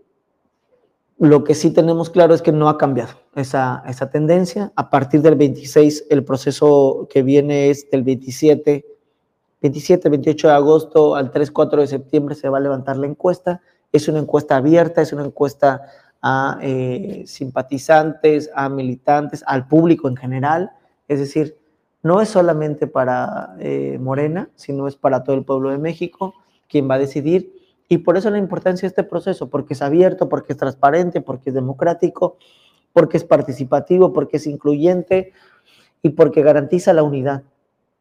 lo 1.23 1.45
que 1.45 1.55
sí 1.55 1.71
tenemos 1.71 2.11
claro 2.11 2.35
es 2.35 2.43
que 2.43 2.51
no 2.51 2.69
ha 2.69 2.77
cambiado 2.77 3.13
esa, 3.37 3.85
esa 3.87 4.11
tendencia. 4.11 4.73
A 4.75 4.91
partir 4.91 5.23
del 5.23 5.37
26, 5.37 6.07
el 6.11 6.25
proceso 6.25 7.07
que 7.09 7.23
viene 7.23 7.71
es 7.71 7.89
del 7.91 8.03
27, 8.03 8.85
27, 9.61 10.09
28 10.09 10.49
de 10.49 10.53
agosto 10.53 11.15
al 11.15 11.31
3, 11.31 11.53
4 11.53 11.83
de 11.83 11.87
septiembre 11.87 12.35
se 12.35 12.49
va 12.49 12.59
a 12.59 12.61
levantar 12.61 12.97
la 12.97 13.07
encuesta. 13.07 13.61
Es 13.93 14.09
una 14.09 14.19
encuesta 14.19 14.57
abierta, 14.57 15.01
es 15.01 15.13
una 15.13 15.25
encuesta 15.25 15.83
a 16.21 16.59
eh, 16.61 17.23
simpatizantes, 17.25 18.51
a 18.53 18.69
militantes, 18.69 19.45
al 19.47 19.69
público 19.69 20.09
en 20.09 20.17
general. 20.17 20.73
Es 21.07 21.21
decir, 21.21 21.57
no 22.03 22.21
es 22.21 22.31
solamente 22.31 22.89
para 22.89 23.55
eh, 23.61 23.97
Morena, 24.01 24.51
sino 24.57 24.89
es 24.89 24.97
para 24.97 25.23
todo 25.23 25.37
el 25.37 25.45
pueblo 25.45 25.71
de 25.71 25.79
México 25.79 26.35
quien 26.69 26.91
va 26.91 26.97
a 26.97 26.99
decidir 26.99 27.62
y 27.93 27.99
por 27.99 28.17
eso 28.17 28.31
la 28.31 28.39
importancia 28.39 28.87
de 28.87 28.89
este 28.89 29.05
proceso, 29.05 29.51
porque 29.51 29.75
es 29.75 29.83
abierto, 29.83 30.27
porque 30.27 30.55
es 30.55 30.59
transparente, 30.59 31.21
porque 31.21 31.51
es 31.51 31.55
democrático, 31.55 32.39
porque 32.95 33.19
es 33.19 33.25
participativo, 33.25 34.15
porque 34.15 34.39
es 34.39 34.47
incluyente 34.47 35.35
y 36.01 36.09
porque 36.09 36.41
garantiza 36.41 36.95
la 36.95 37.03
unidad 37.03 37.43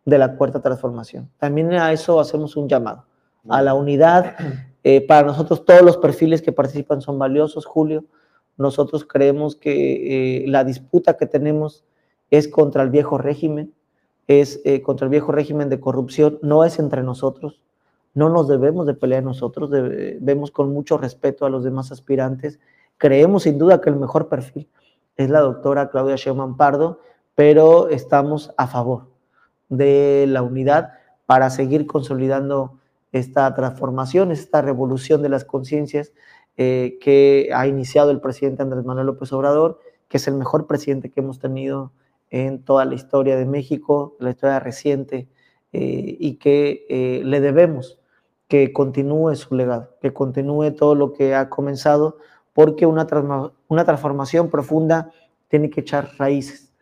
de 0.05 0.17
la 0.17 0.37
cuarta 0.37 0.61
transformación. 0.61 1.29
También 1.37 1.73
a 1.73 1.91
eso 1.91 2.21
hacemos 2.21 2.55
un 2.55 2.69
llamado, 2.69 3.03
a 3.49 3.61
la 3.61 3.73
unidad. 3.73 4.35
Eh, 4.83 5.05
para 5.05 5.27
nosotros 5.27 5.63
todos 5.63 5.83
los 5.83 5.97
perfiles 5.97 6.41
que 6.41 6.51
participan 6.51 7.01
son 7.01 7.19
valiosos, 7.19 7.67
Julio. 7.67 8.03
Nosotros 8.57 9.05
creemos 9.05 9.55
que 9.55 10.39
eh, 10.41 10.47
la 10.47 10.63
disputa 10.63 11.17
que 11.17 11.27
tenemos 11.27 11.85
es 12.31 12.47
contra 12.47 12.81
el 12.81 12.89
viejo 12.89 13.19
régimen, 13.19 13.75
es 14.25 14.59
eh, 14.65 14.81
contra 14.81 15.05
el 15.05 15.11
viejo 15.11 15.31
régimen 15.31 15.69
de 15.69 15.79
corrupción, 15.79 16.39
no 16.41 16.65
es 16.65 16.79
entre 16.79 17.03
nosotros, 17.03 17.61
no 18.13 18.29
nos 18.29 18.47
debemos 18.47 18.85
de 18.85 18.93
pelear 18.93 19.23
nosotros, 19.23 19.69
vemos 20.19 20.51
con 20.51 20.73
mucho 20.73 20.97
respeto 20.97 21.45
a 21.45 21.49
los 21.49 21.63
demás 21.63 21.91
aspirantes. 21.91 22.59
Creemos 22.97 23.43
sin 23.43 23.57
duda 23.57 23.81
que 23.81 23.89
el 23.89 23.95
mejor 23.95 24.27
perfil 24.27 24.67
es 25.15 25.29
la 25.29 25.39
doctora 25.39 25.89
Claudia 25.89 26.15
Sheinbaum 26.15 26.57
Pardo, 26.57 26.99
pero 27.35 27.89
estamos 27.89 28.53
a 28.57 28.67
favor 28.67 29.07
de 29.69 30.25
la 30.27 30.41
unidad 30.41 30.93
para 31.25 31.49
seguir 31.49 31.87
consolidando 31.87 32.79
esta 33.11 33.53
transformación, 33.55 34.31
esta 34.31 34.61
revolución 34.61 35.21
de 35.21 35.29
las 35.29 35.45
conciencias 35.45 36.13
eh, 36.57 36.97
que 37.01 37.49
ha 37.53 37.67
iniciado 37.67 38.11
el 38.11 38.19
presidente 38.19 38.61
Andrés 38.61 38.83
Manuel 38.85 39.07
López 39.07 39.31
Obrador, 39.33 39.79
que 40.07 40.17
es 40.17 40.27
el 40.27 40.35
mejor 40.35 40.67
presidente 40.67 41.09
que 41.09 41.21
hemos 41.21 41.39
tenido 41.39 41.93
en 42.29 42.63
toda 42.63 42.85
la 42.85 42.95
historia 42.95 43.37
de 43.37 43.45
México, 43.45 44.15
la 44.19 44.31
historia 44.31 44.59
reciente, 44.59 45.29
eh, 45.73 46.17
y 46.19 46.35
que 46.35 46.85
eh, 46.89 47.21
le 47.23 47.39
debemos 47.39 47.97
que 48.51 48.73
continúe 48.73 49.33
su 49.37 49.55
legado, 49.55 49.95
que 50.01 50.11
continúe 50.11 50.71
todo 50.71 50.93
lo 50.93 51.13
que 51.13 51.35
ha 51.35 51.47
comenzado, 51.47 52.17
porque 52.51 52.85
una, 52.85 53.07
una 53.69 53.85
transformación 53.85 54.49
profunda 54.49 55.09
tiene 55.47 55.69
que 55.69 55.79
echar 55.79 56.09
raíces, 56.17 56.73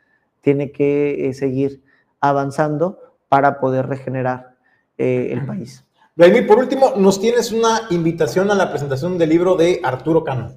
tiene 0.42 0.72
que 0.72 1.30
eh, 1.30 1.34
seguir 1.36 1.84
avanzando 2.20 2.98
para 3.28 3.60
poder 3.60 3.86
regenerar 3.86 4.56
eh, 4.98 5.30
el 5.32 5.46
país. 5.46 5.86
Vladimir, 6.16 6.48
por 6.48 6.58
último, 6.58 6.94
nos 6.98 7.22
tienes 7.22 7.52
una 7.52 7.82
invitación 7.92 8.50
a 8.50 8.56
la 8.56 8.72
presentación 8.72 9.20
del 9.20 9.30
libro 9.30 9.56
de 9.56 9.80
Arturo 9.84 10.24
Cano. 10.24 10.54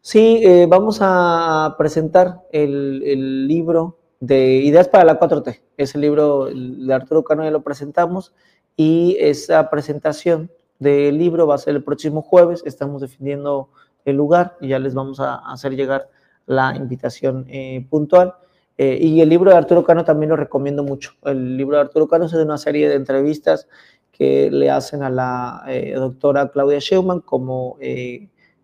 Sí, 0.00 0.40
eh, 0.42 0.64
vamos 0.66 1.00
a 1.02 1.74
presentar 1.76 2.44
el, 2.50 3.02
el, 3.04 3.46
libro 3.46 3.98
de 4.20 4.54
Ideas 4.62 4.88
para 4.88 5.04
la 5.04 5.20
4T. 5.20 5.60
Ese 5.76 5.98
libro 5.98 6.46
de 6.46 6.94
Arturo 6.94 7.24
Cano 7.24 7.44
ya 7.44 7.50
lo 7.50 7.60
presentamos 7.60 8.32
y 8.76 9.16
esa 9.18 9.70
presentación 9.70 10.50
del 10.78 11.18
libro 11.18 11.46
va 11.46 11.54
a 11.54 11.58
ser 11.58 11.74
el 11.74 11.82
próximo 11.82 12.22
jueves. 12.22 12.62
Estamos 12.66 13.00
definiendo 13.00 13.70
el 14.04 14.16
lugar 14.16 14.56
y 14.60 14.68
ya 14.68 14.78
les 14.78 14.94
vamos 14.94 15.20
a 15.20 15.36
hacer 15.50 15.74
llegar 15.74 16.08
la 16.46 16.76
invitación 16.76 17.46
eh, 17.48 17.86
puntual. 17.88 18.34
Eh, 18.78 18.98
y 19.00 19.20
el 19.22 19.28
libro 19.28 19.50
de 19.50 19.56
Arturo 19.56 19.84
Cano 19.84 20.04
también 20.04 20.30
lo 20.30 20.36
recomiendo 20.36 20.82
mucho. 20.84 21.12
El 21.24 21.56
libro 21.56 21.76
de 21.76 21.82
Arturo 21.82 22.06
Cano 22.06 22.26
es 22.26 22.32
de 22.32 22.42
una 22.42 22.58
serie 22.58 22.88
de 22.88 22.94
entrevistas 22.94 23.66
que 24.12 24.50
le 24.50 24.70
hacen 24.70 25.02
a 25.02 25.10
la 25.10 25.62
eh, 25.66 25.94
doctora 25.94 26.50
Claudia 26.50 26.80
Scheumann 26.80 27.20
como 27.20 27.78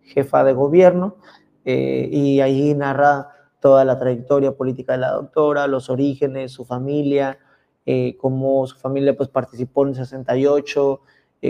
jefa 0.02 0.44
de 0.44 0.52
gobierno 0.52 1.16
y 1.64 2.40
ahí 2.40 2.74
narra 2.74 3.28
toda 3.60 3.84
la 3.84 3.98
trayectoria 3.98 4.52
política 4.52 4.94
de 4.94 4.98
la 4.98 5.12
doctora, 5.12 5.66
los 5.66 5.88
orígenes, 5.88 6.52
su 6.52 6.64
familia, 6.64 7.38
cómo 8.18 8.66
su 8.66 8.78
familia 8.78 9.16
pues, 9.16 9.28
participó 9.28 9.82
en 9.82 9.90
el 9.90 9.94
68, 9.96 11.00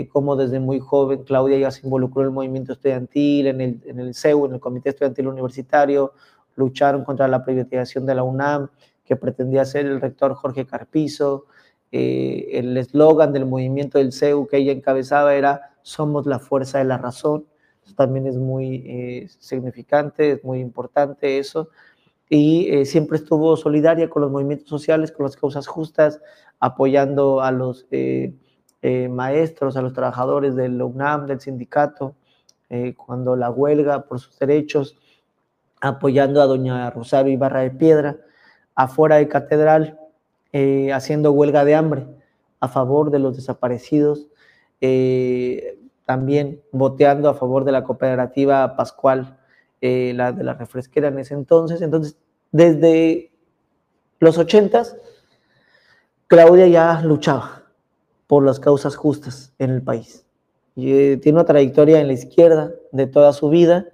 cómo 0.09 0.35
desde 0.35 0.59
muy 0.59 0.79
joven 0.79 1.23
Claudia 1.23 1.57
ya 1.57 1.71
se 1.71 1.85
involucró 1.85 2.21
en 2.21 2.29
el 2.29 2.33
movimiento 2.33 2.73
estudiantil, 2.73 3.47
en 3.47 3.61
el, 3.61 3.81
en 3.85 3.99
el 3.99 4.15
CEU, 4.15 4.45
en 4.47 4.53
el 4.53 4.59
Comité 4.59 4.89
Estudiantil 4.89 5.27
Universitario, 5.27 6.13
lucharon 6.55 7.03
contra 7.03 7.27
la 7.27 7.43
privatización 7.43 8.05
de 8.05 8.15
la 8.15 8.23
UNAM, 8.23 8.69
que 9.05 9.15
pretendía 9.15 9.65
ser 9.65 9.85
el 9.85 10.01
rector 10.01 10.33
Jorge 10.33 10.65
Carpizo. 10.65 11.45
Eh, 11.91 12.49
el 12.53 12.75
eslogan 12.77 13.33
del 13.33 13.45
movimiento 13.45 13.97
del 13.99 14.13
CEU 14.13 14.47
que 14.47 14.57
ella 14.57 14.71
encabezaba 14.71 15.35
era 15.35 15.75
Somos 15.83 16.25
la 16.25 16.39
fuerza 16.39 16.79
de 16.79 16.85
la 16.85 16.97
razón. 16.97 17.45
Eso 17.85 17.93
también 17.95 18.25
es 18.25 18.37
muy 18.37 18.83
eh, 18.85 19.27
significante, 19.39 20.31
es 20.31 20.43
muy 20.43 20.59
importante 20.59 21.37
eso. 21.37 21.69
Y 22.29 22.67
eh, 22.69 22.85
siempre 22.85 23.17
estuvo 23.17 23.55
solidaria 23.57 24.09
con 24.09 24.21
los 24.21 24.31
movimientos 24.31 24.69
sociales, 24.69 25.11
con 25.11 25.25
las 25.25 25.35
causas 25.35 25.67
justas, 25.67 26.21
apoyando 26.59 27.41
a 27.41 27.51
los 27.51 27.85
maestros, 29.09 29.77
a 29.77 29.81
los 29.81 29.93
trabajadores 29.93 30.55
del 30.55 30.81
UNAM, 30.81 31.25
del 31.25 31.39
sindicato, 31.39 32.15
cuando 32.97 33.35
la 33.35 33.49
huelga 33.49 34.03
por 34.03 34.19
sus 34.19 34.37
derechos 34.39 34.97
apoyando 35.83 36.41
a 36.41 36.45
doña 36.45 36.89
Rosario 36.89 37.33
Ibarra 37.33 37.59
de 37.59 37.71
Piedra, 37.71 38.17
afuera 38.73 39.17
de 39.17 39.27
Catedral, 39.27 39.99
eh, 40.53 40.93
haciendo 40.93 41.33
huelga 41.33 41.65
de 41.65 41.75
hambre 41.75 42.07
a 42.61 42.69
favor 42.69 43.11
de 43.11 43.19
los 43.19 43.35
desaparecidos, 43.35 44.27
eh, 44.79 45.77
también 46.05 46.61
voteando 46.71 47.29
a 47.29 47.33
favor 47.33 47.65
de 47.65 47.73
la 47.73 47.83
cooperativa 47.83 48.77
Pascual, 48.77 49.37
eh, 49.85 50.13
la 50.15 50.31
de 50.31 50.45
la 50.45 50.53
refresquera 50.53 51.09
en 51.09 51.19
ese 51.19 51.33
entonces. 51.33 51.81
Entonces, 51.81 52.15
desde 52.53 53.33
los 54.19 54.37
ochentas, 54.37 54.95
Claudia 56.27 56.67
ya 56.67 57.01
luchaba 57.01 57.63
por 58.25 58.45
las 58.45 58.61
causas 58.61 58.95
justas 58.95 59.51
en 59.59 59.71
el 59.71 59.81
país. 59.81 60.25
Y, 60.77 61.17
tiene 61.17 61.39
una 61.39 61.45
trayectoria 61.45 61.99
en 61.99 62.07
la 62.07 62.13
izquierda 62.13 62.71
de 62.93 63.07
toda 63.07 63.33
su 63.33 63.49
vida 63.49 63.87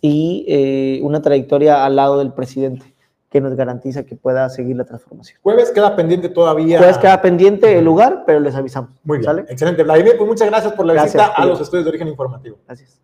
y 0.00 0.44
eh, 0.46 1.00
una 1.02 1.20
trayectoria 1.20 1.84
al 1.84 1.96
lado 1.96 2.20
del 2.20 2.32
presidente 2.32 2.94
que 3.28 3.40
nos 3.40 3.56
garantiza 3.56 4.04
que 4.04 4.14
pueda 4.14 4.48
seguir 4.50 4.76
la 4.76 4.84
transformación. 4.84 5.40
Jueves 5.42 5.72
queda 5.72 5.96
pendiente 5.96 6.28
todavía. 6.28 6.78
Jueves 6.78 6.98
queda 6.98 7.20
pendiente 7.20 7.76
el 7.76 7.84
lugar, 7.84 8.22
pero 8.24 8.38
les 8.38 8.54
avisamos. 8.54 8.90
Muy 9.02 9.18
bien. 9.18 9.44
Excelente. 9.48 9.82
Vladimir, 9.82 10.14
pues 10.16 10.28
muchas 10.28 10.48
gracias 10.48 10.72
por 10.74 10.86
la 10.86 11.02
visita 11.02 11.26
a 11.26 11.44
los 11.44 11.60
estudios 11.60 11.86
de 11.86 11.88
origen 11.88 12.06
informativo. 12.06 12.58
Gracias. 12.68 13.00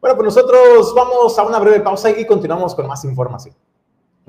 Bueno, 0.00 0.16
pues 0.16 0.34
nosotros 0.34 0.94
vamos 0.94 1.38
a 1.38 1.44
una 1.44 1.58
breve 1.58 1.80
pausa 1.80 2.10
y 2.10 2.26
continuamos 2.26 2.74
con 2.74 2.86
más 2.86 3.04
información. 3.04 3.54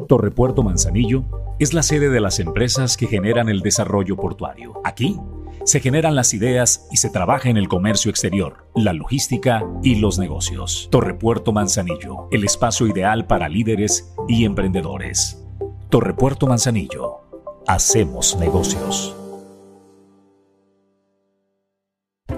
Torrepuerto 0.07 0.61
Manzanillo 0.63 1.23
es 1.59 1.73
la 1.73 1.81
sede 1.81 2.09
de 2.09 2.19
las 2.19 2.39
empresas 2.39 2.97
que 2.97 3.07
generan 3.07 3.49
el 3.49 3.61
desarrollo 3.61 4.15
portuario. 4.15 4.79
Aquí 4.83 5.19
se 5.65 5.79
generan 5.79 6.15
las 6.15 6.33
ideas 6.33 6.87
y 6.91 6.97
se 6.97 7.09
trabaja 7.09 7.49
en 7.49 7.57
el 7.57 7.67
comercio 7.67 8.11
exterior, 8.11 8.65
la 8.75 8.93
logística 8.93 9.65
y 9.83 9.95
los 9.95 10.19
negocios. 10.19 10.87
Torrepuerto 10.91 11.51
Manzanillo, 11.51 12.27
el 12.31 12.43
espacio 12.43 12.87
ideal 12.87 13.25
para 13.25 13.49
líderes 13.49 14.13
y 14.27 14.45
emprendedores. 14.45 15.43
Torrepuerto 15.89 16.47
Manzanillo, 16.47 17.17
hacemos 17.65 18.37
negocios. 18.37 19.15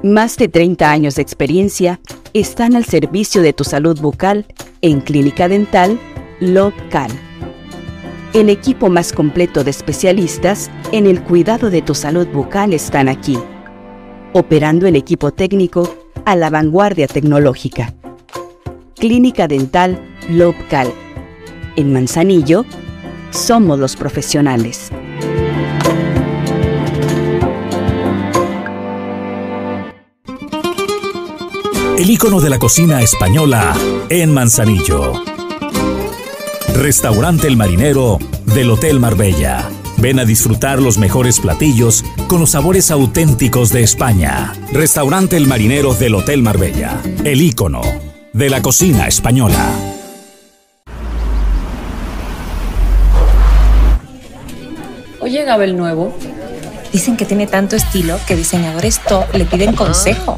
Más 0.01 0.37
de 0.37 0.47
30 0.47 0.89
años 0.89 1.15
de 1.15 1.21
experiencia 1.21 1.99
están 2.33 2.75
al 2.75 2.85
servicio 2.85 3.41
de 3.41 3.53
tu 3.53 3.63
salud 3.63 3.99
bucal 3.99 4.45
en 4.81 5.01
Clínica 5.01 5.47
Dental 5.47 5.99
Local 6.39 7.11
el 8.33 8.49
equipo 8.49 8.89
más 8.89 9.11
completo 9.11 9.63
de 9.63 9.71
especialistas 9.71 10.69
en 10.91 11.07
el 11.07 11.23
cuidado 11.23 11.69
de 11.69 11.81
tu 11.81 11.95
salud 11.95 12.27
bucal 12.27 12.73
están 12.73 13.09
aquí, 13.09 13.37
operando 14.33 14.85
el 14.85 14.95
equipo 14.95 15.31
técnico 15.31 15.91
a 16.25 16.35
la 16.35 16.49
vanguardia 16.49 17.07
tecnológica. 17.07 17.93
Clínica 18.95 19.47
Dental 19.47 19.99
Lobcal. 20.29 20.93
En 21.75 21.93
Manzanillo, 21.93 22.65
somos 23.31 23.79
los 23.79 23.95
profesionales. 23.95 24.91
El 31.99 32.09
icono 32.09 32.39
de 32.39 32.49
la 32.49 32.59
cocina 32.59 33.01
española 33.01 33.75
en 34.07 34.31
Manzanillo 34.31 35.21
Restaurante 36.73 37.45
El 37.45 37.57
Marinero 37.57 38.19
del 38.45 38.71
Hotel 38.71 39.01
Marbella. 39.01 39.69
Ven 39.97 40.17
a 40.17 40.23
disfrutar 40.23 40.81
los 40.81 40.97
mejores 40.97 41.41
platillos 41.41 42.05
con 42.27 42.39
los 42.39 42.51
sabores 42.51 42.89
auténticos 42.89 43.73
de 43.73 43.83
España. 43.83 44.53
Restaurante 44.71 45.35
El 45.35 45.45
Marinero 45.45 45.93
del 45.93 46.15
Hotel 46.15 46.41
Marbella. 46.41 47.01
El 47.25 47.41
ícono 47.41 47.81
de 48.31 48.49
la 48.49 48.61
cocina 48.61 49.05
española. 49.05 49.69
Oye, 55.19 55.43
Gabel 55.43 55.75
Nuevo. 55.75 56.15
Dicen 56.93 57.17
que 57.17 57.25
tiene 57.25 57.45
tanto 57.45 57.75
estilo 57.75 58.17
que 58.25 58.37
diseñadores 58.37 59.01
top 59.03 59.25
le 59.35 59.43
piden 59.43 59.75
consejo. 59.75 60.37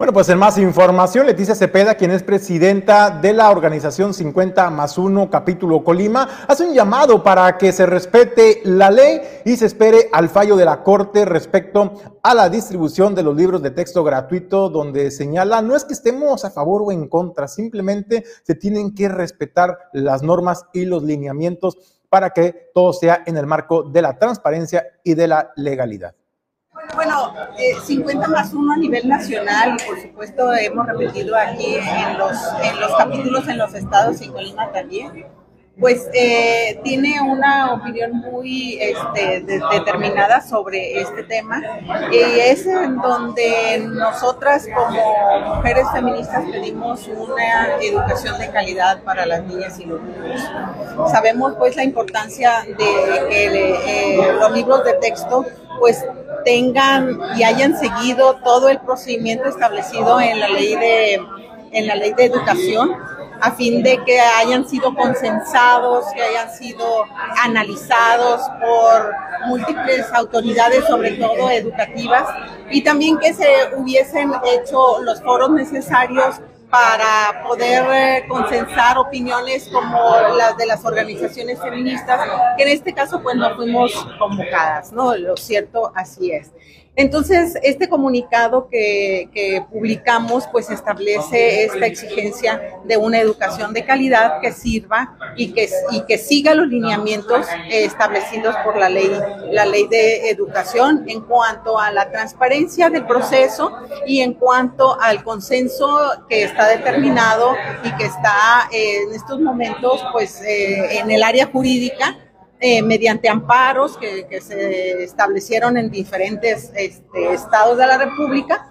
Bueno, 0.00 0.14
pues 0.14 0.30
en 0.30 0.38
más 0.38 0.56
información, 0.56 1.26
Leticia 1.26 1.54
Cepeda, 1.54 1.94
quien 1.94 2.10
es 2.10 2.22
presidenta 2.22 3.10
de 3.10 3.34
la 3.34 3.50
organización 3.50 4.14
50 4.14 4.70
más 4.70 4.96
1 4.96 5.28
capítulo 5.28 5.84
Colima, 5.84 6.26
hace 6.48 6.64
un 6.64 6.72
llamado 6.72 7.22
para 7.22 7.58
que 7.58 7.70
se 7.70 7.84
respete 7.84 8.62
la 8.64 8.90
ley 8.90 9.20
y 9.44 9.58
se 9.58 9.66
espere 9.66 10.08
al 10.10 10.30
fallo 10.30 10.56
de 10.56 10.64
la 10.64 10.82
Corte 10.82 11.26
respecto 11.26 11.92
a 12.22 12.32
la 12.32 12.48
distribución 12.48 13.14
de 13.14 13.24
los 13.24 13.36
libros 13.36 13.62
de 13.62 13.72
texto 13.72 14.02
gratuito, 14.02 14.70
donde 14.70 15.10
señala, 15.10 15.60
no 15.60 15.76
es 15.76 15.84
que 15.84 15.92
estemos 15.92 16.46
a 16.46 16.50
favor 16.50 16.80
o 16.82 16.92
en 16.92 17.06
contra, 17.06 17.46
simplemente 17.46 18.24
se 18.42 18.54
tienen 18.54 18.94
que 18.94 19.06
respetar 19.10 19.76
las 19.92 20.22
normas 20.22 20.64
y 20.72 20.86
los 20.86 21.02
lineamientos 21.02 21.76
para 22.08 22.30
que 22.30 22.70
todo 22.72 22.94
sea 22.94 23.22
en 23.26 23.36
el 23.36 23.44
marco 23.44 23.82
de 23.82 24.00
la 24.00 24.18
transparencia 24.18 24.82
y 25.04 25.12
de 25.12 25.28
la 25.28 25.52
legalidad. 25.56 26.14
Bueno, 26.94 27.34
50 27.84 28.24
eh, 28.24 28.28
más 28.28 28.52
1 28.52 28.72
a 28.72 28.76
nivel 28.76 29.08
nacional 29.08 29.76
y 29.78 29.86
por 29.86 30.00
supuesto 30.00 30.52
hemos 30.54 30.86
repetido 30.86 31.36
aquí 31.36 31.76
en 31.76 32.18
los, 32.18 32.36
en 32.62 32.80
los 32.80 32.94
capítulos 32.96 33.48
en 33.48 33.58
los 33.58 33.74
estados 33.74 34.20
y 34.22 34.28
Colima 34.28 34.70
también. 34.72 35.26
pues 35.78 36.08
eh, 36.12 36.78
tiene 36.84 37.22
una 37.22 37.72
opinión 37.72 38.12
muy 38.12 38.78
este, 38.80 39.40
determinada 39.72 40.42
sobre 40.42 41.00
este 41.00 41.22
tema 41.22 41.62
y 42.12 42.18
es 42.18 42.66
en 42.66 42.96
donde 42.98 43.82
nosotras 43.88 44.68
como 44.74 45.54
mujeres 45.56 45.86
feministas 45.92 46.44
pedimos 46.50 47.08
una 47.08 47.76
educación 47.80 48.38
de 48.38 48.50
calidad 48.50 49.02
para 49.04 49.24
las 49.24 49.42
niñas 49.44 49.78
y 49.78 49.86
los 49.86 50.02
niños. 50.02 50.40
Sabemos 51.10 51.54
pues 51.56 51.76
la 51.76 51.84
importancia 51.84 52.62
de 52.66 53.28
que 53.30 54.14
eh, 54.16 54.32
los 54.38 54.52
libros 54.52 54.84
de 54.84 54.94
texto 54.94 55.46
pues 55.78 56.04
tengan 56.44 57.18
y 57.36 57.42
hayan 57.42 57.78
seguido 57.78 58.36
todo 58.44 58.68
el 58.68 58.78
procedimiento 58.80 59.48
establecido 59.48 60.20
en 60.20 60.40
la 60.40 60.48
ley 60.48 60.74
de 60.76 61.20
en 61.72 61.86
la 61.86 61.94
ley 61.94 62.12
de 62.14 62.24
educación 62.24 62.96
a 63.40 63.52
fin 63.52 63.82
de 63.82 64.02
que 64.04 64.20
hayan 64.20 64.68
sido 64.68 64.94
consensados, 64.94 66.04
que 66.14 66.22
hayan 66.22 66.50
sido 66.52 67.04
analizados 67.42 68.42
por 68.60 69.14
múltiples 69.48 70.06
autoridades, 70.12 70.84
sobre 70.86 71.12
todo 71.12 71.50
educativas, 71.50 72.28
y 72.70 72.82
también 72.82 73.18
que 73.18 73.32
se 73.32 73.48
hubiesen 73.76 74.32
hecho 74.44 75.00
los 75.02 75.22
foros 75.22 75.50
necesarios 75.52 76.40
para 76.70 77.42
poder 77.42 77.84
eh, 77.92 78.24
consensar 78.28 78.96
opiniones 78.96 79.68
como 79.68 80.14
las 80.36 80.56
de 80.56 80.66
las 80.66 80.84
organizaciones 80.84 81.60
feministas, 81.60 82.28
que 82.56 82.62
en 82.62 82.68
este 82.68 82.94
caso 82.94 83.20
pues 83.22 83.36
no 83.36 83.56
fuimos 83.56 83.92
convocadas, 84.18 84.92
¿no? 84.92 85.16
Lo 85.16 85.36
cierto 85.36 85.92
así 85.94 86.30
es. 86.30 86.50
Entonces, 87.00 87.56
este 87.62 87.88
comunicado 87.88 88.68
que, 88.68 89.64
publicamos 89.72 90.46
pues 90.52 90.68
establece 90.68 91.64
esta 91.64 91.86
exigencia 91.86 92.60
de 92.84 92.98
una 92.98 93.18
educación 93.18 93.72
de 93.72 93.86
calidad 93.86 94.40
que 94.42 94.52
sirva 94.52 95.16
y 95.34 95.52
que, 95.52 95.70
y 95.92 96.02
que 96.02 96.18
siga 96.18 96.54
los 96.54 96.68
lineamientos 96.68 97.46
establecidos 97.70 98.54
por 98.64 98.76
la 98.76 98.90
ley, 98.90 99.10
la 99.50 99.64
ley 99.64 99.86
de 99.88 100.28
educación 100.28 101.04
en 101.06 101.22
cuanto 101.22 101.78
a 101.78 101.90
la 101.90 102.10
transparencia 102.10 102.90
del 102.90 103.06
proceso 103.06 103.72
y 104.06 104.20
en 104.20 104.34
cuanto 104.34 105.00
al 105.00 105.24
consenso 105.24 105.98
que 106.28 106.42
está 106.42 106.68
determinado 106.68 107.54
y 107.82 107.96
que 107.96 108.04
está 108.04 108.68
eh, 108.72 109.04
en 109.06 109.14
estos 109.14 109.40
momentos 109.40 110.04
pues 110.12 110.42
eh, 110.42 110.98
en 110.98 111.10
el 111.10 111.22
área 111.22 111.46
jurídica 111.46 112.18
eh, 112.60 112.82
mediante 112.82 113.28
amparos 113.28 113.96
que, 113.96 114.40
se 114.40 115.02
establecieron 115.02 115.78
en 115.78 115.90
diferentes 115.90 116.70
este, 116.74 117.32
estados 117.32 117.78
de 117.78 117.86
la 117.86 117.96
República. 117.96 118.70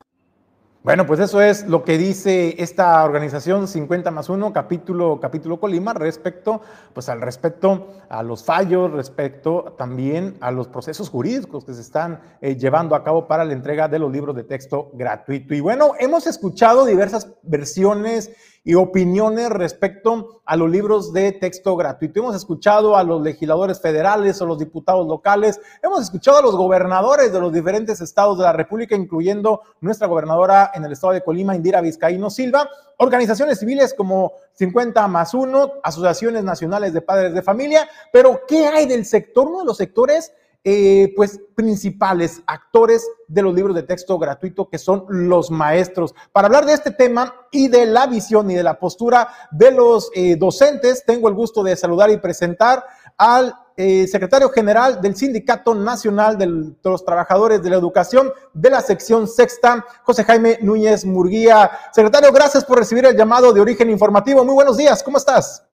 Bueno, 0.81 1.05
pues 1.05 1.19
eso 1.19 1.41
es 1.41 1.67
lo 1.67 1.83
que 1.83 1.97
dice 1.97 2.55
esta 2.59 3.03
organización 3.03 3.67
50 3.67 4.11
más 4.11 4.29
1, 4.29 4.53
capítulo, 4.53 5.19
capítulo 5.19 5.59
Colima, 5.59 5.93
respecto, 5.93 6.61
pues 6.93 7.09
al 7.09 7.19
respecto 7.19 7.89
a 8.07 8.23
los 8.23 8.45
fallos, 8.45 8.91
respecto 8.91 9.75
también 9.77 10.37
a 10.39 10.51
los 10.51 10.69
procesos 10.69 11.09
jurídicos 11.09 11.65
que 11.65 11.73
se 11.73 11.81
están 11.81 12.21
eh, 12.39 12.55
llevando 12.55 12.95
a 12.95 13.03
cabo 13.03 13.27
para 13.27 13.43
la 13.43 13.51
entrega 13.53 13.89
de 13.89 13.99
los 13.99 14.09
libros 14.09 14.35
de 14.35 14.45
texto 14.45 14.89
gratuito. 14.93 15.53
Y 15.53 15.59
bueno, 15.59 15.93
hemos 15.99 16.27
escuchado 16.27 16.85
diversas 16.85 17.27
versiones 17.43 18.31
y 18.69 18.75
opiniones 18.75 19.49
respecto 19.49 20.41
a 20.45 20.55
los 20.55 20.69
libros 20.69 21.11
de 21.11 21.31
texto 21.31 21.75
gratuito. 21.75 22.19
Hemos 22.19 22.35
escuchado 22.35 22.95
a 22.95 23.03
los 23.03 23.19
legisladores 23.23 23.81
federales 23.81 24.39
o 24.43 24.45
los 24.45 24.59
diputados 24.59 25.07
locales, 25.07 25.59
hemos 25.81 26.03
escuchado 26.03 26.37
a 26.37 26.41
los 26.43 26.55
gobernadores 26.55 27.33
de 27.33 27.39
los 27.39 27.51
diferentes 27.51 27.99
estados 27.99 28.37
de 28.37 28.43
la 28.43 28.53
República, 28.53 28.95
incluyendo 28.95 29.61
nuestra 29.81 30.05
gobernadora 30.05 30.69
en 30.75 30.85
el 30.85 30.91
estado 30.91 31.13
de 31.13 31.23
Colima, 31.23 31.55
Indira 31.55 31.81
Vizcaíno 31.81 32.29
Silva, 32.29 32.69
organizaciones 32.97 33.57
civiles 33.57 33.95
como 33.95 34.33
50 34.53 35.07
más 35.07 35.33
1, 35.33 35.71
asociaciones 35.81 36.43
nacionales 36.43 36.93
de 36.93 37.01
padres 37.01 37.33
de 37.33 37.41
familia, 37.41 37.89
pero 38.13 38.41
¿qué 38.47 38.67
hay 38.67 38.85
del 38.85 39.03
sector? 39.03 39.47
Uno 39.47 39.61
de 39.61 39.65
los 39.65 39.77
sectores 39.77 40.31
eh, 40.65 41.13
pues 41.15 41.39
principales 41.55 42.41
actores 42.45 43.07
de 43.29 43.41
los 43.41 43.53
libros 43.53 43.73
de 43.75 43.83
texto 43.83 44.19
gratuito 44.19 44.67
que 44.67 44.77
son 44.77 45.05
los 45.07 45.49
maestros. 45.51 46.13
Para 46.33 46.47
hablar 46.47 46.65
de 46.65 46.73
este 46.73 46.91
tema 46.91 47.33
y 47.49 47.69
de 47.69 47.85
la 47.85 48.07
visión 48.07 48.51
y 48.51 48.55
de 48.55 48.63
la 48.63 48.77
postura 48.77 49.29
de 49.51 49.71
los 49.71 50.11
eh, 50.13 50.35
docentes, 50.35 51.05
tengo 51.05 51.29
el 51.29 51.33
gusto 51.33 51.63
de 51.63 51.77
saludar 51.77 52.09
y 52.09 52.17
presentar 52.17 52.83
al 53.17 53.53
eh, 53.77 54.05
secretario 54.07 54.49
general 54.49 55.01
del 55.01 55.15
Sindicato 55.15 55.73
Nacional 55.73 56.37
de 56.37 56.73
los 56.83 57.05
Trabajadores 57.05 57.63
de 57.63 57.69
la 57.69 57.77
Educación 57.77 58.29
de 58.53 58.69
la 58.69 58.81
sección 58.81 59.29
sexta, 59.29 59.85
José 60.03 60.25
Jaime 60.25 60.59
Núñez 60.61 61.05
Murguía. 61.05 61.71
Secretario, 61.93 62.33
gracias 62.33 62.65
por 62.65 62.79
recibir 62.79 63.05
el 63.05 63.15
llamado 63.15 63.53
de 63.53 63.61
origen 63.61 63.89
informativo. 63.89 64.43
Muy 64.43 64.55
buenos 64.55 64.75
días, 64.75 65.01
¿cómo 65.03 65.17
estás? 65.17 65.65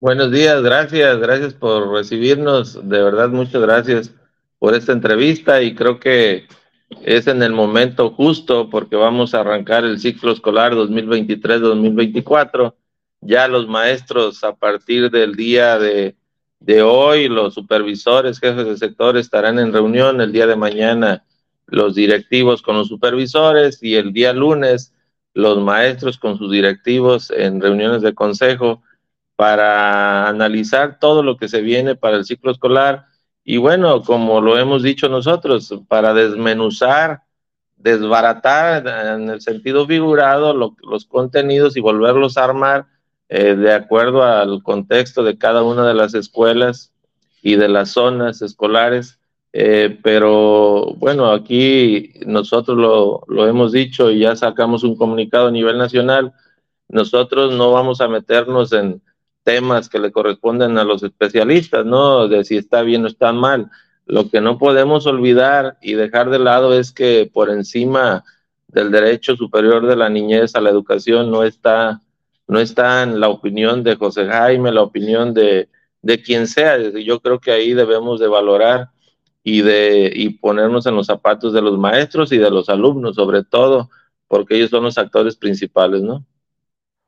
Buenos 0.00 0.30
días, 0.30 0.62
gracias, 0.62 1.18
gracias 1.18 1.54
por 1.54 1.90
recibirnos. 1.90 2.74
De 2.86 3.02
verdad, 3.02 3.30
muchas 3.30 3.62
gracias 3.62 4.10
por 4.64 4.74
esta 4.74 4.92
entrevista 4.92 5.60
y 5.60 5.74
creo 5.74 6.00
que 6.00 6.46
es 7.02 7.26
en 7.26 7.42
el 7.42 7.52
momento 7.52 8.12
justo 8.12 8.70
porque 8.70 8.96
vamos 8.96 9.34
a 9.34 9.40
arrancar 9.40 9.84
el 9.84 10.00
ciclo 10.00 10.32
escolar 10.32 10.72
2023-2024. 10.72 12.74
Ya 13.20 13.46
los 13.46 13.68
maestros 13.68 14.42
a 14.42 14.54
partir 14.54 15.10
del 15.10 15.34
día 15.34 15.78
de, 15.78 16.16
de 16.60 16.80
hoy, 16.80 17.28
los 17.28 17.52
supervisores, 17.52 18.40
jefes 18.40 18.64
de 18.64 18.78
sector 18.78 19.18
estarán 19.18 19.58
en 19.58 19.70
reunión 19.70 20.22
el 20.22 20.32
día 20.32 20.46
de 20.46 20.56
mañana, 20.56 21.26
los 21.66 21.94
directivos 21.94 22.62
con 22.62 22.76
los 22.76 22.88
supervisores 22.88 23.82
y 23.82 23.96
el 23.96 24.14
día 24.14 24.32
lunes 24.32 24.94
los 25.34 25.58
maestros 25.58 26.16
con 26.16 26.38
sus 26.38 26.50
directivos 26.50 27.30
en 27.30 27.60
reuniones 27.60 28.00
de 28.00 28.14
consejo 28.14 28.82
para 29.36 30.26
analizar 30.26 30.98
todo 30.98 31.22
lo 31.22 31.36
que 31.36 31.48
se 31.48 31.60
viene 31.60 31.96
para 31.96 32.16
el 32.16 32.24
ciclo 32.24 32.50
escolar 32.50 33.08
y 33.44 33.58
bueno, 33.58 34.02
como 34.02 34.40
lo 34.40 34.58
hemos 34.58 34.82
dicho 34.82 35.08
nosotros, 35.10 35.74
para 35.86 36.14
desmenuzar, 36.14 37.22
desbaratar 37.76 38.86
en 39.20 39.28
el 39.28 39.42
sentido 39.42 39.86
figurado 39.86 40.54
los 40.54 41.04
contenidos 41.04 41.76
y 41.76 41.80
volverlos 41.80 42.38
a 42.38 42.44
armar 42.44 42.86
eh, 43.28 43.54
de 43.54 43.74
acuerdo 43.74 44.22
al 44.24 44.62
contexto 44.62 45.22
de 45.22 45.36
cada 45.36 45.62
una 45.62 45.86
de 45.86 45.92
las 45.92 46.14
escuelas 46.14 46.92
y 47.42 47.56
de 47.56 47.68
las 47.68 47.90
zonas 47.90 48.40
escolares. 48.40 49.20
Eh, 49.52 49.98
pero 50.02 50.94
bueno, 50.96 51.30
aquí 51.30 52.14
nosotros 52.26 52.78
lo 53.28 53.46
hemos 53.46 53.72
dicho 53.72 54.10
y 54.10 54.20
ya 54.20 54.34
sacamos 54.36 54.84
un 54.84 54.96
comunicado 54.96 55.48
a 55.48 55.52
nivel 55.52 55.76
nacional. 55.76 56.32
Nosotros 56.88 57.52
no 57.52 57.72
vamos 57.72 58.00
a 58.00 58.08
meternos 58.08 58.72
en, 58.72 59.02
temas 59.44 59.88
que 59.88 59.98
le 59.98 60.10
corresponden 60.10 60.78
a 60.78 60.84
los 60.84 61.02
especialistas, 61.02 61.84
¿no? 61.86 62.26
De 62.26 62.44
si 62.44 62.56
está 62.56 62.82
bien 62.82 63.04
o 63.04 63.08
está 63.08 63.32
mal. 63.32 63.70
Lo 64.06 64.28
que 64.28 64.40
no 64.40 64.58
podemos 64.58 65.06
olvidar 65.06 65.78
y 65.80 65.94
dejar 65.94 66.30
de 66.30 66.38
lado 66.38 66.78
es 66.78 66.92
que 66.92 67.30
por 67.32 67.50
encima 67.50 68.24
del 68.68 68.90
derecho 68.90 69.36
superior 69.36 69.86
de 69.86 69.96
la 69.96 70.08
niñez 70.08 70.54
a 70.56 70.60
la 70.60 70.70
educación 70.70 71.30
no 71.30 71.44
está, 71.44 72.00
no 72.48 72.58
está 72.58 73.02
en 73.02 73.20
la 73.20 73.28
opinión 73.28 73.84
de 73.84 73.96
José 73.96 74.26
Jaime, 74.26 74.72
la 74.72 74.82
opinión 74.82 75.32
de, 75.32 75.68
de 76.02 76.22
quien 76.22 76.46
sea. 76.46 76.76
Yo 76.78 77.20
creo 77.20 77.38
que 77.38 77.52
ahí 77.52 77.72
debemos 77.72 78.18
de 78.20 78.28
valorar 78.28 78.90
y 79.42 79.62
de 79.62 80.10
y 80.14 80.30
ponernos 80.30 80.86
en 80.86 80.96
los 80.96 81.06
zapatos 81.06 81.52
de 81.52 81.62
los 81.62 81.78
maestros 81.78 82.32
y 82.32 82.38
de 82.38 82.50
los 82.50 82.68
alumnos, 82.68 83.14
sobre 83.14 83.44
todo, 83.44 83.90
porque 84.26 84.56
ellos 84.56 84.70
son 84.70 84.84
los 84.84 84.98
actores 84.98 85.36
principales, 85.36 86.02
¿no? 86.02 86.24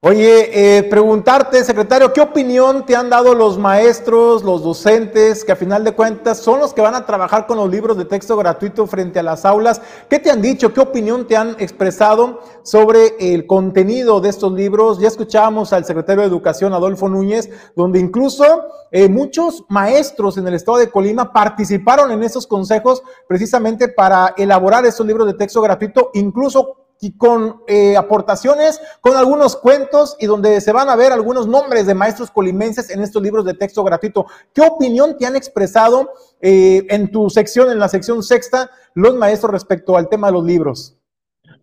Oye, 0.02 0.78
eh, 0.78 0.82
preguntarte, 0.84 1.64
secretario, 1.64 2.12
¿qué 2.12 2.20
opinión 2.20 2.86
te 2.86 2.94
han 2.94 3.10
dado 3.10 3.34
los 3.34 3.58
maestros, 3.58 4.44
los 4.44 4.62
docentes, 4.62 5.42
que 5.42 5.50
a 5.50 5.56
final 5.56 5.82
de 5.82 5.92
cuentas 5.92 6.38
son 6.38 6.60
los 6.60 6.72
que 6.72 6.82
van 6.82 6.94
a 6.94 7.06
trabajar 7.06 7.46
con 7.48 7.56
los 7.56 7.68
libros 7.68 7.96
de 7.96 8.04
texto 8.04 8.36
gratuito 8.36 8.86
frente 8.86 9.18
a 9.18 9.24
las 9.24 9.44
aulas? 9.44 9.80
¿Qué 10.08 10.20
te 10.20 10.30
han 10.30 10.40
dicho? 10.40 10.72
¿Qué 10.72 10.80
opinión 10.80 11.26
te 11.26 11.36
han 11.36 11.56
expresado 11.58 12.40
sobre 12.62 13.16
el 13.18 13.48
contenido 13.48 14.20
de 14.20 14.28
estos 14.28 14.52
libros? 14.52 15.00
Ya 15.00 15.08
escuchábamos 15.08 15.72
al 15.72 15.84
secretario 15.84 16.20
de 16.20 16.28
Educación, 16.28 16.72
Adolfo 16.72 17.08
Núñez, 17.08 17.50
donde 17.74 17.98
incluso 17.98 18.44
eh, 18.92 19.08
muchos 19.08 19.64
maestros 19.70 20.38
en 20.38 20.46
el 20.46 20.54
estado 20.54 20.78
de 20.78 20.88
Colima 20.90 21.32
participaron 21.32 22.12
en 22.12 22.22
esos 22.22 22.46
consejos 22.46 23.02
precisamente 23.26 23.88
para 23.88 24.34
elaborar 24.36 24.86
esos 24.86 25.04
libros 25.04 25.26
de 25.26 25.34
texto 25.34 25.60
gratuito, 25.62 26.10
incluso 26.14 26.85
y 27.00 27.16
con 27.16 27.60
eh, 27.66 27.96
aportaciones, 27.96 28.80
con 29.00 29.16
algunos 29.16 29.56
cuentos 29.56 30.16
y 30.18 30.26
donde 30.26 30.60
se 30.60 30.72
van 30.72 30.88
a 30.88 30.96
ver 30.96 31.12
algunos 31.12 31.46
nombres 31.46 31.86
de 31.86 31.94
maestros 31.94 32.30
colimenses 32.30 32.90
en 32.90 33.02
estos 33.02 33.22
libros 33.22 33.44
de 33.44 33.54
texto 33.54 33.84
gratuito. 33.84 34.26
¿Qué 34.54 34.62
opinión 34.62 35.16
te 35.18 35.26
han 35.26 35.36
expresado 35.36 36.10
eh, 36.40 36.86
en 36.88 37.10
tu 37.10 37.28
sección, 37.30 37.70
en 37.70 37.78
la 37.78 37.88
sección 37.88 38.22
sexta, 38.22 38.70
los 38.94 39.14
maestros 39.14 39.52
respecto 39.52 39.96
al 39.96 40.08
tema 40.08 40.28
de 40.28 40.32
los 40.34 40.44
libros? 40.44 40.96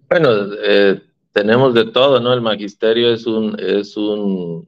Bueno, 0.10 0.30
eh, 0.64 1.02
tenemos 1.32 1.74
de 1.74 1.86
todo, 1.86 2.20
¿no? 2.20 2.34
El 2.34 2.42
magisterio 2.42 3.12
es 3.14 3.26
un, 3.26 3.58
es 3.60 3.98
un 3.98 4.68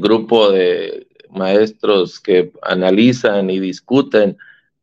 grupo 0.00 0.50
de 0.50 1.08
maestros 1.30 2.20
que 2.20 2.52
analizan 2.62 3.50
y 3.50 3.58
discuten 3.58 4.38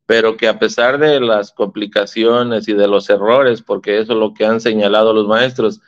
pero 0.10 0.38
que 0.38 0.48
a 0.48 0.58
pesar 0.58 0.98
de 0.98 1.20
las 1.20 1.52
complicaciones 1.52 2.68
y 2.68 2.74
de 2.74 2.88
los 2.88 3.12
errores, 3.12 3.62
porque 3.62 4.00
eso 4.00 4.14
es 4.14 4.18
lo 4.18 4.34
que 4.34 4.44
han 4.44 4.60
señalado 4.60 5.14
los 5.14 5.28
maestros, 5.28 5.82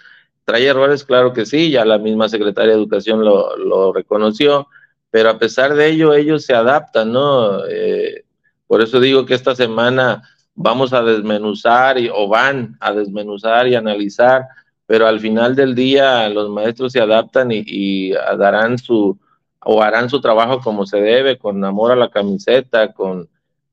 trae 0.46 0.68
errores, 0.68 1.04
claro 1.04 1.34
que 1.34 1.48
sí, 1.48 1.72
ya 1.72 1.86
la 1.86 1.98
misma 1.98 2.30
secretaria 2.30 2.74
de 2.74 2.78
Educación 2.78 3.26
lo, 3.26 3.92
reconoció, 3.92 4.68
pero 5.10 5.32
a 5.32 5.40
pesar 5.40 5.74
de 5.74 5.90
ello, 5.90 6.14
ellos 6.14 6.46
se 6.46 6.54
adaptan, 6.54 7.12
¿no? 7.12 7.66
Eh, 7.68 8.24
por 8.68 8.82
eso 8.82 9.00
digo 9.00 9.26
que 9.26 9.34
esta 9.34 9.56
semana 9.56 10.22
vamos 10.54 10.94
a 10.94 11.02
desmenuzar 11.02 11.98
y, 11.98 12.08
o 12.14 12.28
van 12.28 12.78
a 12.80 12.94
desmenuzar 12.94 13.68
y 13.70 13.74
analizar, 13.74 14.46
pero 14.86 15.08
al 15.08 15.20
final 15.20 15.56
del 15.56 15.74
día 15.74 16.30
los 16.30 16.48
maestros 16.52 16.92
se 16.92 17.02
adaptan 17.02 17.50
y, 17.52 18.12
darán 18.12 18.78
su 18.78 19.18
o 19.62 19.82
harán 19.82 20.12
su 20.12 20.22
trabajo 20.22 20.60
como 20.62 20.86
se 20.86 21.02
debe, 21.02 21.40
con 21.40 21.66
amor 21.66 21.92
a 21.92 21.96
la 21.96 22.12
camiseta, 22.12 22.94
con, 22.94 23.28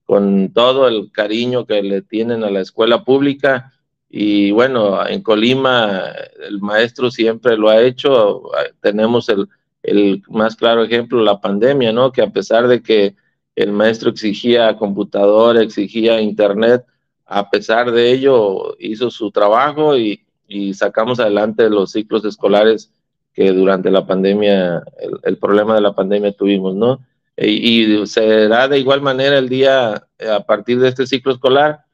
con 0.08 0.54
todo 0.54 0.88
el 0.88 1.12
cariño 1.12 1.66
que 1.66 1.82
le 1.82 2.00
tienen 2.00 2.42
a 2.42 2.50
la 2.50 2.62
escuela 2.62 3.04
pública. 3.04 3.74
Y 4.08 4.52
bueno, 4.52 5.06
en 5.06 5.22
Colima 5.22 6.02
el 6.48 6.62
maestro 6.62 7.10
siempre 7.10 7.58
lo 7.58 7.68
ha 7.68 7.82
hecho. 7.82 8.44
Tenemos 8.80 9.28
el, 9.28 9.46
el 9.82 10.22
más 10.30 10.56
claro 10.56 10.82
ejemplo, 10.82 11.22
la 11.22 11.42
pandemia, 11.42 11.92
¿no? 11.92 12.10
Que 12.10 12.22
a 12.22 12.30
pesar 12.30 12.68
de 12.68 12.82
que 12.82 13.16
el 13.54 13.70
maestro 13.70 14.08
exigía 14.08 14.78
computadora, 14.78 15.60
exigía 15.60 16.22
internet, 16.22 16.86
a 17.26 17.50
pesar 17.50 17.92
de 17.92 18.10
ello 18.10 18.76
hizo 18.78 19.10
su 19.10 19.30
trabajo 19.30 19.94
y, 19.94 20.24
sacamos 20.72 21.20
adelante 21.20 21.68
los 21.68 21.92
ciclos 21.92 22.24
escolares 22.24 22.90
que 23.34 23.52
durante 23.52 23.90
la 23.90 24.06
pandemia, 24.06 24.82
el, 25.22 25.36
problema 25.36 25.74
de 25.74 25.82
la 25.82 25.94
pandemia 25.94 26.32
tuvimos, 26.32 26.74
¿no? 26.74 27.00
E, 27.40 27.50
y, 27.52 28.06
será 28.08 28.66
de 28.66 28.80
igual 28.80 29.00
manera 29.00 29.38
el 29.38 29.48
día, 29.48 30.08
a 30.18 30.40
partir 30.44 30.80
de 30.80 30.88
este 30.88 31.06
ciclo 31.06 31.32
escolar, 31.32 31.84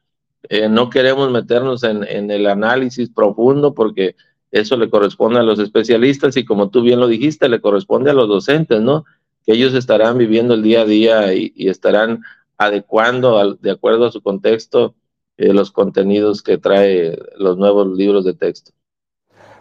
eh, 0.49 0.67
no 0.69 0.89
queremos 0.89 1.31
meternos 1.31 1.83
en, 1.83 2.31
el 2.31 2.47
análisis 2.47 3.09
profundo 3.09 3.73
porque 3.75 4.15
eso 4.51 4.75
le 4.75 4.89
corresponde 4.89 5.39
a 5.39 5.43
los 5.43 5.59
especialistas 5.59 6.35
y 6.37 6.45
como 6.45 6.69
tú 6.69 6.81
bien 6.81 6.99
lo 6.99 7.07
dijiste, 7.07 7.47
le 7.47 7.61
corresponde 7.61 8.09
a 8.09 8.13
los 8.13 8.27
docentes, 8.27 8.81
¿no? 8.81 9.05
Que 9.45 9.53
ellos 9.53 9.75
estarán 9.75 10.17
viviendo 10.17 10.55
el 10.55 10.63
día 10.63 10.81
a 10.81 10.85
día 10.85 11.33
y, 11.35 11.53
estarán 11.69 12.23
adecuando 12.57 13.55
de 13.55 13.71
acuerdo 13.71 14.05
a 14.05 14.11
su 14.11 14.21
contexto 14.21 14.95
eh, 15.37 15.53
los 15.53 15.71
contenidos 15.71 16.41
que 16.41 16.57
trae 16.57 17.19
los 17.37 17.57
nuevos 17.57 17.95
libros 17.95 18.25
de 18.25 18.33
texto. 18.33 18.71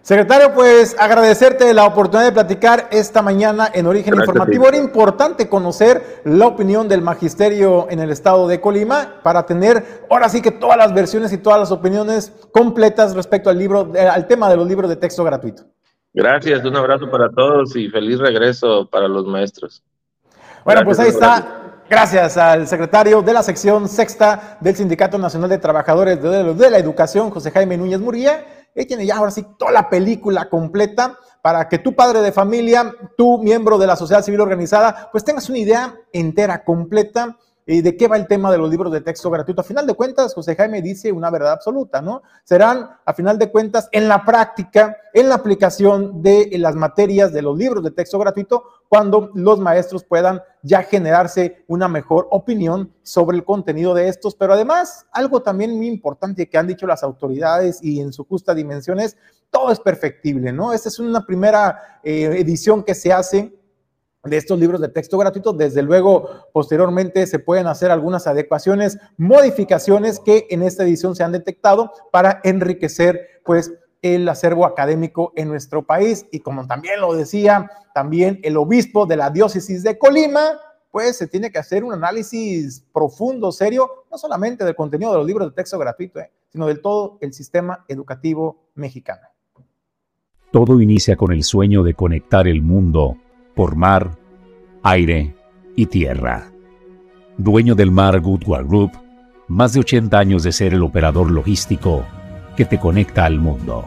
Secretario, 0.05 0.53
pues 0.53 0.95
agradecerte 0.99 1.73
la 1.73 1.87
oportunidad 1.87 2.27
de 2.27 2.33
platicar 2.33 2.89
esta 2.91 3.23
mañana 3.23 3.71
en 3.73 3.87
Origen 3.87 4.15
Informativo. 4.15 4.69
Era 4.69 4.77
importante 4.77 5.49
conocer 5.49 6.21
la 6.27 6.47
opinión 6.47 6.87
del 6.89 7.01
magisterio 7.01 7.87
en 7.89 8.01
el 8.01 8.11
estado 8.11 8.47
de 8.47 8.61
Colima 8.61 9.23
para 9.23 9.47
tener 9.47 10.05
ahora 10.11 10.29
sí 10.29 10.43
que 10.43 10.51
todas 10.51 10.77
las 10.77 10.93
versiones 10.93 11.33
y 11.33 11.39
todas 11.39 11.59
las 11.59 11.73
opiniones 11.73 12.35
completas 12.53 13.17
respecto 13.17 13.49
al 13.49 13.57
libro, 13.57 13.93
eh, 13.95 14.07
al 14.07 14.27
tema 14.27 14.51
de 14.51 14.59
los 14.59 14.69
libros 14.69 14.91
de 14.91 14.97
texto 14.97 15.25
gratuito. 15.25 15.63
Gracias, 16.13 16.63
un 16.67 16.77
abrazo 16.77 17.11
para 17.11 17.31
todos 17.31 17.75
y 17.75 17.89
feliz 17.89 18.19
regreso 18.19 18.87
para 18.91 19.09
los 19.09 19.25
maestros. 19.25 19.83
Bueno, 20.67 20.83
pues 20.85 20.99
ahí 20.99 21.09
está. 21.09 21.81
Gracias 21.89 22.37
al 22.37 22.67
secretario 22.67 23.23
de 23.23 23.33
la 23.33 23.43
sección 23.43 23.89
sexta 23.89 24.59
del 24.61 24.77
Sindicato 24.77 25.17
Nacional 25.17 25.49
de 25.49 25.57
Trabajadores 25.57 26.23
de 26.23 26.71
la 26.71 26.77
Educación, 26.77 27.31
José 27.31 27.51
Jaime 27.51 27.79
Núñez 27.79 28.01
Murguía 28.01 28.45
él 28.75 28.87
tiene 28.87 29.07
ya 29.07 29.17
ahora 29.17 29.31
sí 29.31 29.47
toda 29.59 29.73
la 29.73 29.89
película 29.89 30.49
completa 30.49 31.19
para 31.43 31.69
que 31.69 31.79
tu 31.79 31.95
padre 31.95 32.21
de 32.21 32.33
familia, 32.33 32.95
tu 33.17 33.39
miembro 33.39 33.79
de 33.79 33.87
la 33.87 33.97
sociedad 33.97 34.23
civil 34.23 34.41
organizada, 34.41 35.11
pues 35.13 35.25
tengas 35.25 35.49
una 35.49 35.59
idea 35.59 35.95
entera, 36.13 36.65
completa 36.65 37.37
¿Y 37.67 37.81
de 37.81 37.97
qué 37.97 38.09
va 38.09 38.19
el 38.19 38.27
tema 38.27 38.53
de 38.53 38.59
los 38.59 38.69
libros 38.69 38.93
de 38.93 39.01
texto 39.01 39.31
gratuito? 39.31 39.63
A 39.63 39.65
final 39.65 39.87
de 39.87 39.95
cuentas, 39.95 40.35
José 40.35 40.55
Jaime 40.55 40.83
dice 40.83 41.11
una 41.11 41.31
verdad 41.31 41.53
absoluta, 41.53 42.03
¿no? 42.03 42.23
Serán, 42.45 42.91
a 43.07 43.15
final 43.15 43.39
de 43.39 43.51
cuentas, 43.51 43.89
en 43.91 44.07
la 44.07 44.23
práctica, 44.23 44.99
en 45.15 45.31
la 45.31 45.37
aplicación 45.37 46.21
de 46.21 46.51
las 46.59 46.75
materias 46.75 47.33
de 47.33 47.41
los 47.41 47.57
libros 47.57 47.83
de 47.83 47.91
texto 47.91 48.19
gratuito, 48.19 48.65
cuando 48.87 49.31
los 49.35 49.61
maestros 49.61 50.05
puedan 50.05 50.43
ya 50.63 50.83
generarse 50.83 51.65
una 51.67 51.89
mejor 51.89 52.29
opinión 52.31 52.93
sobre 53.03 53.39
el 53.39 53.45
contenido 53.45 53.95
de 53.95 54.09
estos. 54.09 54.35
Pero 54.35 54.53
además, 54.53 55.07
algo 55.11 55.41
también 55.41 55.75
muy 55.75 55.87
importante 55.87 56.51
que 56.51 56.59
han 56.59 56.67
dicho 56.67 56.87
las 56.87 57.03
autoridades 57.03 57.83
y 57.83 57.99
en 57.99 58.13
su 58.13 58.25
justa 58.25 58.55
dimensión 58.55 59.01
es, 59.01 59.17
todo 59.49 59.73
es 59.73 59.81
perfectible, 59.81 60.53
¿no? 60.53 60.75
Esta 60.75 60.91
es 60.91 60.99
una 60.99 61.25
primera 61.25 62.01
eh, 62.03 62.25
edición 62.39 62.83
que 62.83 62.95
se 62.95 63.11
hace 63.11 63.55
de 64.25 64.37
estos 64.37 64.59
libros 64.59 64.81
de 64.81 64.89
texto 64.89 65.19
gratuitos. 65.19 65.57
Desde 65.57 65.83
luego, 65.83 66.29
posteriormente 66.53 67.27
se 67.27 67.39
pueden 67.39 67.67
hacer 67.67 67.91
algunas 67.91 68.27
adecuaciones, 68.27 68.99
modificaciones 69.17 70.21
que 70.21 70.47
en 70.51 70.63
esta 70.63 70.85
edición 70.85 71.15
se 71.15 71.25
han 71.25 71.33
detectado 71.33 71.93
para 72.11 72.41
enriquecer, 72.45 73.41
pues, 73.45 73.73
el 74.03 74.29
acervo 74.29 74.67
académico 74.67 75.33
en 75.35 75.49
nuestro 75.49 75.87
país. 75.87 76.27
Y 76.31 76.41
como 76.41 76.67
también 76.67 77.01
lo 77.01 77.15
decía 77.15 77.71
también 77.95 78.39
el 78.43 78.57
obispo 78.59 79.07
de 79.07 79.17
la 79.17 79.31
diócesis 79.31 79.83
de 79.83 79.97
Colima, 79.99 80.61
pues 80.91 81.17
se 81.17 81.27
tiene 81.27 81.51
que 81.51 81.59
hacer 81.59 81.83
un 81.83 81.93
análisis 81.93 82.85
profundo, 82.93 83.51
serio, 83.51 84.05
no 84.11 84.19
solamente 84.19 84.65
del 84.65 84.77
contenido 84.77 85.11
de 85.11 85.19
los 85.19 85.27
libros 85.27 85.49
de 85.49 85.55
texto 85.55 85.79
gratuito, 85.79 86.21
eh, 86.21 86.31
sino 86.51 86.67
del 86.67 86.81
todo 86.81 87.19
el 87.21 87.33
sistema 87.33 87.85
educativo 87.89 88.69
mexicano. 88.75 89.27
Todo 90.53 90.81
inicia 90.81 91.17
con 91.17 91.33
el 91.33 91.43
sueño 91.43 91.83
de 91.83 91.95
conectar 91.95 92.47
el 92.47 92.63
mundo 92.63 93.17
por 93.55 93.77
mar, 93.77 94.19
aire 94.83 95.35
y 95.77 95.87
tierra. 95.87 96.51
Dueño 97.39 97.75
del 97.75 97.91
Mar 97.91 98.21
Goodward 98.21 98.67
Group, 98.67 98.93
más 99.49 99.73
de 99.73 99.81
80 99.81 100.19
años 100.19 100.43
de 100.43 100.53
ser 100.53 100.75
el 100.75 100.83
operador 100.83 101.31
logístico 101.31 102.05
que 102.57 102.65
te 102.65 102.79
conecta 102.79 103.25
al 103.25 103.39
mundo. 103.39 103.85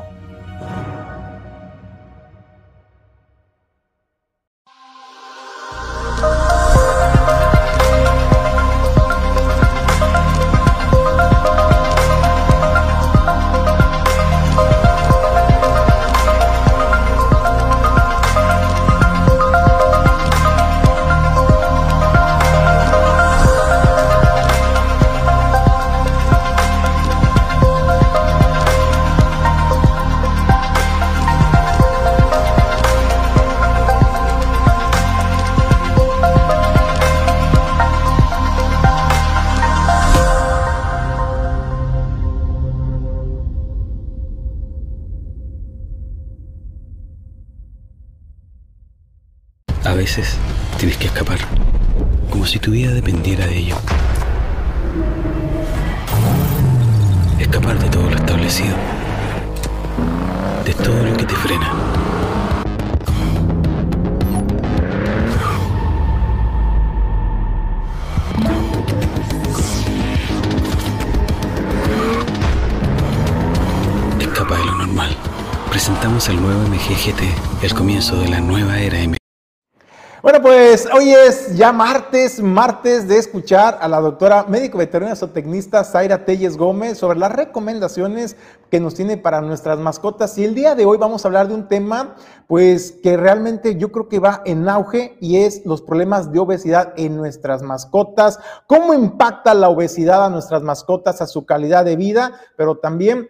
De 76.88 78.30
la 78.30 78.40
nueva 78.40 78.80
era 78.80 78.98
Bueno, 80.24 80.42
pues 80.42 80.88
hoy 80.94 81.12
es 81.12 81.58
ya 81.58 81.74
martes, 81.74 82.42
martes 82.42 83.10
de 83.10 83.18
escuchar 83.18 83.78
a 83.82 83.90
la 83.90 84.00
doctora 84.00 84.46
médico 84.48 84.78
veterinaria 84.78 85.18
zootecnista 85.18 85.84
Zaira 85.84 86.24
Telles 86.24 86.56
Gómez 86.56 86.98
sobre 86.98 87.20
las 87.20 87.34
recomendaciones 87.34 88.38
que 88.72 88.80
nos 88.80 88.96
tiene 88.96 89.18
para 89.18 89.42
nuestras 89.42 89.78
mascotas. 89.80 90.38
Y 90.38 90.46
el 90.46 90.56
día 90.56 90.76
de 90.76 90.86
hoy 90.86 90.98
vamos 90.98 91.26
a 91.26 91.28
hablar 91.28 91.50
de 91.50 91.56
un 91.56 91.68
tema, 91.68 92.16
pues 92.48 92.94
que 93.04 93.18
realmente 93.18 93.76
yo 93.76 93.92
creo 93.92 94.08
que 94.08 94.20
va 94.20 94.42
en 94.46 94.70
auge 94.70 95.18
y 95.20 95.40
es 95.40 95.66
los 95.66 95.82
problemas 95.82 96.32
de 96.32 96.40
obesidad 96.40 96.94
en 96.96 97.18
nuestras 97.18 97.64
mascotas, 97.64 98.40
cómo 98.66 98.94
impacta 98.94 99.54
la 99.54 99.68
obesidad 99.68 100.24
a 100.24 100.30
nuestras 100.30 100.64
mascotas, 100.64 101.22
a 101.22 101.28
su 101.28 101.46
calidad 101.46 101.84
de 101.84 101.98
vida, 101.98 102.40
pero 102.56 102.78
también 102.78 103.28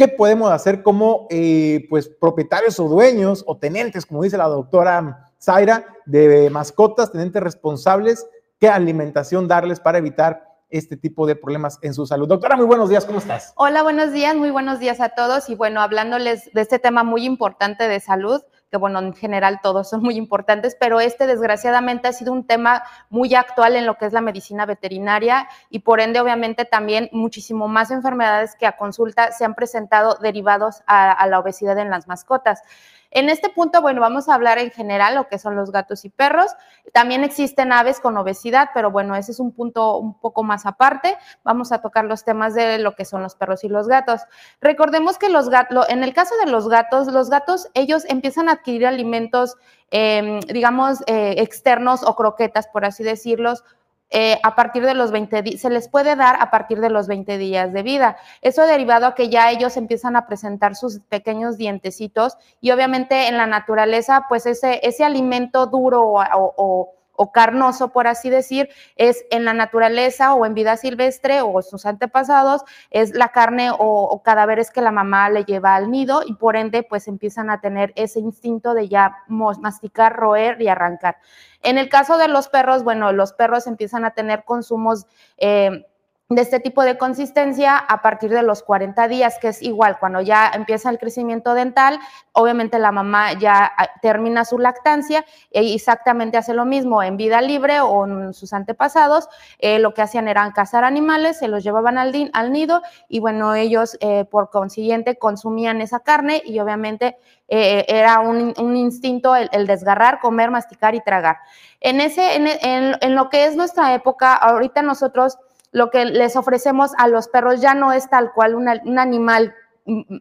¿Qué 0.00 0.08
podemos 0.08 0.50
hacer 0.50 0.82
como 0.82 1.26
eh, 1.28 1.86
pues, 1.90 2.08
propietarios 2.08 2.80
o 2.80 2.88
dueños 2.88 3.44
o 3.46 3.58
tenentes, 3.58 4.06
como 4.06 4.22
dice 4.22 4.38
la 4.38 4.48
doctora 4.48 5.30
Zaira, 5.38 5.84
de 6.06 6.48
mascotas, 6.48 7.12
tenentes 7.12 7.42
responsables? 7.42 8.26
¿Qué 8.58 8.66
alimentación 8.66 9.46
darles 9.46 9.78
para 9.78 9.98
evitar 9.98 10.49
este 10.70 10.96
tipo 10.96 11.26
de 11.26 11.36
problemas 11.36 11.78
en 11.82 11.94
su 11.94 12.06
salud. 12.06 12.28
Doctora, 12.28 12.56
muy 12.56 12.66
buenos 12.66 12.88
días, 12.88 13.04
¿cómo 13.04 13.18
estás? 13.18 13.52
Hola, 13.56 13.82
buenos 13.82 14.12
días, 14.12 14.34
muy 14.36 14.50
buenos 14.50 14.78
días 14.78 15.00
a 15.00 15.10
todos. 15.10 15.48
Y 15.50 15.54
bueno, 15.54 15.80
hablándoles 15.80 16.52
de 16.52 16.60
este 16.60 16.78
tema 16.78 17.04
muy 17.04 17.24
importante 17.24 17.88
de 17.88 18.00
salud, 18.00 18.42
que 18.70 18.76
bueno, 18.76 19.00
en 19.00 19.12
general 19.12 19.60
todos 19.62 19.90
son 19.90 20.02
muy 20.02 20.16
importantes, 20.16 20.76
pero 20.78 21.00
este 21.00 21.26
desgraciadamente 21.26 22.08
ha 22.08 22.12
sido 22.12 22.32
un 22.32 22.46
tema 22.46 22.84
muy 23.08 23.34
actual 23.34 23.74
en 23.74 23.84
lo 23.84 23.96
que 23.96 24.06
es 24.06 24.12
la 24.12 24.20
medicina 24.20 24.64
veterinaria 24.64 25.48
y 25.70 25.80
por 25.80 26.00
ende 26.00 26.20
obviamente 26.20 26.64
también 26.64 27.08
muchísimo 27.12 27.66
más 27.66 27.90
enfermedades 27.90 28.54
que 28.54 28.66
a 28.66 28.76
consulta 28.76 29.32
se 29.32 29.44
han 29.44 29.54
presentado 29.54 30.18
derivados 30.22 30.82
a, 30.86 31.10
a 31.10 31.26
la 31.26 31.40
obesidad 31.40 31.78
en 31.78 31.90
las 31.90 32.06
mascotas. 32.06 32.62
En 33.10 33.28
este 33.28 33.48
punto, 33.48 33.82
bueno, 33.82 34.00
vamos 34.00 34.28
a 34.28 34.34
hablar 34.34 34.58
en 34.58 34.70
general 34.70 35.16
lo 35.16 35.28
que 35.28 35.38
son 35.38 35.56
los 35.56 35.72
gatos 35.72 36.04
y 36.04 36.10
perros. 36.10 36.52
También 36.92 37.24
existen 37.24 37.72
aves 37.72 37.98
con 37.98 38.16
obesidad, 38.16 38.70
pero 38.72 38.90
bueno, 38.90 39.16
ese 39.16 39.32
es 39.32 39.40
un 39.40 39.52
punto 39.52 39.96
un 39.98 40.14
poco 40.18 40.44
más 40.44 40.64
aparte. 40.64 41.16
Vamos 41.42 41.72
a 41.72 41.82
tocar 41.82 42.04
los 42.04 42.24
temas 42.24 42.54
de 42.54 42.78
lo 42.78 42.94
que 42.94 43.04
son 43.04 43.22
los 43.22 43.34
perros 43.34 43.64
y 43.64 43.68
los 43.68 43.88
gatos. 43.88 44.20
Recordemos 44.60 45.18
que 45.18 45.28
los 45.28 45.48
gatos, 45.48 45.88
en 45.88 46.04
el 46.04 46.14
caso 46.14 46.34
de 46.44 46.50
los 46.50 46.68
gatos, 46.68 47.08
los 47.08 47.30
gatos, 47.30 47.68
ellos 47.74 48.04
empiezan 48.08 48.48
a 48.48 48.52
adquirir 48.52 48.86
alimentos, 48.86 49.56
eh, 49.90 50.38
digamos, 50.46 51.00
eh, 51.06 51.34
externos 51.38 52.04
o 52.04 52.14
croquetas, 52.14 52.68
por 52.68 52.84
así 52.84 53.02
decirlos, 53.02 53.64
eh, 54.10 54.38
a 54.42 54.54
partir 54.54 54.84
de 54.84 54.94
los 54.94 55.10
20 55.12 55.42
días, 55.42 55.60
se 55.60 55.70
les 55.70 55.88
puede 55.88 56.16
dar 56.16 56.36
a 56.40 56.50
partir 56.50 56.80
de 56.80 56.90
los 56.90 57.06
20 57.06 57.38
días 57.38 57.72
de 57.72 57.82
vida. 57.82 58.16
Eso 58.42 58.66
derivado 58.66 59.06
a 59.06 59.14
que 59.14 59.28
ya 59.28 59.50
ellos 59.50 59.76
empiezan 59.76 60.16
a 60.16 60.26
presentar 60.26 60.76
sus 60.76 61.00
pequeños 61.00 61.56
dientecitos 61.56 62.36
y 62.60 62.70
obviamente 62.70 63.28
en 63.28 63.36
la 63.36 63.46
naturaleza, 63.46 64.26
pues 64.28 64.46
ese, 64.46 64.80
ese 64.82 65.04
alimento 65.04 65.66
duro 65.66 66.02
o 66.02 66.20
o 66.56 66.99
carnoso, 67.30 67.92
por 67.92 68.06
así 68.06 68.30
decir, 68.30 68.70
es 68.96 69.24
en 69.30 69.44
la 69.44 69.52
naturaleza 69.52 70.34
o 70.34 70.46
en 70.46 70.54
vida 70.54 70.76
silvestre 70.76 71.42
o 71.42 71.60
sus 71.62 71.86
antepasados, 71.86 72.62
es 72.90 73.14
la 73.14 73.28
carne 73.28 73.70
o, 73.78 74.22
cadáveres 74.24 74.70
que 74.70 74.80
la 74.80 74.90
mamá 74.90 75.30
le 75.30 75.44
lleva 75.44 75.74
al 75.74 75.90
nido 75.90 76.22
y 76.26 76.34
por 76.34 76.56
ende 76.56 76.82
pues 76.82 77.08
empiezan 77.08 77.50
a 77.50 77.60
tener 77.60 77.92
ese 77.96 78.20
instinto 78.20 78.74
de 78.74 78.88
ya 78.88 79.18
masticar, 79.28 80.16
roer 80.16 80.60
y 80.60 80.68
arrancar. 80.68 81.18
En 81.62 81.78
el 81.78 81.88
caso 81.88 82.16
de 82.16 82.28
los 82.28 82.48
perros, 82.48 82.84
bueno, 82.84 83.12
los 83.12 83.32
perros 83.32 83.66
empiezan 83.66 84.04
a 84.04 84.12
tener 84.12 84.44
consumos 84.44 85.06
eh, 85.36 85.86
de 86.30 86.42
este 86.42 86.60
tipo 86.60 86.84
de 86.84 86.96
consistencia 86.96 87.76
a 87.76 88.02
partir 88.02 88.30
de 88.30 88.44
los 88.44 88.62
40 88.62 89.08
días, 89.08 89.38
que 89.40 89.48
es 89.48 89.60
igual 89.62 89.98
cuando 89.98 90.20
ya 90.20 90.48
empieza 90.54 90.88
el 90.88 91.00
crecimiento 91.00 91.54
dental, 91.54 91.98
obviamente 92.30 92.78
la 92.78 92.92
mamá 92.92 93.32
ya 93.32 93.72
ah, 93.76 93.88
termina 94.00 94.44
su 94.44 94.56
lactancia 94.60 95.24
e 95.50 95.74
exactamente 95.74 96.38
hace 96.38 96.54
lo 96.54 96.64
mismo 96.64 97.02
en 97.02 97.16
vida 97.16 97.40
libre 97.40 97.80
o 97.80 98.06
en 98.06 98.32
sus 98.32 98.52
antepasados, 98.52 99.28
eh, 99.58 99.80
lo 99.80 99.92
que 99.92 100.02
hacían 100.02 100.28
eran 100.28 100.52
cazar 100.52 100.84
animales, 100.84 101.36
se 101.36 101.48
los 101.48 101.64
llevaban 101.64 101.98
al, 101.98 102.30
al 102.32 102.52
nido 102.52 102.80
y 103.08 103.18
bueno, 103.18 103.56
ellos 103.56 103.98
eh, 104.00 104.24
por 104.24 104.50
consiguiente 104.50 105.18
consumían 105.18 105.80
esa 105.80 105.98
carne 105.98 106.42
y 106.46 106.60
obviamente 106.60 107.16
eh, 107.48 107.84
era 107.88 108.20
un, 108.20 108.76
instinto 108.76 109.34
el, 109.34 109.66
desgarrar, 109.66 110.20
comer, 110.20 110.52
masticar 110.52 110.94
y 110.94 111.00
tragar. 111.00 111.38
En, 111.80 112.00
ese, 112.00 112.36
en 112.36 113.14
lo 113.16 113.28
que 113.30 113.46
es 113.46 113.56
nuestra 113.56 113.92
época, 113.94 114.34
ahorita 114.34 114.82
nosotros 114.82 115.36
lo 115.72 115.90
que 115.90 116.04
les 116.04 116.36
ofrecemos 116.36 116.92
a 116.98 117.08
los 117.08 117.28
perros 117.28 117.60
ya 117.60 117.74
no 117.74 117.92
es 117.92 118.08
tal 118.08 118.32
cual 118.32 118.54
un 118.54 118.98
animal 118.98 119.54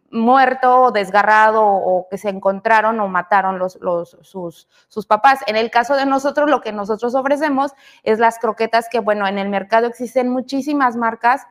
muerto 0.10 0.84
o 0.84 0.92
desgarrado 0.92 1.64
o 1.64 2.08
que 2.10 2.18
se 2.18 2.30
encontraron 2.30 3.00
o 3.00 3.08
mataron 3.08 3.60
los, 3.60 3.78
sus, 4.22 4.68
sus, 4.88 5.06
papás. 5.06 5.40
En 5.48 5.56
el 5.56 5.70
caso 5.70 5.96
de 5.96 6.06
nosotros, 6.06 6.50
lo 6.50 6.62
que 6.62 6.72
nosotros 6.72 7.14
ofrecemos 7.16 7.74
es 8.04 8.20
las 8.20 8.40
croquetas 8.40 8.88
que, 8.90 9.00
bueno, 9.00 9.28
en 9.28 9.38
el 9.38 9.50
mercado 9.50 9.88
existen 9.88 10.30
muchísimas 10.30 10.96
marcas, 10.96 11.46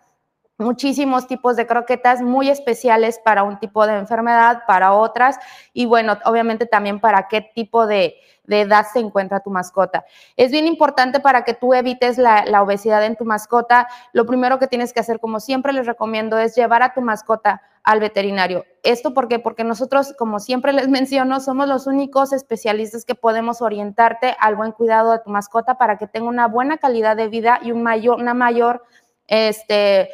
muchísimos 0.59 1.27
tipos 1.27 1.57
de 1.57 1.67
croquetas 1.67 2.21
muy 2.21 2.51
especiales 2.51 3.19
para 3.25 3.45
un 3.45 3.59
tipo 3.59 3.87
de 3.87 3.95
enfermedad, 3.95 4.65
para 4.67 4.93
otras, 4.93 5.39
y 5.73 5.87
bueno, 5.87 6.19
obviamente 6.25 6.67
también 6.67 7.01
para 7.01 7.29
qué 7.29 7.41
tipo 7.41 7.87
de, 7.87 8.17
de 8.49 8.63
edad 8.63 8.87
se 8.91 8.99
encuentra 8.99 9.41
tu 9.41 9.51
mascota. 9.51 10.05
Es 10.37 10.51
bien 10.51 10.67
importante 10.67 11.21
para 11.21 11.45
que 11.45 11.55
tú 11.55 11.75
evites 11.75 12.19
la, 12.19 12.45
obesidad 12.63 13.05
en 13.05 13.15
tu 13.15 13.25
mascota. 13.25 13.87
Lo 14.13 14.27
primero 14.27 14.59
que 14.59 14.67
tienes 14.67 14.93
que 14.93 15.01
hacer, 15.01 15.21
como 15.21 15.39
siempre 15.39 15.73
les 15.73 15.87
recomiendo, 15.87 16.39
es 16.39 16.57
llevar 16.57 16.83
a 16.83 16.95
tu 16.95 17.03
mascota 17.03 17.63
al 17.85 18.01
veterinario. 18.01 18.65
¿Esto 18.83 19.13
por 19.13 19.29
qué? 19.29 19.39
Porque 19.39 19.65
nosotros, 19.65 20.15
como 20.19 20.41
siempre 20.41 20.73
les 20.73 20.89
menciono, 20.99 21.41
somos 21.41 21.69
los 21.69 21.87
únicos 21.87 22.33
especialistas 22.33 23.05
que 23.05 23.15
podemos 23.15 23.61
orientarte 23.61 24.35
al 24.41 24.57
buen 24.57 24.73
cuidado 24.73 25.13
de 25.13 25.19
tu 25.21 25.31
mascota 25.31 25.77
para 25.77 25.99
que 25.99 26.07
tenga 26.07 26.27
una 26.27 26.49
buena 26.49 26.79
calidad 26.79 27.17
de 27.17 27.29
vida 27.29 27.61
y 27.63 27.71
un 27.71 27.83
mayor, 27.83 28.19
una 28.19 28.33
mayor, 28.33 28.83
este, 29.27 30.09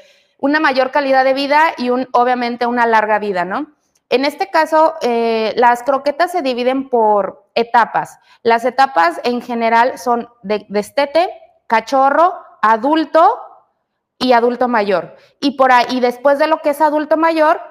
una 0.45 0.61
mayor 0.61 0.91
calidad 0.91 1.25
de 1.25 1.33
vida 1.33 1.73
y 1.79 1.89
un, 1.89 2.07
obviamente 2.13 2.67
una 2.67 2.85
larga 2.85 3.19
vida, 3.19 3.47
¿no? 3.47 3.73
En 4.11 4.27
este 4.27 4.51
caso, 4.51 4.93
eh, 5.01 5.55
las 5.57 5.83
croquetas 5.83 6.33
se 6.33 6.43
dividen 6.43 6.91
por 6.91 7.49
etapas. 7.55 8.19
Las 8.43 8.67
etapas 8.67 9.23
en 9.25 9.41
general 9.41 9.99
son 9.99 10.29
de 10.43 10.67
destete, 10.69 11.31
cachorro, 11.67 12.35
adulto 12.61 13.41
y 14.19 14.35
adulto 14.35 14.69
mayor. 14.69 15.17
Y 15.41 15.53
por 15.53 15.73
ahí, 15.73 15.99
después 16.01 16.39
de 16.39 16.47
lo 16.47 16.61
que 16.61 16.71
es 16.71 16.83
adulto 16.83 17.17
mayor, 17.17 17.63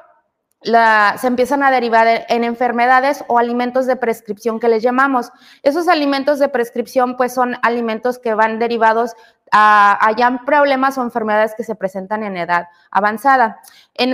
se 0.64 1.28
empiezan 1.28 1.64
a 1.64 1.72
derivar 1.72 2.26
en 2.30 2.43
enfermedades 2.43 3.24
o 3.28 3.38
alimentos 3.38 3.86
de 3.86 3.95
prescripción 3.95 4.59
que 4.59 4.70
les 4.70 4.84
llamamos. 4.84 5.32
Esos 5.61 5.88
alimentos 5.88 6.39
de 6.39 6.49
prescripción 6.49 7.18
pues 7.18 7.34
son 7.34 7.55
alimentos 7.61 8.20
que 8.20 8.34
van 8.34 8.59
derivados 8.59 9.14
a, 9.51 9.99
a 10.01 10.45
problemas 10.45 10.97
o 10.97 11.03
enfermedades 11.03 11.53
que 11.55 11.64
se 11.64 11.76
presentan 11.76 12.24
en 12.24 12.38
edad 12.38 12.68
avanzada. 12.91 13.59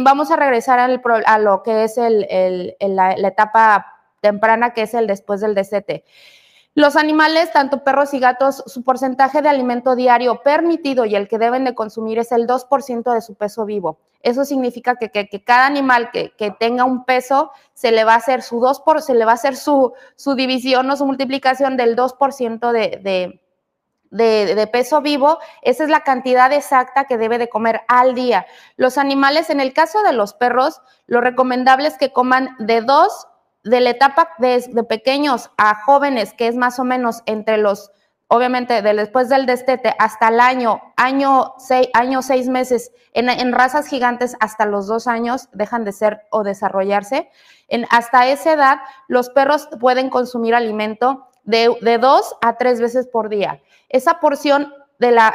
vamos 0.02 0.32
a 0.32 0.36
regresar 0.36 0.80
a 0.80 1.38
lo 1.38 1.64
que 1.64 1.86
es 1.86 1.98
la, 1.98 3.14
etapa 3.14 3.96
temprana, 4.22 4.74
que 4.74 4.84
es 4.84 4.94
el 4.94 5.08
después 5.08 5.42
del 5.42 5.56
DCT. 5.56 6.04
Los 6.80 6.96
animales, 6.96 7.52
tanto 7.52 7.84
perros 7.84 8.14
y 8.14 8.20
gatos, 8.20 8.64
su 8.66 8.84
porcentaje 8.86 9.42
de 9.42 9.50
alimento 9.50 9.98
diario 9.98 10.42
permitido 10.44 11.04
y 11.04 11.14
el 11.14 11.28
que 11.28 11.38
deben 11.38 11.66
de 11.66 11.76
consumir 11.76 12.20
es 12.20 12.32
el 12.32 12.48
2% 12.48 13.14
de 13.14 13.20
su 13.20 13.36
peso 13.36 13.66
vivo. 13.66 14.00
Eso 14.22 14.46
significa 14.46 14.96
que, 14.96 15.10
cada 15.44 15.66
animal 15.66 16.10
que, 16.10 16.56
tenga 16.58 16.86
un 16.86 17.04
peso 17.04 17.52
se 17.74 17.92
le 17.92 18.06
va 18.06 18.14
a 18.14 18.16
hacer 18.16 18.42
su 18.44 18.62
2 18.62 18.80
por, 18.80 19.02
se 19.02 19.14
le 19.14 19.26
va 19.26 19.32
a 19.32 19.34
hacer 19.34 19.58
su, 19.58 19.92
su 20.16 20.36
división 20.36 20.90
o 20.90 20.96
su 20.96 21.06
multiplicación 21.06 21.76
del 21.76 21.98
2% 21.98 22.72
de, 22.72 23.42
de, 24.10 24.56
de, 24.56 24.68
peso 24.68 25.02
vivo, 25.02 25.40
esa 25.62 25.84
es 25.84 25.90
la 25.90 26.06
cantidad 26.06 26.54
exacta 26.54 27.04
que 27.04 27.18
debe 27.18 27.38
de 27.40 27.50
comer 27.50 27.82
al 27.90 28.16
día. 28.16 28.46
Los 28.78 28.98
animales, 28.98 29.50
en 29.50 29.60
el 29.60 29.74
caso 29.74 30.02
de 30.02 30.14
los 30.14 30.34
perros, 30.34 30.82
lo 31.08 31.20
recomendable 31.20 31.90
es 31.90 31.98
que 31.98 32.14
coman 32.14 32.56
de 32.58 32.80
2 32.80 33.28
de 33.64 33.82
la 33.82 33.92
etapa 33.92 34.30
de, 34.40 34.62
pequeños 34.88 35.52
a 35.58 35.76
jóvenes, 35.84 36.34
que 36.34 36.48
es 36.48 36.56
más 36.56 36.80
o 36.80 36.84
menos 36.84 37.22
entre 37.26 37.58
los, 37.58 37.92
obviamente, 38.28 38.82
después 38.82 39.30
del 39.30 39.46
destete 39.46 39.96
hasta 40.00 40.30
el 40.30 40.40
año, 40.40 40.82
año 40.96 41.54
seis, 41.58 41.90
seis 42.22 42.48
meses, 42.48 42.92
en, 43.14 43.52
razas 43.52 43.88
gigantes 43.88 44.36
hasta 44.40 44.66
los 44.66 44.88
dos 44.88 45.08
años 45.08 45.50
dejan 45.52 45.84
de 45.84 45.92
ser 45.92 46.22
o 46.32 46.44
desarrollarse. 46.44 47.30
En, 47.68 47.86
hasta 47.90 48.28
esa 48.28 48.54
edad, 48.54 48.80
los 49.08 49.30
perros 49.30 49.68
pueden 49.80 50.10
consumir 50.10 50.56
alimento 50.56 51.28
de, 51.44 51.76
de 51.82 51.98
dos 51.98 52.36
a 52.42 52.58
tres 52.58 52.80
veces 52.80 53.08
por 53.08 53.30
día. 53.30 53.62
Esa 53.90 54.20
porción 54.20 54.74
de 55.00 55.12
la, 55.12 55.34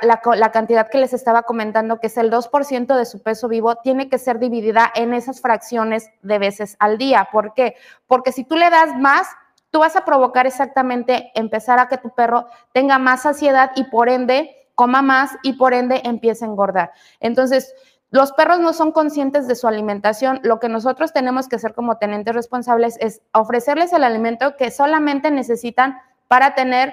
cantidad 0.53 0.91
que 0.91 0.99
les 0.99 1.15
estaba 1.15 1.43
comentando, 1.43 1.99
que 1.99 2.09
es 2.09 2.19
el 2.19 2.31
2% 2.31 2.97
de 2.97 3.07
su 3.07 3.23
peso 3.23 3.49
vivo, 3.49 3.77
tiene 3.77 4.11
que 4.11 4.19
ser 4.19 4.39
dividida 4.39 4.93
en 4.95 5.15
esas 5.15 5.41
fracciones 5.41 6.11
de 6.23 6.39
veces 6.39 6.77
al 6.79 6.99
día. 6.99 7.29
¿Por 7.33 7.55
qué? 7.55 7.75
Porque 8.07 8.31
si 8.31 8.45
tú 8.45 8.57
le 8.57 8.69
das 8.69 8.95
más, 8.97 9.27
tú 9.71 9.79
vas 9.81 9.97
a 9.97 10.05
provocar 10.05 10.47
exactamente 10.47 11.33
empezar 11.35 11.79
a 11.79 11.89
que 11.89 11.97
tu 11.97 12.11
perro 12.11 12.47
tenga 12.73 12.99
más 12.99 13.23
saciedad 13.23 13.71
y 13.75 13.85
por 13.85 14.11
ende 14.11 14.55
coma 14.75 15.03
más 15.03 15.37
y 15.43 15.55
por 15.55 15.73
ende 15.73 16.03
empiece 16.05 16.45
a 16.45 16.49
engordar. 16.49 16.93
Entonces, 17.21 17.75
los 18.11 18.33
perros 18.33 18.61
no 18.61 18.75
son 18.75 18.93
conscientes 18.93 19.49
de 19.49 19.55
su 19.55 19.67
alimentación. 19.67 20.41
Lo 20.43 20.61
que 20.61 20.69
nosotros 20.69 21.12
tenemos 21.12 21.49
que 21.49 21.57
hacer 21.57 21.75
como 21.75 21.97
tenentes 21.97 22.35
responsables 22.35 22.97
es 23.01 23.23
ofrecerles 23.33 23.93
el 23.93 24.05
alimento 24.05 24.57
que 24.57 24.71
solamente 24.71 25.31
necesitan 25.31 25.99
para 26.29 26.55
tener 26.55 26.93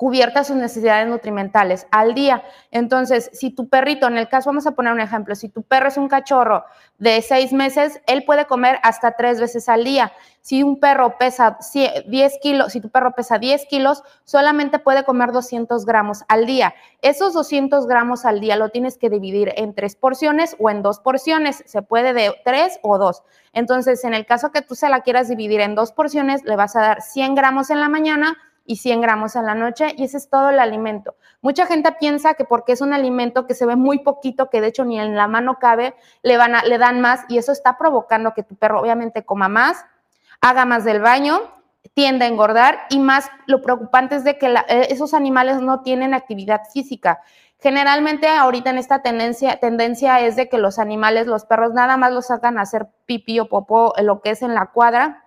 cubiertas 0.00 0.46
sus 0.46 0.56
necesidades 0.56 1.06
nutrimentales 1.06 1.86
al 1.90 2.14
día. 2.14 2.42
Entonces, 2.70 3.28
si 3.34 3.50
tu 3.50 3.68
perrito, 3.68 4.06
en 4.06 4.16
el 4.16 4.30
caso, 4.30 4.48
vamos 4.48 4.66
a 4.66 4.70
poner 4.70 4.94
un 4.94 5.00
ejemplo, 5.00 5.34
si 5.34 5.50
tu 5.50 5.62
perro 5.62 5.88
es 5.88 5.98
un 5.98 6.08
cachorro 6.08 6.64
de 6.96 7.20
seis 7.20 7.52
meses, 7.52 8.00
él 8.06 8.24
puede 8.24 8.46
comer 8.46 8.78
hasta 8.82 9.12
tres 9.12 9.38
veces 9.38 9.68
al 9.68 9.84
día. 9.84 10.10
Si 10.40 10.62
un 10.62 10.80
perro 10.80 11.18
pesa 11.18 11.58
10 12.06 12.38
kilos, 12.40 12.72
si 12.72 12.80
tu 12.80 12.88
perro 12.88 13.12
pesa 13.14 13.38
10 13.38 13.66
kilos, 13.66 14.02
solamente 14.24 14.78
puede 14.78 15.04
comer 15.04 15.32
200 15.32 15.84
gramos 15.84 16.24
al 16.28 16.46
día. 16.46 16.72
Esos 17.02 17.34
200 17.34 17.86
gramos 17.86 18.24
al 18.24 18.40
día 18.40 18.56
lo 18.56 18.70
tienes 18.70 18.96
que 18.96 19.10
dividir 19.10 19.52
en 19.56 19.74
tres 19.74 19.96
porciones 19.96 20.56
o 20.58 20.70
en 20.70 20.82
dos 20.82 21.00
porciones. 21.00 21.62
Se 21.66 21.82
puede 21.82 22.14
de 22.14 22.34
tres 22.42 22.80
o 22.82 22.96
dos. 22.96 23.22
Entonces, 23.52 24.02
en 24.04 24.14
el 24.14 24.24
caso 24.24 24.50
que 24.50 24.62
tú 24.62 24.74
se 24.74 24.88
la 24.88 25.02
quieras 25.02 25.28
dividir 25.28 25.60
en 25.60 25.74
dos 25.74 25.92
porciones, 25.92 26.42
le 26.44 26.56
vas 26.56 26.74
a 26.74 26.80
dar 26.80 27.02
100 27.02 27.34
gramos 27.34 27.68
en 27.68 27.80
la 27.80 27.90
mañana, 27.90 28.38
y 28.70 28.76
100 28.76 29.00
gramos 29.00 29.34
en 29.34 29.46
la 29.46 29.56
noche 29.56 29.94
y 29.96 30.04
ese 30.04 30.16
es 30.16 30.30
todo 30.30 30.50
el 30.50 30.60
alimento. 30.60 31.16
Mucha 31.40 31.66
gente 31.66 31.90
piensa 31.90 32.34
que 32.34 32.44
porque 32.44 32.70
es 32.70 32.80
un 32.80 32.92
alimento 32.92 33.48
que 33.48 33.54
se 33.54 33.66
ve 33.66 33.74
muy 33.74 33.98
poquito, 33.98 34.48
que 34.48 34.60
de 34.60 34.68
hecho 34.68 34.84
ni 34.84 35.00
en 35.00 35.16
la 35.16 35.26
mano 35.26 35.58
cabe, 35.58 35.96
le, 36.22 36.36
van 36.36 36.54
a, 36.54 36.62
le 36.62 36.78
dan 36.78 37.00
más 37.00 37.24
y 37.28 37.38
eso 37.38 37.50
está 37.50 37.76
provocando 37.76 38.32
que 38.32 38.44
tu 38.44 38.54
perro 38.54 38.80
obviamente 38.80 39.24
coma 39.24 39.48
más, 39.48 39.84
haga 40.40 40.66
más 40.66 40.84
del 40.84 41.00
baño, 41.00 41.40
tiende 41.94 42.26
a 42.26 42.28
engordar 42.28 42.82
y 42.90 43.00
más 43.00 43.28
lo 43.46 43.60
preocupante 43.60 44.14
es 44.14 44.22
de 44.22 44.38
que 44.38 44.46
eh, 44.46 44.86
esos 44.90 45.14
animales 45.14 45.60
no 45.60 45.80
tienen 45.80 46.14
actividad 46.14 46.60
física. 46.72 47.22
Generalmente 47.58 48.28
ahorita 48.28 48.70
en 48.70 48.78
esta 48.78 49.02
tendencia, 49.02 49.58
tendencia 49.58 50.20
es 50.20 50.36
de 50.36 50.48
que 50.48 50.58
los 50.58 50.78
animales, 50.78 51.26
los 51.26 51.44
perros, 51.44 51.72
nada 51.72 51.96
más 51.96 52.12
los 52.12 52.28
sacan 52.28 52.56
a 52.56 52.62
hacer 52.62 52.86
pipí 53.04 53.40
o 53.40 53.48
popó, 53.48 53.94
lo 54.00 54.20
que 54.20 54.30
es 54.30 54.42
en 54.42 54.54
la 54.54 54.66
cuadra, 54.66 55.24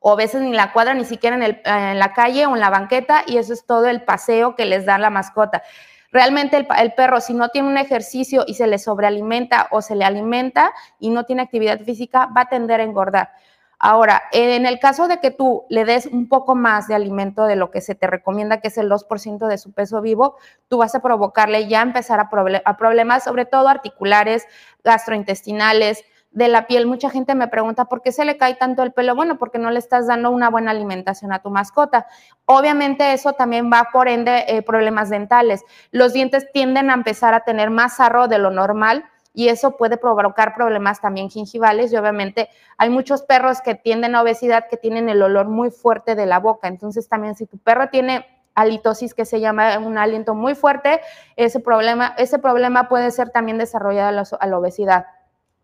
o 0.00 0.12
a 0.12 0.16
veces 0.16 0.42
ni 0.42 0.52
la 0.52 0.72
cuadra, 0.72 0.94
ni 0.94 1.04
siquiera 1.04 1.36
en, 1.36 1.42
el, 1.42 1.60
en, 1.64 1.98
la 1.98 2.12
calle 2.12 2.46
o 2.46 2.54
en 2.54 2.60
la 2.60 2.70
banqueta, 2.70 3.24
y 3.26 3.38
eso 3.38 3.52
es 3.52 3.66
todo 3.66 3.86
el 3.86 4.02
paseo 4.02 4.54
que 4.54 4.64
les 4.64 4.86
da 4.86 4.98
la 4.98 5.10
mascota. 5.10 5.62
Realmente 6.10 6.56
el, 6.56 6.94
perro, 6.94 7.20
si 7.20 7.34
no 7.34 7.50
tiene 7.50 7.68
un 7.68 7.76
ejercicio 7.76 8.44
y 8.46 8.54
se 8.54 8.66
le 8.66 8.78
sobrealimenta 8.78 9.68
o 9.70 9.82
se 9.82 9.94
le 9.94 10.04
alimenta 10.04 10.72
y 10.98 11.10
no 11.10 11.24
tiene 11.24 11.42
actividad 11.42 11.80
física, 11.80 12.30
va 12.34 12.42
a 12.42 12.48
tender 12.48 12.80
a 12.80 12.84
engordar. 12.84 13.30
Ahora, 13.78 14.22
en 14.32 14.66
el 14.66 14.80
caso 14.80 15.06
de 15.06 15.20
que 15.20 15.30
tú 15.30 15.64
le 15.68 15.84
des 15.84 16.06
un 16.06 16.28
poco 16.28 16.56
más 16.56 16.88
de 16.88 16.94
alimento 16.94 17.44
de 17.44 17.56
lo 17.56 17.70
que 17.70 17.80
se 17.80 17.94
te 17.94 18.08
recomienda, 18.08 18.60
que 18.60 18.68
es 18.68 18.78
el 18.78 18.90
2% 18.90 19.46
de 19.46 19.58
su 19.58 19.72
peso 19.72 20.00
vivo, 20.00 20.36
tú 20.68 20.78
vas 20.78 20.94
a 20.94 21.02
provocarle 21.02 21.68
ya 21.68 21.82
empezar 21.82 22.18
a, 22.18 22.28
a 22.64 22.76
problemas, 22.76 23.22
sobre 23.22 23.44
todo 23.44 23.68
articulares, 23.68 24.46
gastrointestinales, 24.82 26.04
de 26.30 26.48
la 26.48 26.66
piel. 26.66 26.86
Mucha 26.86 27.10
gente 27.10 27.34
me 27.34 27.48
pregunta, 27.48 27.86
¿por 27.86 28.02
qué 28.02 28.12
se 28.12 28.24
le 28.24 28.36
cae 28.36 28.54
tanto 28.54 28.82
el 28.82 28.92
pelo? 28.92 29.14
Bueno, 29.14 29.38
porque 29.38 29.58
no 29.58 29.70
le 29.70 29.78
estás 29.78 30.06
dando 30.06 30.30
una 30.30 30.50
buena 30.50 30.70
alimentación 30.70 31.32
a 31.32 31.40
tu 31.40 31.50
mascota. 31.50 32.06
Obviamente 32.44 33.12
eso 33.12 33.32
también 33.32 33.70
va 33.72 33.88
por 33.92 34.08
ende 34.08 34.44
eh, 34.48 34.62
problemas 34.62 35.10
dentales. 35.10 35.64
Los 35.90 36.12
dientes 36.12 36.50
tienden 36.52 36.90
a 36.90 36.94
empezar 36.94 37.34
a 37.34 37.40
tener 37.40 37.70
más 37.70 37.96
sarro 37.96 38.28
de 38.28 38.38
lo 38.38 38.50
normal 38.50 39.04
y 39.34 39.48
eso 39.48 39.76
puede 39.76 39.96
provocar 39.96 40.54
problemas 40.54 41.00
también 41.00 41.30
gingivales 41.30 41.92
y 41.92 41.96
obviamente 41.96 42.48
hay 42.76 42.90
muchos 42.90 43.22
perros 43.22 43.60
que 43.60 43.74
tienden 43.74 44.14
a 44.14 44.22
obesidad 44.22 44.66
que 44.68 44.76
tienen 44.76 45.08
el 45.08 45.22
olor 45.22 45.48
muy 45.48 45.70
fuerte 45.70 46.14
de 46.14 46.26
la 46.26 46.40
boca. 46.40 46.68
Entonces 46.68 47.08
también 47.08 47.36
si 47.36 47.46
tu 47.46 47.58
perro 47.58 47.88
tiene 47.88 48.26
halitosis 48.54 49.14
que 49.14 49.24
se 49.24 49.38
llama 49.38 49.78
un 49.78 49.96
aliento 49.96 50.34
muy 50.34 50.56
fuerte, 50.56 51.00
ese 51.36 51.60
problema, 51.60 52.14
ese 52.18 52.40
problema 52.40 52.88
puede 52.88 53.12
ser 53.12 53.30
también 53.30 53.58
desarrollado 53.58 54.08
a 54.08 54.12
la, 54.12 54.24
a 54.40 54.46
la 54.48 54.58
obesidad. 54.58 55.06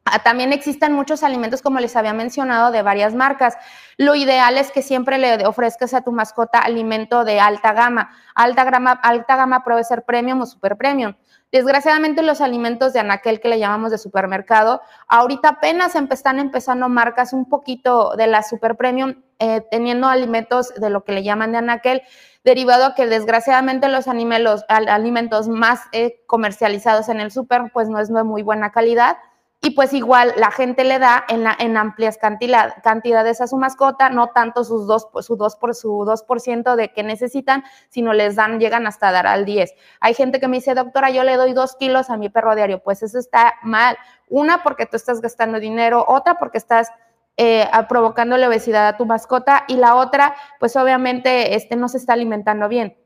Ah, 0.07 0.23
también 0.23 0.53
existen 0.53 0.93
muchos 0.93 1.23
alimentos, 1.23 1.63
como 1.63 1.81
les 1.81 1.97
había 1.97 2.13
mencionado, 2.13 2.71
de 2.71 2.83
varias 2.83 3.15
marcas. 3.15 3.57
Lo 3.97 4.15
ideal 4.15 4.59
es 4.59 4.71
que 4.71 4.83
siempre 4.83 5.17
le 5.17 5.47
ofrezcas 5.47 5.95
a 5.95 6.03
tu 6.03 6.13
mascota 6.13 6.59
alimento 6.59 7.25
de 7.25 7.41
alta 7.41 7.73
gama. 7.73 8.11
Alta 8.35 8.65
gama, 8.65 8.93
alta 8.93 9.37
gama 9.37 9.65
puede 9.65 9.83
ser 9.83 10.05
premium 10.05 10.43
o 10.43 10.47
super 10.47 10.77
premium. 10.77 11.15
Desgraciadamente 11.51 12.23
los 12.23 12.43
alimentos 12.43 12.93
de 12.93 13.01
anaquel 13.01 13.41
que 13.41 13.49
le 13.49 13.59
llamamos 13.59 13.93
de 13.93 13.97
supermercado, 13.97 14.83
ahorita 15.09 15.51
apenas 15.51 15.95
están 15.95 16.39
empezando 16.39 16.91
marcas 16.91 17.33
un 17.33 17.49
poquito 17.49 18.15
de 18.17 18.27
la 18.27 18.43
super 18.43 18.77
premium, 18.77 19.23
eh, 19.39 19.63
teniendo 19.71 20.09
alimentos 20.09 20.75
de 20.75 20.91
lo 20.91 21.05
que 21.05 21.13
le 21.13 21.23
llaman 21.23 21.53
de 21.53 21.59
anaquel, 21.59 22.03
derivado 22.45 22.85
a 22.85 22.95
que 22.95 23.07
desgraciadamente 23.07 23.89
los 23.89 24.07
alimentos 24.07 25.49
más 25.49 25.81
eh, 25.93 26.23
comercializados 26.27 27.09
en 27.09 27.21
el 27.21 27.31
super 27.31 27.71
pues 27.73 27.89
no 27.89 28.01
es 28.01 28.13
de 28.13 28.23
muy 28.23 28.43
buena 28.43 28.71
calidad 28.71 29.17
y 29.65 29.71
pues 29.71 29.95
igual 29.95 30.35
la 30.37 30.51
gente 30.51 30.85
le 30.85 30.99
da 30.99 31.25
en, 31.27 31.43
la, 31.43 31.57
en 31.59 31.79
amplias 31.79 32.19
cantidad, 32.19 32.75
cantidades 32.83 33.41
a 33.41 33.47
su 33.47 33.57
mascota, 33.57 34.11
no 34.11 34.27
tanto 34.27 34.63
sus 34.63 34.87
dos, 34.87 35.09
su 35.21 35.37
2 35.37 35.57
por 35.57 35.75
su 35.75 35.89
2% 36.05 36.77
de 36.77 36.93
que 36.93 37.03
necesitan, 37.03 37.65
sino 37.89 38.13
les 38.13 38.37
dan, 38.37 38.61
llegan 38.61 38.87
hasta 38.87 39.11
dar 39.11 39.27
al 39.27 39.47
10. 39.47 39.73
Hay 40.01 40.13
gente 40.13 40.39
que 40.39 40.49
me 40.49 40.59
dice, 40.59 40.75
doctora, 40.75 41.09
yo 41.09 41.25
le 41.25 41.37
doy 41.37 41.55
dos 41.55 41.77
kilos 41.77 42.11
a 42.11 42.19
mi 42.19 42.29
perro 42.29 42.55
diario, 42.55 42.83
pues 42.83 43.03
eso 43.03 43.19
está 43.19 43.55
mal. 43.63 43.97
Una, 44.29 44.63
porque 44.63 44.85
tú 44.85 44.97
estás 44.97 45.23
gastando 45.23 45.59
dinero, 45.59 46.05
otra, 46.07 46.35
porque 46.35 46.59
estás 46.59 46.91
eh, 47.39 47.67
provocándole 47.89 48.47
obesidad 48.47 48.87
a 48.87 48.97
tu 48.99 49.07
mascota, 49.07 49.65
y 49.67 49.77
la 49.77 49.95
otra, 49.95 50.35
pues 50.61 50.77
obviamente 50.77 51.55
este, 51.55 51.77
no 51.77 51.89
se 51.89 51.97
está 51.97 52.13
alimentando 52.13 52.69
bien. 52.69 52.99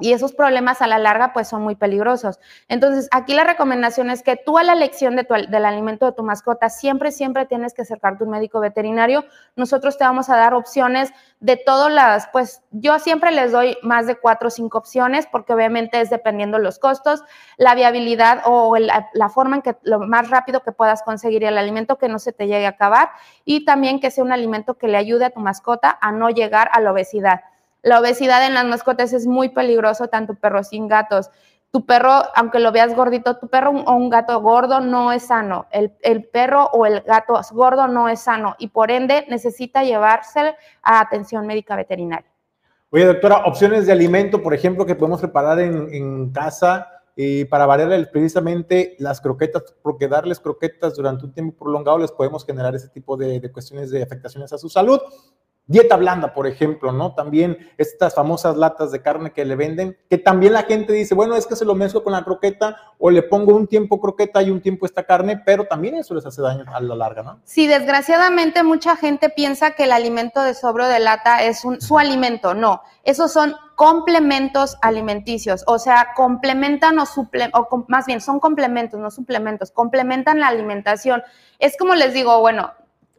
Y 0.00 0.12
esos 0.12 0.32
problemas 0.32 0.82
a 0.82 0.88
la 0.88 0.98
larga 0.98 1.32
pues 1.32 1.46
son 1.46 1.62
muy 1.62 1.76
peligrosos. 1.76 2.40
Entonces, 2.66 3.08
aquí 3.12 3.32
la 3.32 3.44
recomendación 3.44 4.10
es 4.10 4.24
que 4.24 4.36
tú 4.36 4.58
a 4.58 4.64
la 4.64 4.72
elección 4.72 5.14
de 5.14 5.22
tu, 5.22 5.34
del 5.34 5.64
alimento 5.64 6.04
de 6.04 6.12
tu 6.12 6.24
mascota 6.24 6.68
siempre, 6.68 7.12
siempre 7.12 7.46
tienes 7.46 7.74
que 7.74 7.82
acercarte 7.82 8.24
a 8.24 8.26
un 8.26 8.32
médico 8.32 8.58
veterinario. 8.58 9.24
Nosotros 9.54 9.96
te 9.96 10.02
vamos 10.02 10.28
a 10.30 10.36
dar 10.36 10.52
opciones 10.52 11.12
de 11.38 11.56
todas 11.56 11.92
las, 11.92 12.26
pues 12.32 12.62
yo 12.72 12.98
siempre 12.98 13.30
les 13.30 13.52
doy 13.52 13.78
más 13.82 14.08
de 14.08 14.16
cuatro 14.16 14.48
o 14.48 14.50
cinco 14.50 14.78
opciones 14.78 15.28
porque 15.30 15.52
obviamente 15.52 16.00
es 16.00 16.10
dependiendo 16.10 16.58
los 16.58 16.80
costos, 16.80 17.22
la 17.56 17.76
viabilidad 17.76 18.42
o 18.46 18.76
la, 18.76 19.08
la 19.14 19.28
forma 19.28 19.56
en 19.56 19.62
que 19.62 19.76
lo 19.82 20.00
más 20.00 20.28
rápido 20.28 20.64
que 20.64 20.72
puedas 20.72 21.04
conseguir 21.04 21.44
el 21.44 21.56
alimento 21.56 21.98
que 21.98 22.08
no 22.08 22.18
se 22.18 22.32
te 22.32 22.48
llegue 22.48 22.66
a 22.66 22.70
acabar 22.70 23.10
y 23.44 23.64
también 23.64 24.00
que 24.00 24.10
sea 24.10 24.24
un 24.24 24.32
alimento 24.32 24.74
que 24.74 24.88
le 24.88 24.96
ayude 24.96 25.26
a 25.26 25.30
tu 25.30 25.38
mascota 25.38 25.96
a 26.00 26.10
no 26.10 26.30
llegar 26.30 26.68
a 26.72 26.80
la 26.80 26.90
obesidad. 26.90 27.42
La 27.84 28.00
obesidad 28.00 28.46
en 28.46 28.54
las 28.54 28.64
mascotas 28.64 29.12
es 29.12 29.26
muy 29.26 29.50
peligroso, 29.50 30.08
tanto 30.08 30.34
perros 30.34 30.72
y 30.72 30.80
gatos. 30.88 31.30
Tu 31.70 31.84
perro, 31.84 32.22
aunque 32.34 32.58
lo 32.58 32.72
veas 32.72 32.96
gordito, 32.96 33.36
tu 33.36 33.48
perro 33.48 33.72
o 33.72 33.94
un 33.94 34.08
gato 34.08 34.40
gordo 34.40 34.80
no 34.80 35.12
es 35.12 35.26
sano. 35.26 35.66
El, 35.70 35.92
el, 36.00 36.24
perro 36.24 36.64
o 36.72 36.86
el 36.86 37.02
gato 37.02 37.38
gordo 37.52 37.86
no 37.86 38.08
es 38.08 38.20
sano 38.20 38.56
y 38.58 38.68
por 38.68 38.90
ende 38.90 39.26
necesita 39.28 39.84
llevarse 39.84 40.54
a 40.82 41.00
atención 41.00 41.46
médica 41.46 41.76
veterinaria. 41.76 42.30
Oye, 42.88 43.04
doctora, 43.04 43.44
opciones 43.44 43.84
de 43.84 43.92
alimento, 43.92 44.42
por 44.42 44.54
ejemplo, 44.54 44.86
que 44.86 44.94
podemos 44.94 45.20
preparar 45.20 45.60
en, 45.60 45.92
en 45.92 46.32
casa 46.32 46.88
y 47.14 47.44
para 47.44 47.66
variar 47.66 48.10
precisamente 48.10 48.96
las 48.98 49.20
croquetas, 49.20 49.62
porque 49.82 50.08
darles 50.08 50.40
croquetas 50.40 50.96
durante 50.96 51.26
un 51.26 51.34
tiempo 51.34 51.64
prolongado 51.64 51.98
les 51.98 52.12
podemos 52.12 52.46
generar 52.46 52.74
ese 52.74 52.88
tipo 52.88 53.18
de, 53.18 53.40
de 53.40 53.52
cuestiones 53.52 53.90
de 53.90 54.02
afectaciones 54.02 54.54
a 54.54 54.58
su 54.58 54.70
salud. 54.70 55.00
Dieta 55.66 55.96
blanda, 55.96 56.34
por 56.34 56.46
ejemplo, 56.46 56.92
¿no? 56.92 57.14
También 57.14 57.70
estas 57.78 58.14
famosas 58.14 58.56
latas 58.56 58.92
de 58.92 59.00
carne 59.00 59.32
que 59.32 59.46
le 59.46 59.56
venden, 59.56 59.96
que 60.10 60.18
también 60.18 60.52
la 60.52 60.64
gente 60.64 60.92
dice, 60.92 61.14
bueno, 61.14 61.36
es 61.36 61.46
que 61.46 61.56
se 61.56 61.64
lo 61.64 61.74
mezclo 61.74 62.04
con 62.04 62.12
la 62.12 62.22
croqueta 62.22 62.76
o 62.98 63.10
le 63.10 63.22
pongo 63.22 63.54
un 63.54 63.66
tiempo 63.66 63.98
croqueta 63.98 64.42
y 64.42 64.50
un 64.50 64.60
tiempo 64.60 64.84
esta 64.84 65.04
carne, 65.04 65.40
pero 65.44 65.64
también 65.64 65.94
eso 65.94 66.14
les 66.14 66.26
hace 66.26 66.42
daño 66.42 66.64
a 66.70 66.80
la 66.80 66.94
larga, 66.94 67.22
¿no? 67.22 67.40
Sí, 67.44 67.66
desgraciadamente 67.66 68.62
mucha 68.62 68.94
gente 68.96 69.30
piensa 69.30 69.70
que 69.70 69.84
el 69.84 69.92
alimento 69.92 70.42
de 70.42 70.52
sobro 70.52 70.86
de 70.86 71.00
lata 71.00 71.42
es 71.42 71.64
un, 71.64 71.80
su 71.80 71.98
alimento, 71.98 72.52
no, 72.52 72.82
esos 73.02 73.32
son 73.32 73.54
complementos 73.76 74.76
alimenticios, 74.82 75.64
o 75.66 75.78
sea, 75.78 76.08
complementan 76.14 76.98
o, 76.98 77.06
suple, 77.06 77.50
o 77.54 77.84
más 77.88 78.04
bien 78.04 78.20
son 78.20 78.38
complementos, 78.38 79.00
no 79.00 79.10
suplementos, 79.10 79.70
complementan 79.70 80.40
la 80.40 80.48
alimentación. 80.48 81.22
Es 81.58 81.76
como 81.76 81.94
les 81.94 82.12
digo, 82.12 82.38
bueno, 82.40 82.72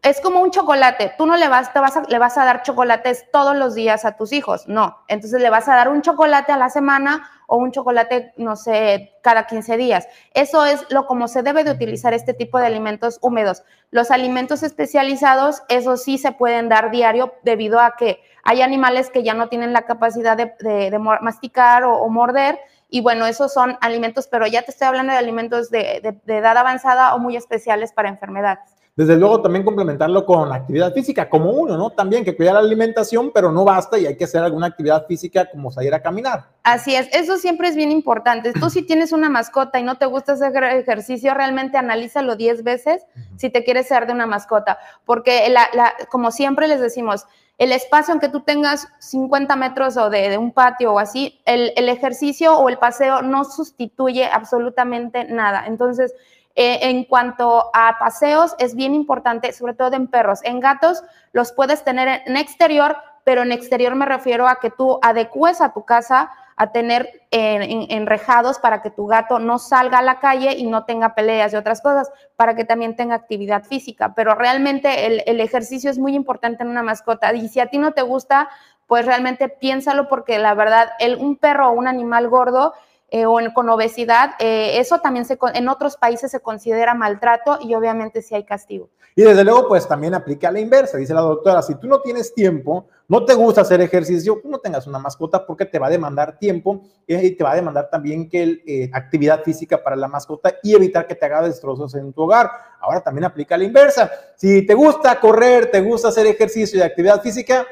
es 0.06 0.22
como 0.22 0.40
un 0.40 0.52
chocolate. 0.52 1.14
Tú 1.18 1.26
no 1.26 1.36
le 1.36 1.48
vas, 1.48 1.74
te 1.74 1.80
vas 1.80 1.98
a, 1.98 2.04
le 2.04 2.20
vas 2.20 2.38
a 2.38 2.46
dar 2.46 2.62
chocolates 2.62 3.26
todos 3.32 3.56
los 3.56 3.74
días 3.74 4.06
a 4.06 4.16
tus 4.16 4.34
hijos, 4.34 4.68
no. 4.68 5.00
Entonces 5.08 5.42
le 5.42 5.50
vas 5.50 5.68
a 5.68 5.76
dar 5.76 5.90
un 5.90 6.04
chocolate 6.04 6.52
a 6.52 6.58
la 6.58 6.70
semana 6.70 7.28
o 7.48 7.58
un 7.58 7.72
chocolate, 7.72 8.32
no 8.38 8.56
sé, 8.56 9.16
cada 9.24 9.48
15 9.48 9.78
días. 9.78 10.08
Eso 10.36 10.64
es 10.64 10.86
lo 10.92 11.08
como 11.08 11.28
se 11.28 11.42
debe 11.42 11.64
de 11.64 11.72
utilizar 11.72 12.14
este 12.14 12.36
tipo 12.36 12.60
de 12.60 12.68
alimentos 12.68 13.18
húmedos. 13.24 13.64
Los 13.90 14.12
alimentos 14.12 14.62
especializados, 14.62 15.64
eso 15.70 15.98
sí 15.98 16.20
se 16.20 16.32
pueden 16.32 16.70
dar 16.70 16.92
diario 16.92 17.34
debido 17.42 17.80
a 17.80 17.96
que 17.98 18.22
hay 18.44 18.62
animales 18.62 19.10
que 19.10 19.24
ya 19.24 19.34
no 19.34 19.50
tienen 19.50 19.74
la 19.74 19.88
capacidad 19.88 20.38
de, 20.38 21.00
masticar 21.20 21.84
o, 21.84 21.96
o, 21.96 22.10
morder. 22.10 22.60
Y 22.90 23.02
bueno, 23.02 23.26
esos 23.26 23.52
son 23.52 23.76
alimentos, 23.82 24.28
pero 24.28 24.46
ya 24.46 24.62
te 24.62 24.70
estoy 24.70 24.88
hablando 24.88 25.14
de 25.14 25.18
alimentos 25.18 25.72
de, 25.72 26.16
de 26.24 26.38
edad 26.38 26.56
avanzada 26.58 27.16
o 27.16 27.18
muy 27.18 27.36
especiales 27.36 27.92
para 27.92 28.10
enfermedades. 28.10 28.75
Desde 28.96 29.18
luego 29.18 29.42
también 29.42 29.66
complementarlo 29.66 30.26
con 30.26 30.54
actividad 30.54 30.94
física, 30.94 31.28
como 31.28 31.52
uno, 31.52 31.76
¿no? 31.76 31.90
También 31.90 32.24
que 32.24 32.34
cuidar 32.34 32.54
la 32.54 32.62
alimentación, 32.62 33.32
pero 33.34 33.52
no 33.52 33.66
basta 33.66 34.00
y 34.00 34.06
hay 34.06 34.16
que 34.16 34.24
hacer 34.24 34.42
alguna 34.42 34.68
actividad 34.68 35.06
física 35.06 35.50
como 35.52 35.70
salir 35.70 35.94
a 35.94 36.02
caminar. 36.02 36.46
Así 36.64 36.96
es, 36.96 37.10
eso 37.12 37.36
siempre 37.36 37.68
es 37.68 37.76
bien 37.76 37.92
importante. 37.92 38.54
Tú 38.54 38.70
si 38.70 38.84
tienes 38.84 39.12
una 39.12 39.30
mascota 39.30 39.82
y 39.82 39.84
no 39.84 39.98
te 39.98 40.06
gusta 40.06 40.32
hacer 40.32 40.64
ejercicio, 40.64 41.34
realmente 41.34 41.78
analízalo 41.78 42.38
10 42.38 42.64
veces 42.64 43.06
si 43.36 43.50
te 43.50 43.66
quieres 43.66 43.88
ser 43.88 44.08
de 44.08 44.14
una 44.14 44.28
mascota, 44.28 44.80
porque 45.04 45.50
la, 45.50 45.68
la, 45.74 45.94
como 46.10 46.32
siempre 46.32 46.70
les 46.70 46.80
decimos, 46.80 47.26
el 47.58 47.72
espacio 47.72 48.14
en 48.14 48.20
que 48.20 48.30
tú 48.30 48.42
tengas 48.42 48.88
50 49.00 49.56
metros 49.56 49.98
o 49.98 50.10
de, 50.10 50.30
de 50.30 50.38
un 50.38 50.52
patio 50.52 50.94
o 50.94 51.00
así, 51.00 51.42
el, 51.46 51.72
el, 51.76 51.90
ejercicio 51.90 52.58
o 52.58 52.68
el 52.70 52.78
paseo 52.78 53.22
no 53.22 53.46
sustituye 53.46 54.26
absolutamente 54.26 55.24
nada. 55.26 55.66
Entonces, 55.66 56.14
eh, 56.56 56.80
en 56.84 57.04
cuanto 57.04 57.70
a 57.74 57.98
paseos, 58.00 58.56
es 58.60 58.76
bien 58.76 58.96
importante, 58.96 59.52
sobre 59.52 59.74
todo 59.74 59.94
en 59.94 60.08
perros. 60.08 60.40
En 60.44 60.60
gatos 60.60 61.04
los 61.34 61.52
puedes 61.52 61.84
tener 61.84 62.22
en 62.26 62.38
exterior, 62.38 62.96
pero 63.26 63.42
en 63.42 63.52
exterior 63.52 63.96
me 63.96 64.06
refiero 64.06 64.48
a 64.48 64.56
que 64.62 64.70
tú 64.70 65.00
adecues 65.02 65.60
a 65.60 65.74
tu 65.74 65.84
casa 65.84 66.32
a 66.58 66.72
tener 66.72 67.10
eh, 67.32 67.88
enrejados 67.90 68.60
para 68.60 68.82
que 68.82 68.90
tu 68.90 69.08
gato 69.08 69.40
no 69.40 69.60
salga 69.60 69.98
a 69.98 70.02
la 70.02 70.20
calle 70.20 70.54
y 70.54 70.66
no 70.68 70.86
tenga 70.86 71.14
peleas 71.14 71.52
y 71.52 71.58
otras 71.58 71.82
cosas, 71.82 72.10
para 72.38 72.56
que 72.56 72.64
también 72.64 72.96
tenga 72.96 73.16
actividad 73.16 73.66
física. 73.66 74.14
Pero 74.16 74.36
realmente 74.36 75.06
el, 75.06 75.40
ejercicio 75.42 75.90
es 75.90 76.00
muy 76.00 76.16
importante 76.16 76.64
en 76.64 76.70
una 76.70 76.84
mascota 76.84 77.34
y 77.34 77.50
si 77.50 77.60
a 77.60 77.68
ti 77.68 77.78
no 77.78 77.92
te 77.92 78.02
gusta, 78.02 78.50
pues 78.88 79.06
realmente 79.06 79.50
piénsalo 79.50 80.08
porque 80.08 80.40
la 80.40 80.54
verdad, 80.54 80.92
un 81.20 81.36
perro 81.36 81.70
o 81.70 81.74
un 81.74 81.88
animal 81.88 82.30
gordo 82.30 82.74
eh, 83.16 83.26
o 83.26 83.38
con 83.54 83.70
obesidad, 83.70 84.32
eh, 84.40 84.78
eso 84.78 85.00
también 85.00 85.24
se, 85.24 85.40
en 85.54 85.70
otros 85.70 85.96
países 85.96 86.32
se 86.32 86.42
considera 86.42 86.94
maltrato 86.94 87.60
y 87.62 87.74
obviamente 87.74 88.22
sí 88.22 88.36
hay 88.36 88.44
castigo. 88.44 88.90
Y 89.16 89.22
desde 89.22 89.46
luego, 89.46 89.70
pues 89.70 89.88
también 89.88 90.14
aplica 90.14 90.52
la 90.52 90.60
inversa, 90.60 90.98
dice 90.98 91.14
la 91.14 91.22
doctora, 91.22 91.62
si 91.62 91.76
tú 91.76 91.88
no 91.88 92.02
tienes 92.02 92.34
tiempo, 92.34 92.88
no 93.08 93.24
te 93.24 93.34
gusta 93.34 93.62
hacer 93.62 93.80
ejercicio, 93.80 94.42
no 94.44 94.60
tengas 94.60 94.86
una 94.86 95.00
mascota 95.00 95.46
porque 95.46 95.64
te 95.64 95.80
va 95.80 95.88
a 95.88 95.92
demandar 95.92 96.38
tiempo 96.38 96.82
y 97.08 97.32
te 97.32 97.42
va 97.42 97.54
a 97.54 97.56
demandar 97.56 97.90
también 97.90 98.28
que 98.28 98.62
eh, 98.68 98.90
actividad 98.92 99.44
física 99.44 99.82
para 99.82 99.96
la 99.96 100.10
mascota 100.10 100.56
y 100.62 100.76
evitar 100.76 101.08
que 101.08 101.16
te 101.16 101.26
haga 101.26 101.42
destrozos 101.44 101.96
en 101.96 102.12
tu 102.12 102.24
hogar. 102.24 102.52
Ahora 102.82 103.00
también 103.00 103.24
aplica 103.24 103.56
la 103.58 103.64
inversa. 103.64 104.12
Si 104.36 104.66
te 104.66 104.74
gusta 104.74 105.18
correr, 105.22 105.72
te 105.72 105.80
gusta 105.80 106.10
hacer 106.10 106.28
ejercicio 106.28 106.80
y 106.80 106.82
actividad 106.82 107.22
física, 107.22 107.66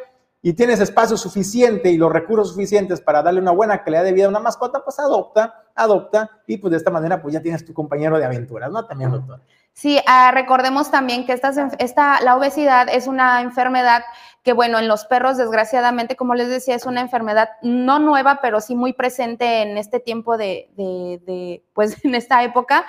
y 0.46 0.54
tienes 0.54 0.82
espacio 0.82 1.16
suficiente 1.16 1.90
y 1.90 1.98
los 1.98 2.12
recursos 2.12 2.50
suficientes 2.50 3.00
para 3.00 3.24
darle 3.24 3.40
una 3.40 3.52
buena 3.52 3.82
calidad 3.82 4.04
de 4.04 4.12
vida 4.12 4.26
a 4.26 4.30
una 4.30 4.42
mascota, 4.42 4.84
pues 4.84 5.00
adopta, 5.00 5.64
adopta 5.74 6.30
y 6.46 6.58
pues 6.58 6.72
de 6.72 6.78
esta 6.78 6.92
manera 6.92 7.22
pues 7.22 7.34
ya 7.34 7.42
tienes 7.42 7.66
tu 7.66 7.74
compañero 7.74 8.20
de 8.20 8.26
aventuras, 8.26 8.70
¿no? 8.70 8.86
También, 8.86 9.10
doctor. 9.10 9.40
Sí, 9.72 10.00
ah, 10.06 10.32
recordemos 10.34 10.92
también 10.92 11.26
que 11.26 11.32
esta, 11.32 11.52
esta, 11.80 12.22
la 12.22 12.36
obesidad 12.36 12.90
es 12.90 13.08
una 13.08 13.42
enfermedad 13.42 14.04
que, 14.44 14.52
bueno, 14.52 14.80
en 14.80 14.90
los 14.90 15.06
perros, 15.06 15.38
desgraciadamente, 15.38 16.18
como 16.18 16.36
les 16.36 16.50
decía, 16.50 16.76
es 16.76 16.86
una 16.86 17.00
enfermedad 17.00 17.50
no 17.62 18.00
nueva, 18.00 18.40
pero 18.42 18.60
sí 18.60 18.76
muy 18.76 18.92
presente 18.92 19.62
en 19.62 19.78
este 19.78 20.02
tiempo 20.02 20.38
de, 20.38 20.70
de, 20.76 21.22
de 21.26 21.64
pues 21.74 21.96
en 22.04 22.16
esta 22.16 22.44
época. 22.44 22.86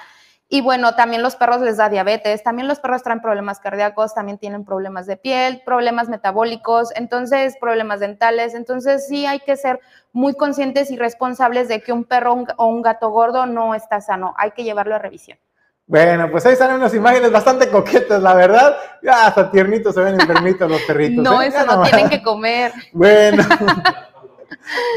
Y 0.54 0.60
bueno, 0.60 0.94
también 0.94 1.20
los 1.20 1.34
perros 1.34 1.62
les 1.62 1.78
da 1.78 1.88
diabetes, 1.88 2.44
también 2.44 2.68
los 2.68 2.78
perros 2.78 3.02
traen 3.02 3.20
problemas 3.20 3.58
cardíacos, 3.58 4.14
también 4.14 4.38
tienen 4.38 4.64
problemas 4.64 5.04
de 5.04 5.16
piel, 5.16 5.62
problemas 5.66 6.08
metabólicos, 6.08 6.90
entonces 6.94 7.56
problemas 7.60 7.98
dentales. 7.98 8.54
Entonces 8.54 9.04
sí 9.08 9.26
hay 9.26 9.40
que 9.40 9.56
ser 9.56 9.80
muy 10.12 10.32
conscientes 10.34 10.92
y 10.92 10.96
responsables 10.96 11.66
de 11.66 11.82
que 11.82 11.92
un 11.92 12.04
perro 12.04 12.44
o 12.56 12.66
un 12.68 12.82
gato 12.82 13.10
gordo 13.10 13.46
no 13.46 13.74
está 13.74 14.00
sano. 14.00 14.32
Hay 14.38 14.52
que 14.52 14.62
llevarlo 14.62 14.94
a 14.94 15.00
revisión. 15.00 15.38
Bueno, 15.88 16.30
pues 16.30 16.46
ahí 16.46 16.54
salen 16.54 16.76
unas 16.76 16.94
imágenes 16.94 17.32
bastante 17.32 17.68
coquetas, 17.68 18.22
la 18.22 18.34
verdad. 18.34 18.76
Ya 19.02 19.26
hasta 19.26 19.50
tiernitos 19.50 19.92
se 19.92 20.02
ven 20.02 20.20
enfermitos 20.20 20.70
los 20.70 20.82
perritos. 20.82 21.24
No, 21.24 21.42
¿eh? 21.42 21.48
eso 21.48 21.66
no 21.66 21.82
tienen 21.82 22.08
que 22.08 22.22
comer. 22.22 22.72
Bueno. 22.92 23.42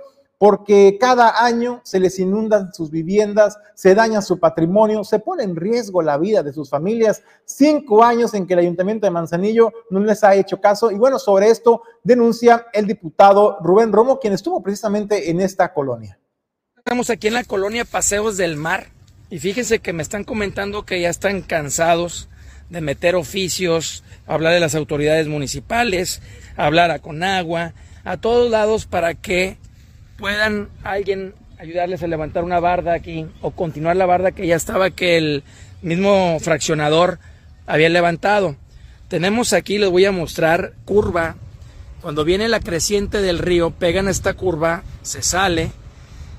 porque 0.43 0.99
cada 0.99 1.45
año 1.45 1.81
se 1.85 2.01
les 2.01 2.19
inundan 2.19 2.75
sus 2.75 2.91
viviendas, 2.91 3.61
se 3.77 3.95
daña 3.95 4.21
su 4.21 4.41
patrimonio, 4.41 5.05
se 5.05 5.21
pone 5.21 5.45
en 5.45 5.55
riesgo 5.55 6.03
la 6.03 6.19
vida 6.19 6.43
de 6.43 6.53
sus 6.53 6.69
familias. 6.69 7.23
Cinco 7.45 8.03
años 8.03 8.35
en 8.35 8.45
que 8.45 8.55
el 8.55 8.59
ayuntamiento 8.59 9.07
de 9.07 9.13
Manzanillo 9.13 9.71
no 9.91 10.01
les 10.01 10.25
ha 10.25 10.35
hecho 10.35 10.61
caso. 10.61 10.91
Y 10.91 10.97
bueno, 10.97 11.21
sobre 11.21 11.49
esto 11.49 11.83
denuncia 12.03 12.67
el 12.73 12.89
diputado 12.89 13.59
Rubén 13.61 13.93
Romo, 13.93 14.19
quien 14.19 14.33
estuvo 14.33 14.61
precisamente 14.61 15.31
en 15.31 15.41
esta 15.41 15.73
colonia. 15.73 16.19
Estamos 16.77 17.09
aquí 17.11 17.29
en 17.29 17.35
la 17.35 17.45
colonia 17.45 17.85
Paseos 17.85 18.37
del 18.37 18.57
Mar 18.57 18.89
y 19.31 19.39
fíjense 19.39 19.79
que 19.79 19.93
me 19.93 20.03
están 20.03 20.25
comentando 20.25 20.85
que 20.85 21.01
ya 21.01 21.09
están 21.09 21.43
cansados 21.43 22.29
de 22.69 22.81
meter 22.81 23.15
oficios, 23.15 24.03
hablar 24.27 24.53
de 24.55 24.59
las 24.59 24.75
autoridades 24.75 25.29
municipales, 25.29 26.21
hablar 26.57 26.91
a 26.91 26.99
Conagua, 26.99 27.75
a 28.03 28.17
todos 28.17 28.51
lados 28.51 28.87
para 28.87 29.15
que 29.15 29.57
puedan 30.17 30.69
alguien 30.85 31.35
ayudarles 31.59 32.03
a 32.03 32.07
levantar 32.07 32.45
una 32.45 32.61
barda 32.61 32.93
aquí 32.93 33.27
o 33.41 33.53
continuar 33.53 33.97
la 33.97 34.07
barda 34.07 34.33
que 34.33 34.47
ya 34.47 34.57
estaba 34.57 34.91
que 34.91 35.17
el 35.17 35.45
mismo 35.81 36.39
fraccionador 36.41 37.19
había 37.67 37.89
levantado. 37.89 38.57
Tenemos 39.09 39.53
aquí, 39.53 39.79
les 39.79 39.91
voy 39.91 40.05
a 40.05 40.13
mostrar, 40.13 40.73
curva. 40.85 41.37
Cuando 42.01 42.25
viene 42.25 42.49
la 42.49 42.61
creciente 42.61 43.21
del 43.23 43.39
río, 43.39 43.71
pegan 43.71 44.09
esta 44.09 44.35
curva, 44.35 44.83
se 45.03 45.23
sale 45.23 45.71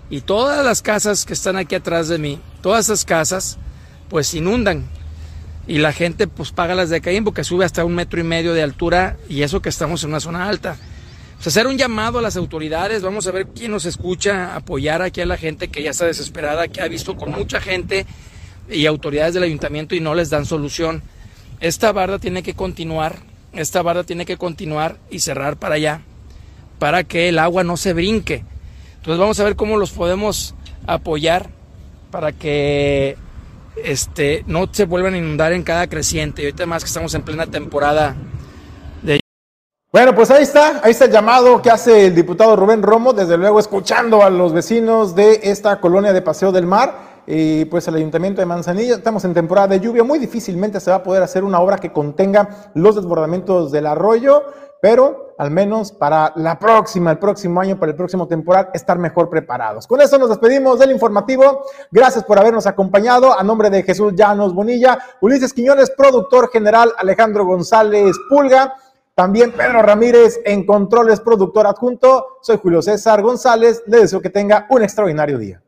y 0.09 0.21
todas 0.21 0.65
las 0.65 0.81
casas 0.81 1.25
que 1.25 1.33
están 1.33 1.55
aquí 1.55 1.75
atrás 1.75 2.07
de 2.07 2.17
mí, 2.17 2.39
todas 2.61 2.85
esas 2.85 3.05
casas, 3.05 3.57
pues 4.09 4.33
inundan. 4.33 4.89
Y 5.65 5.77
la 5.77 5.93
gente 5.93 6.27
pues 6.27 6.51
paga 6.51 6.75
las 6.75 6.89
de 6.89 6.99
caín 6.99 7.23
porque 7.23 7.43
sube 7.43 7.63
hasta 7.63 7.85
un 7.85 7.95
metro 7.95 8.19
y 8.19 8.23
medio 8.23 8.53
de 8.53 8.61
altura 8.61 9.17
y 9.29 9.43
eso 9.43 9.61
que 9.61 9.69
estamos 9.69 10.03
en 10.03 10.09
una 10.09 10.19
zona 10.19 10.49
alta. 10.49 10.75
Hacer 11.45 11.67
un 11.67 11.77
llamado 11.77 12.19
a 12.19 12.21
las 12.21 12.37
autoridades, 12.37 13.01
vamos 13.01 13.27
a 13.27 13.31
ver 13.31 13.47
quién 13.47 13.71
nos 13.71 13.83
escucha, 13.83 14.55
apoyar 14.55 15.01
aquí 15.01 15.19
a 15.19 15.25
la 15.25 15.35
gente 15.35 15.67
que 15.67 15.83
ya 15.83 15.91
está 15.91 16.05
desesperada, 16.05 16.69
que 16.69 16.79
ha 16.79 16.87
visto 16.87 17.17
con 17.17 17.31
mucha 17.31 17.59
gente 17.59 18.05
y 18.69 18.85
autoridades 18.85 19.33
del 19.33 19.43
ayuntamiento 19.43 19.93
y 19.93 19.99
no 19.99 20.15
les 20.15 20.29
dan 20.29 20.45
solución. 20.45 21.03
Esta 21.59 21.91
barda 21.91 22.17
tiene 22.17 22.43
que 22.43 22.53
continuar, 22.53 23.17
esta 23.51 23.81
barda 23.81 24.05
tiene 24.05 24.25
que 24.25 24.37
continuar 24.37 24.97
y 25.11 25.19
cerrar 25.19 25.57
para 25.57 25.75
allá, 25.75 26.01
para 26.79 27.03
que 27.03 27.27
el 27.27 27.37
agua 27.37 27.65
no 27.65 27.75
se 27.75 27.91
brinque. 27.91 28.45
Entonces 28.95 29.19
vamos 29.19 29.37
a 29.41 29.43
ver 29.43 29.57
cómo 29.57 29.75
los 29.75 29.91
podemos 29.91 30.55
apoyar 30.87 31.49
para 32.09 32.31
que 32.31 33.17
este, 33.83 34.45
no 34.47 34.69
se 34.71 34.85
vuelvan 34.85 35.15
a 35.15 35.17
inundar 35.17 35.51
en 35.51 35.63
cada 35.63 35.87
creciente. 35.87 36.41
Y 36.41 36.45
ahorita 36.45 36.65
más 36.67 36.83
que 36.83 36.87
estamos 36.87 37.13
en 37.15 37.23
plena 37.23 37.47
temporada 37.47 38.15
bueno, 39.93 40.15
pues 40.15 40.31
ahí 40.31 40.41
está, 40.41 40.81
ahí 40.83 40.89
está 40.89 41.05
el 41.05 41.11
llamado 41.11 41.61
que 41.61 41.69
hace 41.69 42.07
el 42.07 42.15
diputado 42.15 42.55
Rubén 42.55 42.81
Romo, 42.81 43.13
desde 43.13 43.37
luego 43.37 43.59
escuchando 43.59 44.23
a 44.23 44.31
los 44.31 44.51
vecinos 44.51 45.13
de 45.13 45.39
esta 45.43 45.79
colonia 45.79 46.11
de 46.11 46.23
Paseo 46.23 46.51
del 46.51 46.65
Mar. 46.65 47.13
Y 47.27 47.65
pues 47.65 47.87
el 47.87 47.93
ayuntamiento 47.93 48.41
de 48.41 48.47
Manzanillo, 48.47 48.95
estamos 48.95 49.23
en 49.23 49.35
temporada 49.35 49.67
de 49.67 49.79
lluvia, 49.79 50.03
muy 50.03 50.17
difícilmente 50.17 50.79
se 50.79 50.89
va 50.89 50.97
a 50.97 51.03
poder 51.03 51.21
hacer 51.21 51.43
una 51.43 51.59
obra 51.59 51.77
que 51.77 51.93
contenga 51.93 52.71
los 52.73 52.95
desbordamientos 52.95 53.71
del 53.71 53.85
arroyo, 53.85 54.41
pero 54.81 55.35
al 55.37 55.51
menos 55.51 55.91
para 55.91 56.33
la 56.37 56.57
próxima, 56.57 57.11
el 57.11 57.19
próximo 57.19 57.61
año, 57.61 57.79
para 57.79 57.91
el 57.91 57.95
próximo 57.95 58.27
temporal, 58.27 58.69
estar 58.73 58.97
mejor 58.97 59.29
preparados. 59.29 59.85
Con 59.85 60.01
eso 60.01 60.17
nos 60.17 60.29
despedimos 60.29 60.79
del 60.79 60.89
informativo. 60.89 61.65
Gracias 61.91 62.23
por 62.23 62.39
habernos 62.39 62.65
acompañado. 62.65 63.37
A 63.37 63.43
nombre 63.43 63.69
de 63.69 63.83
Jesús 63.83 64.13
Llanos 64.15 64.55
Bonilla, 64.55 64.97
Ulises 65.21 65.53
Quiñones, 65.53 65.91
productor 65.91 66.49
general, 66.49 66.91
Alejandro 66.97 67.45
González 67.45 68.15
Pulga. 68.27 68.73
También 69.15 69.51
Pedro 69.51 69.83
Ramírez 69.83 70.39
en 70.43 70.65
controles, 70.65 71.19
productor 71.19 71.67
adjunto. 71.67 72.39
Soy 72.41 72.57
Julio 72.57 72.81
César 72.81 73.21
González. 73.21 73.83
Le 73.85 73.99
deseo 73.99 74.21
que 74.21 74.31
tenga 74.31 74.65
un 74.69 74.81
extraordinario 74.81 75.37
día. 75.37 75.61